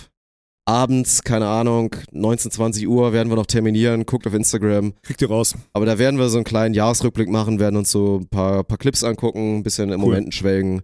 [0.69, 4.05] abends, keine Ahnung, 19, 20 Uhr werden wir noch terminieren.
[4.05, 4.93] Guckt auf Instagram.
[5.03, 5.55] Kriegt ihr raus.
[5.73, 8.77] Aber da werden wir so einen kleinen Jahresrückblick machen, werden uns so ein paar, paar
[8.79, 10.07] Clips angucken, ein bisschen im Cool.
[10.09, 10.83] Momenten schwelgen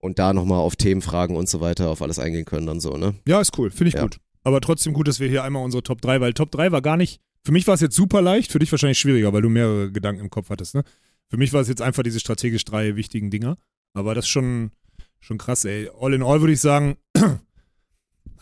[0.00, 2.96] und da nochmal auf Themen, Fragen und so weiter, auf alles eingehen können dann so,
[2.96, 3.14] ne?
[3.26, 3.70] Ja, ist cool.
[3.70, 4.02] Finde ich Ja.
[4.02, 4.18] gut.
[4.42, 6.96] Aber trotzdem gut, dass wir hier einmal unsere Top 3, weil Top 3 war gar
[6.96, 9.92] nicht, für mich war es jetzt super leicht, für dich wahrscheinlich schwieriger, weil du mehrere
[9.92, 10.82] Gedanken im Kopf hattest, ne?
[11.28, 13.56] Für mich war es jetzt einfach diese strategisch drei wichtigen Dinger.
[13.94, 14.72] Aber das ist schon,
[15.20, 15.88] schon krass, ey.
[16.00, 16.96] All in all würde ich sagen,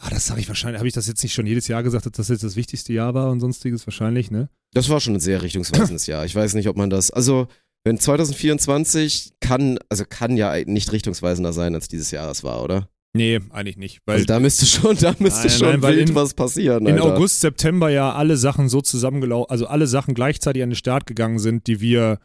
[0.01, 2.13] ah, das sage ich wahrscheinlich, habe ich das jetzt nicht schon jedes Jahr gesagt, dass
[2.13, 4.49] das jetzt das wichtigste Jahr war und sonstiges wahrscheinlich, ne?
[4.73, 6.25] Das war schon ein sehr richtungsweisendes Jahr.
[6.25, 7.49] Ich weiß nicht, ob man das, also
[7.85, 12.89] wenn 2024 kann, also kann ja nicht richtungsweisender sein, als dieses Jahr es war, oder?
[13.17, 14.01] Nee, eigentlich nicht.
[14.07, 16.87] Weil Also da müsste schon, da müsste Nein, schon nein, weil wild in- was passieren.
[16.87, 17.15] in Alter.
[17.17, 21.39] August, September ja alle Sachen so zusammengelaufen, also alle Sachen gleichzeitig an den Start gegangen
[21.41, 22.21] sind, die wir,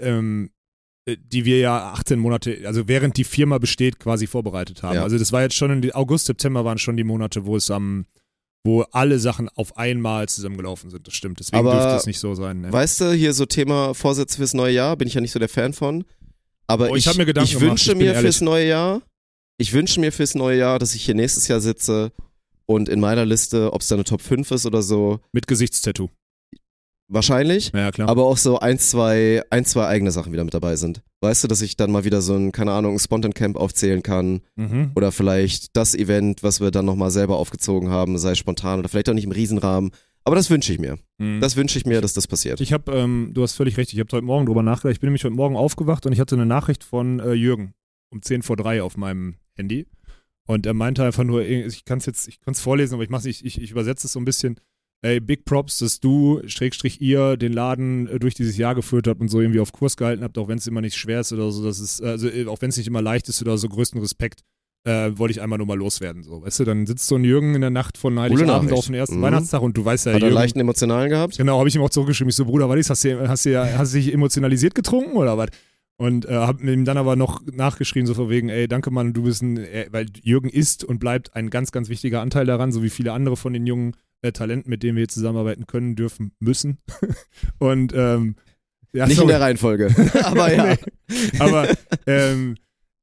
[0.00, 0.53] ähm, äh,
[1.06, 4.96] die wir ja 18 Monate, also während die Firma besteht, quasi vorbereitet haben.
[4.96, 5.02] Ja.
[5.02, 8.06] Also das war jetzt schon in August, September waren schon die Monate, wo es am,
[8.64, 11.06] wo alle Sachen auf einmal zusammengelaufen sind.
[11.06, 11.40] Das stimmt.
[11.40, 12.62] Deswegen Aber dürfte es nicht so sein.
[12.62, 12.72] Ne?
[12.72, 15.50] Weißt du, hier so Thema Vorsätze fürs neue Jahr, bin ich ja nicht so der
[15.50, 16.04] Fan von.
[16.66, 18.20] Aber Oh, ich ich, mir Gedanken ich gemacht, wünsche ich mir ehrlich.
[18.22, 19.02] fürs neue Jahr,
[19.58, 22.12] ich wünsche mir fürs neue Jahr, dass ich hier nächstes Jahr sitze
[22.64, 26.08] und in meiner Liste, ob es da eine Top 5 ist oder so, Mit Gesichtstattoo.
[27.08, 27.72] Wahrscheinlich.
[27.74, 28.08] Ja, klar.
[28.08, 31.02] Aber auch so ein, zwei, ein, zwei eigene Sachen wieder mit dabei sind.
[31.20, 34.02] Weißt du, dass ich dann mal wieder so ein, keine Ahnung, ein Spontan Camp aufzählen
[34.02, 34.40] kann.
[34.56, 34.92] mhm.
[34.94, 39.08] Oder vielleicht das Event, was wir dann nochmal selber aufgezogen haben, sei spontan oder vielleicht
[39.08, 39.90] auch nicht im Riesenrahmen.
[40.24, 40.98] Aber das wünsche ich mir.
[41.18, 41.40] Mhm.
[41.40, 42.60] Das wünsche ich mir, dass das passiert.
[42.60, 44.94] Ich habe, ähm, du hast völlig recht, ich habe heute Morgen drüber nachgedacht.
[44.94, 47.74] Ich bin nämlich heute Morgen aufgewacht und ich hatte eine Nachricht von äh, Jürgen
[48.10, 49.86] um 10 vor 3 auf meinem Handy.
[50.46, 53.26] Und er meinte einfach nur, ich kann es jetzt, ich kann es vorlesen, aber ich
[53.26, 54.60] ich, ich, ich übersetze es so ein bisschen.
[55.02, 59.20] Ey, Big Props, dass du, Schrägstrich ihr, den Laden äh, durch dieses Jahr geführt habt
[59.20, 61.50] und so irgendwie auf Kurs gehalten habt, auch wenn es immer nicht schwer ist oder
[61.50, 64.00] so, dass es, also äh, auch wenn es nicht immer leicht ist oder so, größten
[64.00, 64.40] Respekt,
[64.86, 66.22] äh, wollte ich einmal nur mal loswerden.
[66.22, 68.94] So, weißt du, dann sitzt so ein Jürgen in der Nacht von Heiligabend auf den
[68.94, 69.22] ersten Mhm.
[69.22, 71.36] Weihnachtstag und du weißt ja, Hat er Jürgen, leichten emotionalen gehabt?
[71.36, 72.30] Genau, habe ich ihm auch zurückgeschrieben.
[72.30, 72.90] Ich so, Bruder, was ist?
[72.90, 75.48] Hast du, hast du, hast du dich emotionalisiert getrunken oder was?
[75.96, 79.22] Und äh, habe ihm dann aber noch nachgeschrieben, so von wegen, ey, danke Mann, du
[79.22, 82.82] bist ein, äh, weil Jürgen ist und bleibt ein ganz, ganz wichtiger Anteil daran, so
[82.82, 83.94] wie viele andere von den jungen
[84.24, 86.78] äh, Talenten, mit denen wir jetzt zusammenarbeiten können, dürfen, müssen.
[87.58, 88.36] und ähm,
[88.92, 89.28] ja, Nicht in sorry.
[89.32, 89.94] der Reihenfolge.
[90.22, 90.74] Aber ja.
[90.74, 90.78] Nee.
[91.38, 91.68] Aber
[92.06, 92.56] ähm,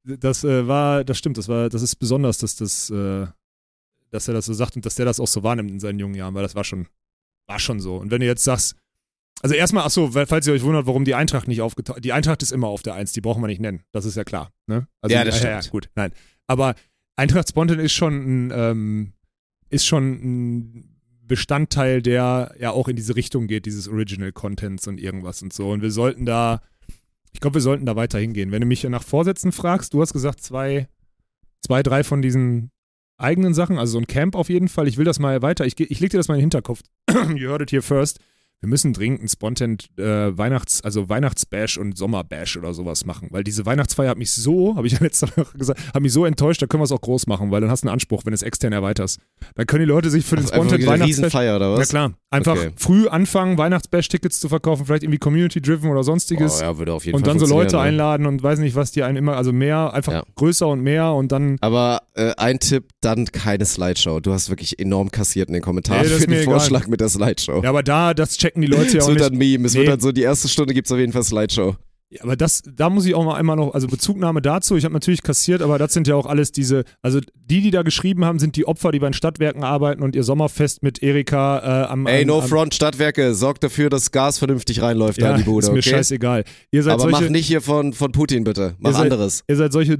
[0.04, 3.28] das äh, war, das stimmt, das war, das ist besonders, dass das, äh,
[4.10, 6.16] dass er das so sagt und dass der das auch so wahrnimmt in seinen jungen
[6.16, 6.88] Jahren, weil das war schon,
[7.48, 7.98] war schon so.
[7.98, 8.76] Und wenn du jetzt sagst,
[9.44, 12.52] also erstmal, achso, falls ihr euch wundert, warum die Eintracht nicht aufgetaucht Die Eintracht ist
[12.52, 13.84] immer auf der Eins, die brauchen wir nicht nennen.
[13.92, 14.52] Das ist ja klar.
[14.68, 14.88] Ne?
[15.02, 15.66] Also, Ja, das stimmt.
[15.66, 16.12] Ja, gut, nein.
[16.48, 16.76] Aber
[17.16, 19.14] Eintracht Spontan ist schon ein, ähm,
[19.70, 20.91] ist schon ein
[21.32, 25.70] Bestandteil, der ja auch in diese Richtung geht, dieses Original Contents und irgendwas und so.
[25.72, 26.60] Und wir sollten da,
[27.32, 28.52] ich glaube, wir sollten da weiter hingehen.
[28.52, 30.90] Wenn du mich nach Vorsätzen fragst, du hast gesagt, zwei,
[31.62, 32.70] zwei, drei von diesen
[33.18, 34.90] eigenen Sachen, also so ein Camp auf jeden Fall.
[34.90, 35.66] Ich will das mal weiter.
[35.66, 36.82] Ich, ich leg dir das mal in den Hinterkopf.
[37.38, 38.20] you heard it here first.
[38.62, 40.04] Wir müssen dringend ein Spontan äh,
[40.38, 43.28] Weihnachts-, also Weihnachtsbash und Sommerbash oder sowas machen.
[43.32, 46.26] Weil diese Weihnachtsfeier hat mich so, habe ich ja letzte Woche gesagt, hat mich so
[46.26, 48.32] enttäuscht, da können wir es auch groß machen, weil dann hast du einen Anspruch, wenn
[48.32, 49.20] du es extern erweiterst.
[49.56, 51.90] Dann können die Leute sich für den Also eine Weihnachtsbash oder ja was?
[51.90, 52.70] klar, einfach Okay.
[52.76, 56.60] früh anfangen, Weihnachtsbash-Tickets zu verkaufen, vielleicht irgendwie Community-driven oder sonstiges.
[56.60, 57.82] Oh, ja, würde auf jeden und Fall dann so Leute ne?
[57.82, 60.24] einladen und weiß nicht, was die einen immer, also mehr, einfach Ja.
[60.36, 61.58] größer und mehr und dann.
[61.62, 64.20] Aber äh, ein Tipp, dann keine Slideshow.
[64.20, 66.54] Du hast wirklich enorm kassiert in den Kommentaren Nee, für den mir egal.
[66.56, 67.62] Vorschlag mit der Slideshow.
[67.64, 69.32] Ja, aber da, das checken die Leute ja es auch wird nicht.
[69.32, 69.66] dann Meme.
[69.68, 69.80] Es Nee.
[69.82, 71.76] wird dann so, die erste Stunde gibt es auf jeden Fall Slideshow.
[72.14, 74.94] Ja, aber das, da muss ich auch mal einmal noch, also Bezugnahme dazu, ich habe
[74.94, 78.38] natürlich kassiert, aber das sind ja auch alles diese, also die, die da geschrieben haben,
[78.38, 82.08] sind die Opfer, die bei den Stadtwerken arbeiten und ihr Sommerfest mit Erika äh, am
[82.08, 85.38] Ey, am, no am, front, Stadtwerke, sorgt dafür, dass Gas vernünftig reinläuft da Ja, in
[85.38, 85.90] die Bude, ist mir okay?
[85.92, 86.44] scheißegal.
[86.72, 88.76] Ihr seid Aber solche, mach nicht hier von, von Putin, bitte.
[88.80, 89.44] Mach Ihr seid- anderes.
[89.48, 89.98] Ihr seid solche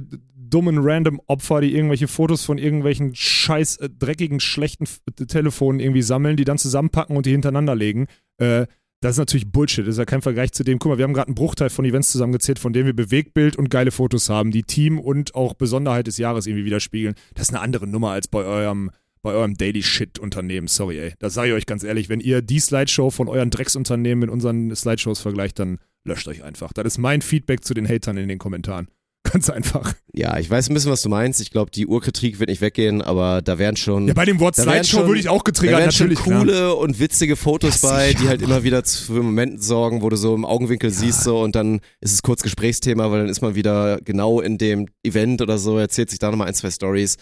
[0.52, 6.02] dummen random Opfer, die irgendwelche Fotos von irgendwelchen scheiß äh, dreckigen, schlechten F Telefonen irgendwie
[6.02, 8.06] sammeln, die dann zusammenpacken und die hintereinander legen.
[8.38, 8.66] Äh,
[9.00, 9.84] das ist natürlich Bullshit.
[9.84, 10.78] Das ist ja kein Vergleich zu dem.
[10.78, 13.68] Guck mal, wir haben gerade einen Bruchteil von Events zusammengezählt, von denen wir Bewegtbild und
[13.68, 17.16] geile Fotos haben, die Team und auch Besonderheit des Jahres irgendwie widerspiegeln.
[17.34, 18.90] Das ist eine andere Nummer als bei eurem
[19.22, 20.66] bei eurem Daily Shit Unternehmen.
[20.66, 21.14] Sorry, ey.
[21.20, 22.08] Das sage ich euch ganz ehrlich.
[22.08, 26.72] Wenn ihr die Slideshow von euren Drecksunternehmen mit unseren Slideshows vergleicht, dann löscht euch einfach.
[26.72, 28.88] Das ist mein Feedback zu den Hatern in den Kommentaren.
[29.32, 29.94] Ganz einfach.
[30.12, 31.40] Ja, ich weiß ein bisschen, was du meinst.
[31.40, 34.06] Ich glaube, die Urkritik wird nicht weggehen, aber da wären schon.
[34.08, 36.08] Ja, bei dem Wort Da wären Slideshow schon- würde ich auch da getriggert, wären schon
[36.08, 36.24] natürlich.
[36.24, 36.40] klar.
[36.40, 38.50] coole und witzige Fotos Ja, bei, die halt Mann.
[38.50, 42.12] immer wieder für Momenten sorgen, wo du so im Augenwinkel siehst so und dann ist
[42.12, 46.10] es kurz Gesprächsthema, weil dann ist man wieder genau in dem Event oder so, erzählt
[46.10, 47.16] sich da nochmal ein, zwei Stories.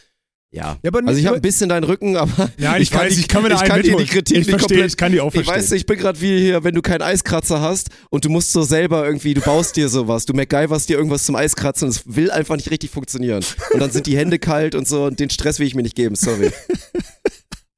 [0.52, 0.78] Ja.
[0.82, 3.28] Ja, aber Also ich habe ein bisschen deinen Rücken, aber Nein, ich, weiß, die- ich
[3.28, 4.04] kann mir da ich kann dir die.
[4.04, 5.54] Kritik ich nicht verstehe, komplett ich kann die auch Ich verstehen.
[5.54, 8.50] weiß nicht, ich bin gerade wie hier, wenn du keinen Eiskratzer hast und du musst
[8.52, 12.02] so selber irgendwie, du baust dir sowas, du MacGyverst dir irgendwas zum Eiskratzen und es
[12.16, 13.44] will einfach nicht richtig funktionieren.
[13.72, 15.94] Und dann sind die Hände kalt und so und den Stress will ich mir nicht
[15.96, 16.50] geben, sorry.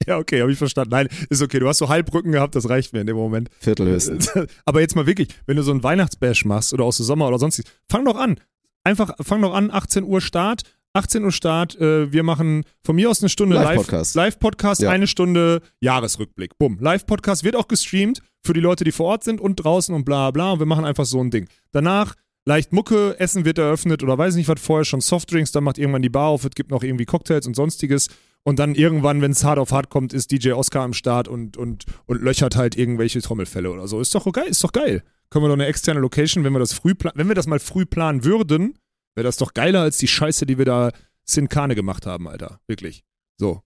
[0.04, 0.90] Ja, okay, habe ich verstanden.
[0.90, 1.60] Nein, ist okay.
[1.60, 3.50] Du hast so Halbrücken gehabt, das reicht mir in dem Moment.
[3.60, 4.32] Viertel höchstens.
[4.64, 7.38] Aber jetzt mal wirklich, wenn du so einen Weihnachtsbash machst oder aus dem Sommer oder
[7.38, 8.40] sonstiges, fang doch an.
[8.82, 10.62] Einfach, fang doch an, 18 Uhr Start.
[10.94, 14.14] 18 Uhr Start, äh, wir machen von mir aus eine Stunde Live-Podcast.
[14.14, 14.90] Live- Live-Podcast, Ja.
[14.90, 16.58] eine Stunde Jahresrückblick.
[16.58, 16.78] Bumm.
[16.80, 20.30] Live-Podcast wird auch gestreamt für die Leute, die vor Ort sind und draußen und bla
[20.30, 20.52] bla.
[20.52, 21.48] Und wir machen einfach so ein Ding.
[21.70, 22.14] Danach
[22.44, 26.02] leicht Mucke, Essen wird eröffnet oder weiß nicht was, vorher schon Softdrinks, dann macht irgendwann
[26.02, 28.08] die Bar auf, es gibt noch irgendwie Cocktails und sonstiges.
[28.44, 31.56] Und dann irgendwann, wenn es hart auf hart kommt, ist DJ Oscar am Start und,
[31.56, 34.00] und, und löchert halt irgendwelche Trommelfälle oder so.
[34.00, 35.04] Ist doch geil, ist doch geil.
[35.30, 37.86] Können wir doch eine externe Location, wenn wir das früh wenn wir das mal früh
[37.86, 38.74] planen würden,
[39.14, 40.90] wäre das doch geiler als die Scheiße, die wir da
[41.24, 42.60] Sinkane gemacht haben, Alter.
[42.66, 43.04] Wirklich.
[43.38, 43.62] So.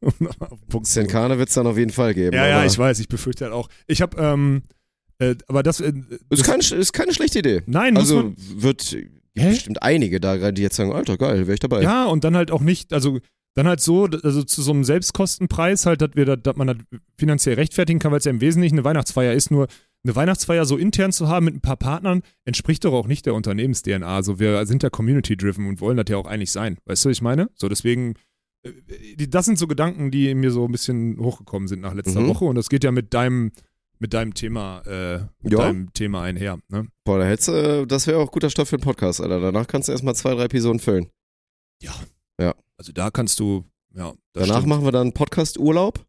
[0.00, 0.84] Punkt kommen.
[0.84, 2.36] Zinkane wird es dann auf jeden Fall geben.
[2.36, 3.68] Ja, ja, ich weiß, ich befürchte halt auch.
[3.86, 4.62] Ich habe, ähm,
[5.18, 5.92] äh, aber das, äh,
[6.30, 7.62] Ist keine, ist keine schlechte Idee.
[7.66, 8.96] nein, Also man, wird
[9.36, 9.48] Hä?
[9.50, 11.82] bestimmt einige da, die jetzt sagen, Alter, geil, wäre ich dabei.
[11.82, 13.20] Ja, und dann halt auch nicht, also
[13.54, 16.76] dann halt so, also zu so einem Selbstkostenpreis halt, dass wir das, dass man das
[17.18, 19.66] finanziell rechtfertigen kann, weil es ja im Wesentlichen eine Weihnachtsfeier ist, nur
[20.06, 23.34] eine Weihnachtsfeier so intern zu haben mit ein paar Partnern, entspricht doch auch nicht der
[23.34, 24.06] Unternehmens-DNA.
[24.06, 26.78] Also wir sind ja community-driven und wollen das ja auch eigentlich sein.
[26.84, 27.50] Weißt du, was ich meine?
[27.54, 28.14] So, deswegen,
[28.62, 28.70] äh,
[29.28, 32.28] das sind so Gedanken, die mir so ein bisschen hochgekommen sind nach letzter Mhm.
[32.28, 33.50] Woche und das geht ja mit deinem,
[33.98, 35.58] mit deinem Thema, äh, mit Ja.
[35.58, 36.58] deinem Thema einher.
[36.68, 36.86] Ne?
[37.04, 39.40] Boah, da hättest du, das wäre auch guter Stoff für einen Podcast, Alter.
[39.40, 41.08] Danach kannst du erstmal zwei, drei Episoden füllen.
[42.78, 43.64] Also da kannst du,
[43.94, 44.12] ja.
[44.34, 44.66] Danach stimmt.
[44.66, 46.04] machen wir dann Podcast-Urlaub.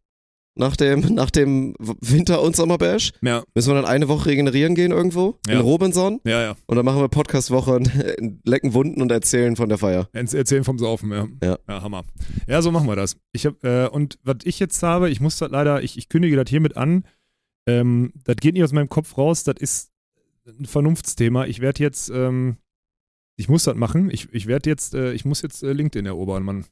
[0.58, 3.12] Nach dem, nach dem Winter- und Sommerbash.
[3.22, 5.38] Ja, Müssen wir dann eine Woche regenerieren gehen irgendwo?
[5.48, 5.54] Ja.
[5.54, 6.20] In Robinson?
[6.24, 6.56] ja, ja.
[6.66, 7.80] Und dann machen wir Podcast-Woche
[8.18, 10.10] in lecken Wunden und erzählen von der Feier.
[10.14, 11.28] Erzählen vom Saufen, ja.
[11.68, 11.82] Ja.
[11.82, 12.04] Hammer.
[12.48, 13.18] Ja, so machen wir das.
[13.34, 16.36] Ich hab, äh, und was ich jetzt habe, ich muss das leider, ich, ich kündige
[16.36, 17.04] das hiermit an.
[17.68, 19.92] Ähm, das geht nicht aus meinem Kopf raus, das ist
[20.48, 21.46] ein Vernunftsthema.
[21.46, 22.58] Ich werde jetzt, ähm,
[23.36, 24.10] ich muss das machen.
[24.10, 26.66] Ich, ich werde jetzt, äh, ich muss jetzt äh, LinkedIn erobern, Mann.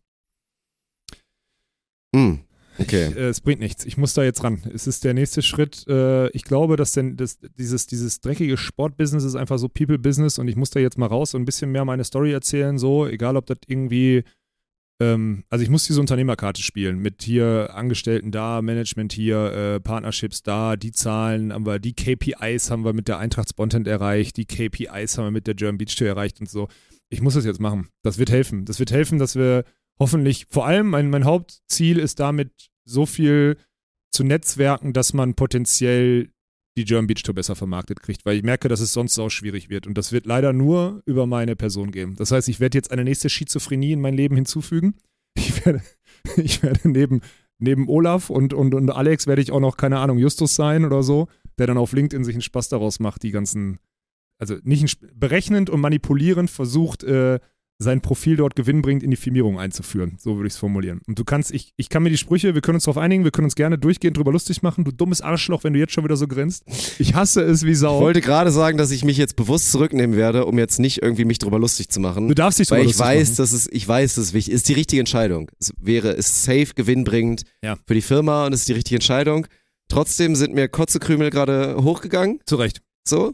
[2.16, 2.40] Hm.
[2.78, 3.12] Okay.
[3.16, 3.86] Äh, es bringt nichts.
[3.86, 4.62] Ich muss da jetzt ran.
[4.74, 5.86] Es ist der nächste Schritt.
[5.88, 10.48] Äh, ich glaube, dass denn das, dieses, dieses dreckige Sportbusiness ist einfach so People-Business und
[10.48, 13.38] ich muss da jetzt mal raus und ein bisschen mehr meine Story erzählen, so, egal
[13.38, 14.24] ob das irgendwie
[15.02, 20.42] ähm, also ich muss diese Unternehmerkarte spielen mit hier Angestellten da, Management hier, äh, Partnerships
[20.42, 24.46] da, die Zahlen haben wir, die KPIs haben wir mit der Eintracht Spontent erreicht, die
[24.46, 26.70] KPIs haben wir mit der German Beach Tour erreicht und so.
[27.10, 27.90] Ich muss das jetzt machen.
[28.04, 28.66] Das wird helfen.
[28.66, 29.64] Das wird helfen, dass wir
[30.00, 33.58] hoffentlich, vor allem mein, mein Hauptziel ist damit so viel
[34.12, 36.30] zu netzwerken, dass man potenziell
[36.78, 39.70] die German Beach Tour besser vermarktet kriegt, weil ich merke, dass es sonst auch schwierig
[39.70, 39.88] wird.
[39.88, 42.16] Und das wird leider nur über meine Person gehen.
[42.16, 44.96] Das heißt, ich werde jetzt eine nächste Schizophrenie in mein Leben hinzufügen.
[45.38, 45.82] Ich werde,
[46.38, 47.22] ich werde neben,
[47.60, 51.04] neben Olaf und, und, und Alex werde ich auch noch, keine Ahnung, Justus sein oder
[51.04, 51.28] so,
[51.58, 53.80] der dann auf LinkedIn sich einen Spaß daraus macht, die ganzen,
[54.38, 57.40] also nicht ein, berechnend und manipulierend versucht, äh,
[57.78, 60.16] sein Profil dort gewinnbringend in die Firmierung einzuführen.
[60.18, 61.02] So würde ich es formulieren.
[61.08, 63.32] Und du kannst, ich, ich kann mir die Sprüche, wir können uns darauf einigen, wir
[63.32, 64.86] können uns gerne durchgehend drüber lustig machen.
[64.86, 66.64] Du dummes Arschloch, wenn du jetzt schon wieder so grinst.
[67.00, 67.98] Ich hasse es wie Sau.
[67.98, 71.26] Ich wollte gerade sagen, dass ich mich jetzt bewusst zurücknehmen werde, um jetzt nicht irgendwie
[71.26, 72.30] mich drüber lustig zu machen.
[72.30, 73.38] du darfst dich drüber Weil ich weiß, machen.
[73.38, 74.70] dass es, ich weiß, dass es wichtig ist.
[74.70, 75.52] die richtige Entscheidung.
[75.60, 77.78] Es wäre, ist safe gewinnbringend Ja.
[77.86, 79.48] für die Firma und es ist die richtige Entscheidung.
[79.90, 82.82] Trotzdem sind mir Kotzekrümel gerade hochgegangen, Zu Recht.
[83.06, 83.34] so.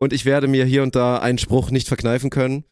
[0.00, 2.64] Und ich werde mir hier und da einen Spruch nicht verkneifen können.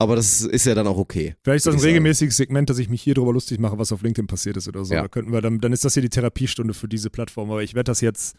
[0.00, 1.34] Aber das ist ja dann auch okay.
[1.42, 1.88] Vielleicht ist das ein sagen.
[1.88, 4.84] regelmäßiges Segment, dass ich mich hier drüber lustig mache, was auf LinkedIn passiert ist oder
[4.84, 4.94] so.
[4.94, 5.02] Ja.
[5.02, 7.50] Da könnten wir, dann, dann ist das hier die Therapiestunde für diese Plattform.
[7.50, 8.36] Aber ich werde das jetzt,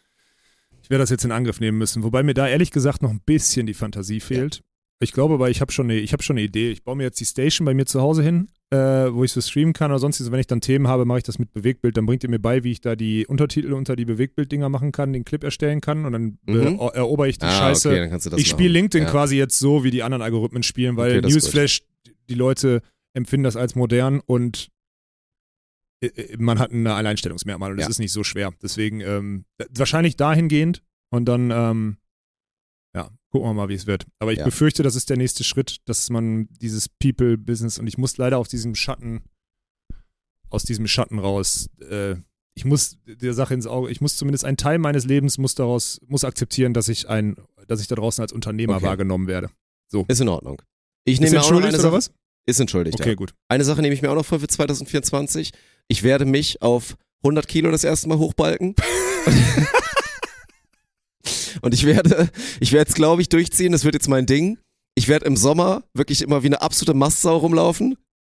[0.82, 2.04] ich werde das jetzt in Angriff nehmen müssen.
[2.04, 4.64] Wobei mir da ehrlich gesagt noch ein bisschen die Fantasie fehlt.
[5.02, 6.72] Ich glaube aber, ich habe schon, eine, ich hab schon eine Idee.
[6.72, 8.78] Ich baue mir jetzt die Station bei mir zu Hause hin, äh,
[9.12, 10.32] wo ich so streamen kann oder sonst.
[10.32, 11.98] Wenn ich dann Themen habe, mache ich das mit Bewegtbild.
[11.98, 15.12] Dann bringt ihr mir bei, wie ich da die Untertitel unter die Bewegtbilddinger machen kann,
[15.14, 16.80] den Clip erstellen kann und dann Mhm.
[16.80, 18.70] äh, erober ich die ah, Scheiße okay, das ich spiele.
[18.74, 19.12] LinkedIn ja.
[19.12, 21.82] quasi jetzt so, wie die anderen Algorithmen spielen, weil Okay, das Newsflash,
[22.30, 22.82] die Leute
[23.14, 24.70] empfinden das als modern und
[26.02, 27.90] äh, äh, man hat ein Alleinstellungsmerkmal und es Ja.
[27.90, 28.52] ist nicht so schwer.
[28.62, 31.98] Deswegen ähm, äh, wahrscheinlich dahingehend und dann, ähm,
[33.30, 34.06] gucken wir mal, wie es wird.
[34.20, 34.46] Aber ich Ja.
[34.46, 38.50] befürchte, das ist der nächste Schritt, dass man dieses People-Business und ich muss leider aus
[38.50, 39.22] diesem Schatten,
[40.50, 42.16] aus diesem Schatten raus, äh,
[42.56, 46.02] ich muss der Sache ins Auge, ich muss zumindest ein Teil meines Lebens muss daraus,
[46.08, 47.36] muss akzeptieren, dass ich ein,
[47.68, 48.86] dass ich da draußen als Unternehmer Okay.
[48.86, 49.50] wahrgenommen werde.
[50.08, 50.62] Ist in Ordnung.
[51.06, 52.12] Ich Ist nehme mir auch noch entschuldigt eine oder Sache.
[52.12, 52.12] was?
[52.46, 53.16] Ist entschuldigt, Okay, ja.
[53.16, 53.34] gut.
[53.48, 55.52] Eine Sache nehme ich mir auch noch vor für 2024.
[55.88, 58.76] Ich werde mich auf 100 Kilo das erste Mal hochbalken.
[61.62, 62.30] Und ich werde,
[62.60, 63.72] ich werde es glaube ich durchziehen.
[63.72, 64.58] Das wird jetzt mein Ding.
[64.96, 67.96] Ich werde im Sommer wirklich immer wie eine absolute Mastsau rumlaufen.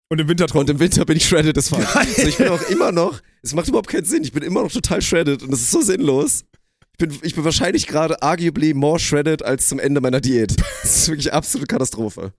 [0.08, 1.84] Und im Winter Und im Winter bin ich shredded as fuck.
[1.96, 4.24] Also ich bin auch immer noch, es macht überhaupt keinen Sinn.
[4.24, 6.44] Ich bin immer noch total shredded und das ist so sinnlos.
[6.92, 10.54] Ich bin, ich bin wahrscheinlich gerade arguably more shredded als zum Ende meiner Diät.
[10.82, 12.32] Das ist wirklich absolute Katastrophe.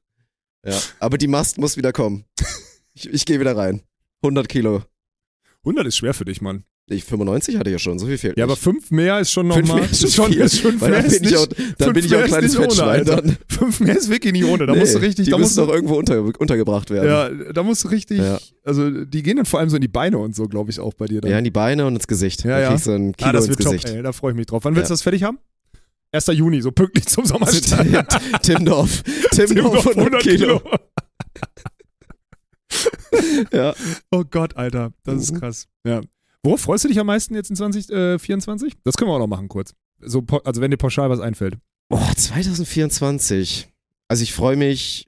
[0.66, 0.80] Ja.
[1.00, 2.26] Aber die Mast muss wieder kommen.
[2.94, 3.82] Ich, ich gehe wieder rein.
[4.22, 4.84] 100 Kilo.
[5.64, 6.66] 100 ist schwer für dich, Mann.
[6.92, 8.64] Ich 95 hatte ich ja schon, so viel fehlt Ja, aber nicht.
[8.64, 9.82] fünf mehr ist schon Fünf nochmal.
[9.84, 10.42] mehr ist schon schon, viel.
[10.42, 12.56] ist fünf mehr dann ist bin ich nicht, auch, dann fünf bin ich auch kleines
[12.56, 13.22] Fettschwein Alter.
[13.22, 13.38] dann.
[13.48, 14.66] Fünf mehr ist wirklich nicht ohne.
[14.66, 17.08] Da musst du Nee, richtig, die da musst du, doch irgendwo unter, untergebracht werden.
[17.08, 18.40] ja, da musst du richtig, Ja.
[18.64, 20.94] also die gehen dann vor allem so in die Beine und so, glaube ich, auch
[20.94, 21.30] bei dir dann.
[21.32, 22.44] Ja, in die Beine und ins Gesicht.
[22.44, 22.76] Ja, da ja.
[22.78, 23.90] du ein Kilo ah, das wird top, Gesicht.
[23.90, 24.64] ey, da freue ich mich drauf.
[24.66, 24.96] Wann willst du Ja.
[24.96, 25.38] das fertig haben?
[26.14, 26.28] 1.
[26.28, 27.88] Juni, so pünktlich zum Sommerstart.
[28.44, 29.02] Timdorf.
[29.32, 30.62] Timdorf 100 Kilo.
[33.52, 33.74] Ja.
[34.12, 35.40] Oh Gott, Alter, das ist Mhm.
[35.40, 35.68] krass.
[35.86, 36.02] Ja.
[36.44, 38.74] Worauf freust du dich am meisten jetzt in 2024?
[38.84, 39.74] Das können wir auch noch machen kurz.
[40.00, 41.58] So, also wenn dir pauschal was einfällt.
[41.90, 43.70] Boah, 2024.
[44.08, 45.08] Also ich freue mich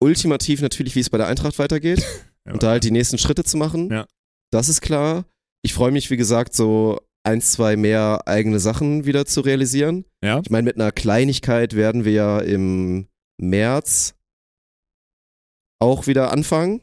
[0.00, 2.04] ultimativ natürlich, wie es bei der Eintracht weitergeht
[2.44, 3.90] Ja, und da halt die nächsten Schritte zu machen.
[3.90, 4.06] Ja.
[4.50, 5.24] Das ist klar.
[5.62, 10.04] Ich freue mich, wie gesagt, so eins, zwei mehr eigene Sachen wieder zu realisieren.
[10.22, 10.40] ja.
[10.40, 13.08] Ich meine, mit einer Kleinigkeit werden wir ja im
[13.40, 14.14] März
[15.80, 16.82] auch wieder anfangen.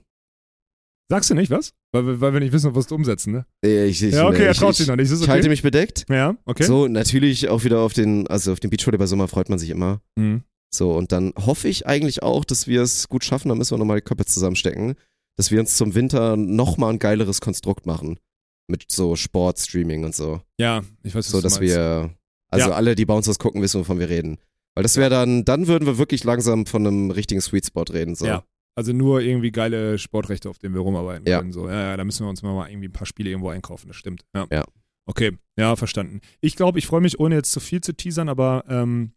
[1.10, 1.74] Sagst du nicht was?
[1.96, 3.46] Weil, wir- weil wir nicht wissen, was du umsetzen, ne?
[3.62, 5.06] Ich, ich, Ja, okay, nee, er ich, traut ich, sich noch nicht.
[5.12, 5.32] Ist ich okay.
[5.32, 6.06] halte mich bedeckt.
[6.10, 6.64] ja, okay.
[6.64, 9.70] So, natürlich auch wieder auf den, also auf den Beachvolley bei Sommer freut man sich
[9.70, 10.02] immer.
[10.16, 10.44] Mhm.
[10.74, 13.78] So, und dann hoffe ich eigentlich auch, dass wir es gut schaffen, da müssen wir
[13.78, 14.96] nochmal die Köpfe zusammenstecken,
[15.38, 18.20] dass wir uns zum Winter nochmal ein geileres Konstrukt machen.
[18.68, 20.42] Mit so Sportstreaming und so.
[20.60, 21.76] Ja, ich weiß, was So, du dass meinst.
[21.76, 22.10] wir,
[22.50, 22.76] also Ja.
[22.76, 24.38] alle, die Bouncers gucken, wissen, wovon wir reden.
[24.74, 28.16] Weil das wäre dann, dann würden wir wirklich langsam von einem richtigen Sweet Spot reden.
[28.16, 28.26] So.
[28.26, 28.44] Ja.
[28.78, 31.40] Also nur irgendwie geile Sportrechte, auf denen wir rumarbeiten Ja.
[31.40, 31.54] können.
[31.54, 31.68] So.
[31.68, 34.26] Ja, ja, da müssen wir uns mal irgendwie ein paar Spiele irgendwo einkaufen, das stimmt.
[34.36, 34.48] Ja.
[34.52, 34.66] Ja.
[35.08, 36.20] Okay, ja, verstanden.
[36.42, 39.12] Ich glaube, ich freue mich, ohne jetzt zu viel zu teasern, aber ähm,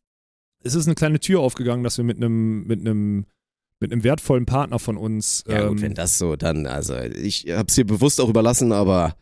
[0.62, 3.24] es ist eine kleine Tür aufgegangen, dass wir mit einem, mit einem,
[3.80, 7.46] mit einem wertvollen Partner von uns, Ja, ähm, gut, wenn das so, dann, also ich
[7.50, 9.16] hab's dir bewusst auch überlassen, aber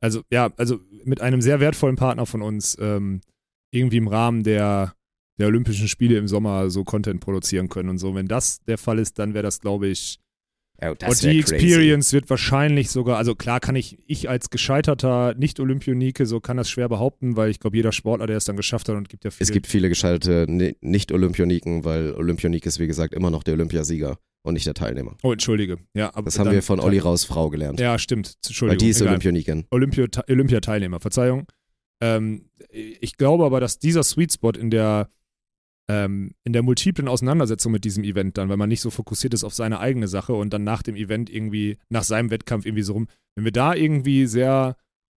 [0.00, 3.22] also ja, also mit einem sehr wertvollen Partner von uns ähm,
[3.72, 4.94] irgendwie im Rahmen der,
[5.38, 8.14] der Olympischen Spiele im Sommer so Content produzieren können und so.
[8.14, 10.18] Wenn das der Fall ist, dann wäre das, glaube ich,
[10.82, 16.26] ja, und die Experience wird wahrscheinlich sogar, also klar kann ich, ich als gescheiterter Nicht-Olympionike,
[16.26, 18.96] so kann das schwer behaupten, weil ich glaube, jeder Sportler, der es dann geschafft hat
[18.96, 19.44] und gibt ja viele.
[19.44, 24.18] Es gibt viele gescheiterte Ni- Nicht-Olympioniken, weil Olympionik ist, wie gesagt, immer noch der Olympiasieger.
[24.42, 25.16] und nicht der Teilnehmer.
[25.22, 25.78] Oh, entschuldige.
[25.94, 27.80] Ja, aber Das haben wir von Olli Raus Frau gelernt.
[27.80, 28.26] Ja, stimmt.
[28.26, 28.78] Weil Entschuldigung.
[28.78, 29.08] die ist egal.
[29.12, 29.66] Olympioniken.
[29.70, 31.46] Olympio Olympiateilnehmer, Verzeihung.
[32.02, 35.08] Ähm, ich glaube aber, dass dieser Sweet Spot in der,
[35.88, 39.44] ähm, in der multiplen Auseinandersetzung mit diesem Event dann, weil man nicht so fokussiert ist
[39.44, 42.94] auf seine eigene Sache und dann nach dem Event irgendwie, nach seinem Wettkampf irgendwie so
[42.94, 44.76] rum, wenn wir da irgendwie sehr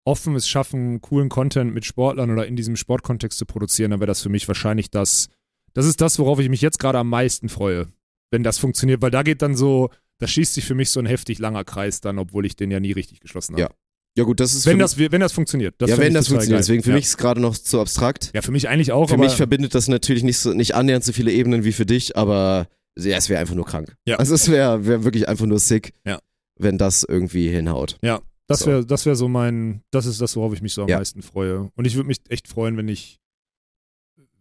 [0.07, 4.07] offen es schaffen, coolen Content mit Sportlern oder in diesem Sportkontext zu produzieren, dann wäre
[4.07, 5.29] das für mich wahrscheinlich das,
[5.73, 7.89] das ist das, worauf ich mich jetzt gerade am meisten freue,
[8.31, 11.07] wenn das funktioniert, weil da geht dann so, da schließt sich für mich so ein
[11.07, 13.63] heftig langer Kreis dann, obwohl ich den ja nie richtig geschlossen habe.
[13.63, 13.71] Ja.
[14.17, 15.75] Ja gut, das ist Wenn das, wenn das funktioniert.
[15.79, 16.53] Das ja, wenn das funktioniert.
[16.53, 16.61] geil.
[16.61, 16.95] Deswegen für ja.
[16.97, 18.31] mich ist es gerade noch zu abstrakt.
[18.33, 21.13] Ja, für mich eigentlich auch, Für mich verbindet das natürlich nicht so nicht annähernd so
[21.13, 23.97] viele Ebenen wie für dich, aber ja, es wäre einfach nur krank.
[24.07, 24.17] Ja.
[24.17, 26.21] Also es wäre wär wirklich einfach nur sick, Ja.
[26.57, 27.99] wenn das irgendwie hinhaut.
[28.47, 28.67] das so.
[28.67, 30.99] wäre das wär so mein, das ist das, worauf ich mich so am Ja.
[30.99, 31.71] meisten freue.
[31.75, 33.19] Und ich würde mich echt freuen, wenn ich,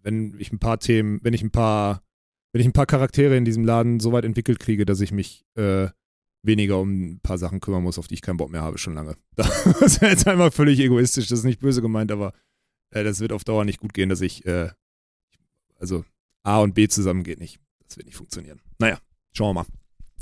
[0.04, 2.04] wenn ich ein paar Themen, wenn ich ein paar,
[2.52, 5.46] wenn ich ein paar Charaktere in diesem Laden so weit entwickelt kriege, dass ich mich
[5.56, 5.88] äh,
[6.44, 8.94] weniger um ein paar Sachen kümmern muss, auf die ich keinen Bock mehr habe, schon
[8.94, 9.16] lange.
[9.36, 12.34] Das wäre jetzt einmal völlig egoistisch, das ist nicht böse gemeint, aber
[12.92, 14.70] äh, das wird auf Dauer nicht gut gehen, dass ich, äh,
[15.80, 16.04] also
[16.44, 17.60] A und B zusammen geht nicht.
[17.88, 18.60] Das wird nicht funktionieren.
[18.80, 18.98] Naja,
[19.34, 19.66] schauen wir mal.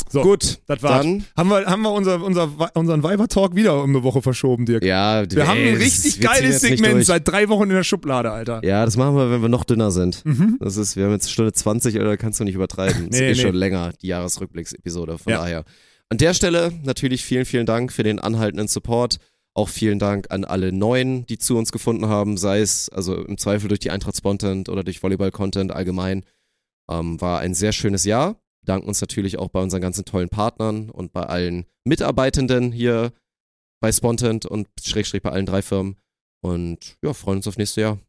[0.10, 1.03] So, Gut, das war's.
[1.06, 4.84] dann Haben wir, haben wir unser, unser, unseren Weiber-Talk wieder um eine Woche verschoben, Dirk?
[4.84, 8.61] ja, Wir haben ein ey, richtig geiles Segment seit drei Wochen in der Schublade, Alter.
[8.65, 10.26] Ja, das machen wir, wenn wir noch dünner sind.
[10.26, 10.57] Mhm.
[10.60, 13.10] Das ist, wir haben jetzt Stunde 20, oder kannst du nicht übertreiben.
[13.10, 13.48] Das Nee, ist eh nee.
[13.49, 15.18] schon länger, die Jahresrückblicksepisode.
[15.18, 15.39] Von Ja.
[15.39, 15.65] daher.
[16.12, 19.20] An der Stelle natürlich vielen, vielen Dank für den anhaltenden Support.
[19.54, 23.38] Auch vielen Dank an alle Neuen, die zu uns gefunden haben, sei es also im
[23.38, 26.26] Zweifel durch die Eintracht Spontent oder durch Volleyball-Content allgemein.
[26.90, 28.36] Ähm, war ein sehr schönes Jahr.
[28.66, 33.14] Danken uns natürlich auch bei unseren ganzen tollen Partnern und bei allen Mitarbeitenden hier
[33.80, 35.96] bei Spontent und Schrägstrich bei allen drei Firmen.
[36.42, 38.00] Und ja, freuen uns auf nächstes Jahr.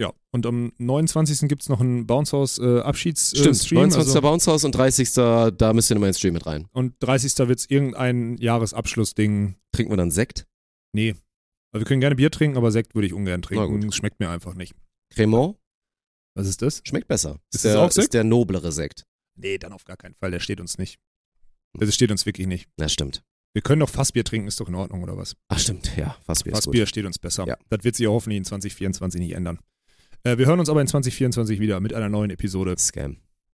[0.00, 1.46] Ja, und am 29.
[1.46, 3.80] gibt es noch einen Bounce House äh, Abschieds äh, Stimmt, Stream.
[3.80, 4.08] 29.
[4.08, 5.12] Also, Bounce House und 30.
[5.12, 6.68] Da müsst ihr nochmal ins Stream mit rein.
[6.72, 7.36] und 30.
[7.48, 9.56] wird es irgendein Jahresabschlussding.
[9.72, 10.46] Trinken wir dann Sekt?
[10.94, 11.10] Nee.
[11.72, 13.82] Also wir können gerne Bier trinken, aber Sekt würde ich ungern trinken.
[13.82, 14.74] Das schmeckt mir einfach nicht.
[15.14, 15.56] Cremant?
[16.34, 16.80] Was ist das?
[16.84, 17.38] Schmeckt besser.
[17.52, 18.04] Ist der, das auch Sekt?
[18.04, 19.04] Ist der noblere Sekt.
[19.36, 20.30] Nee, dann auf gar keinen Fall.
[20.30, 20.98] Der steht uns nicht.
[21.74, 22.68] Das steht uns wirklich nicht.
[22.78, 23.22] Na, stimmt.
[23.52, 25.36] Wir können doch Fassbier trinken, ist doch in Ordnung, oder was?
[25.48, 25.94] Ach, stimmt.
[25.96, 26.88] Ja, Fassbier ist Fassbier gut.
[26.88, 27.46] steht uns besser.
[27.46, 27.56] Ja.
[27.68, 29.58] Das wird sich ja hoffentlich in 2024 nicht ändern.
[30.22, 32.74] Äh, wir hören uns aber in 2024 wieder mit einer neuen Episode.
[32.78, 33.16] Scam.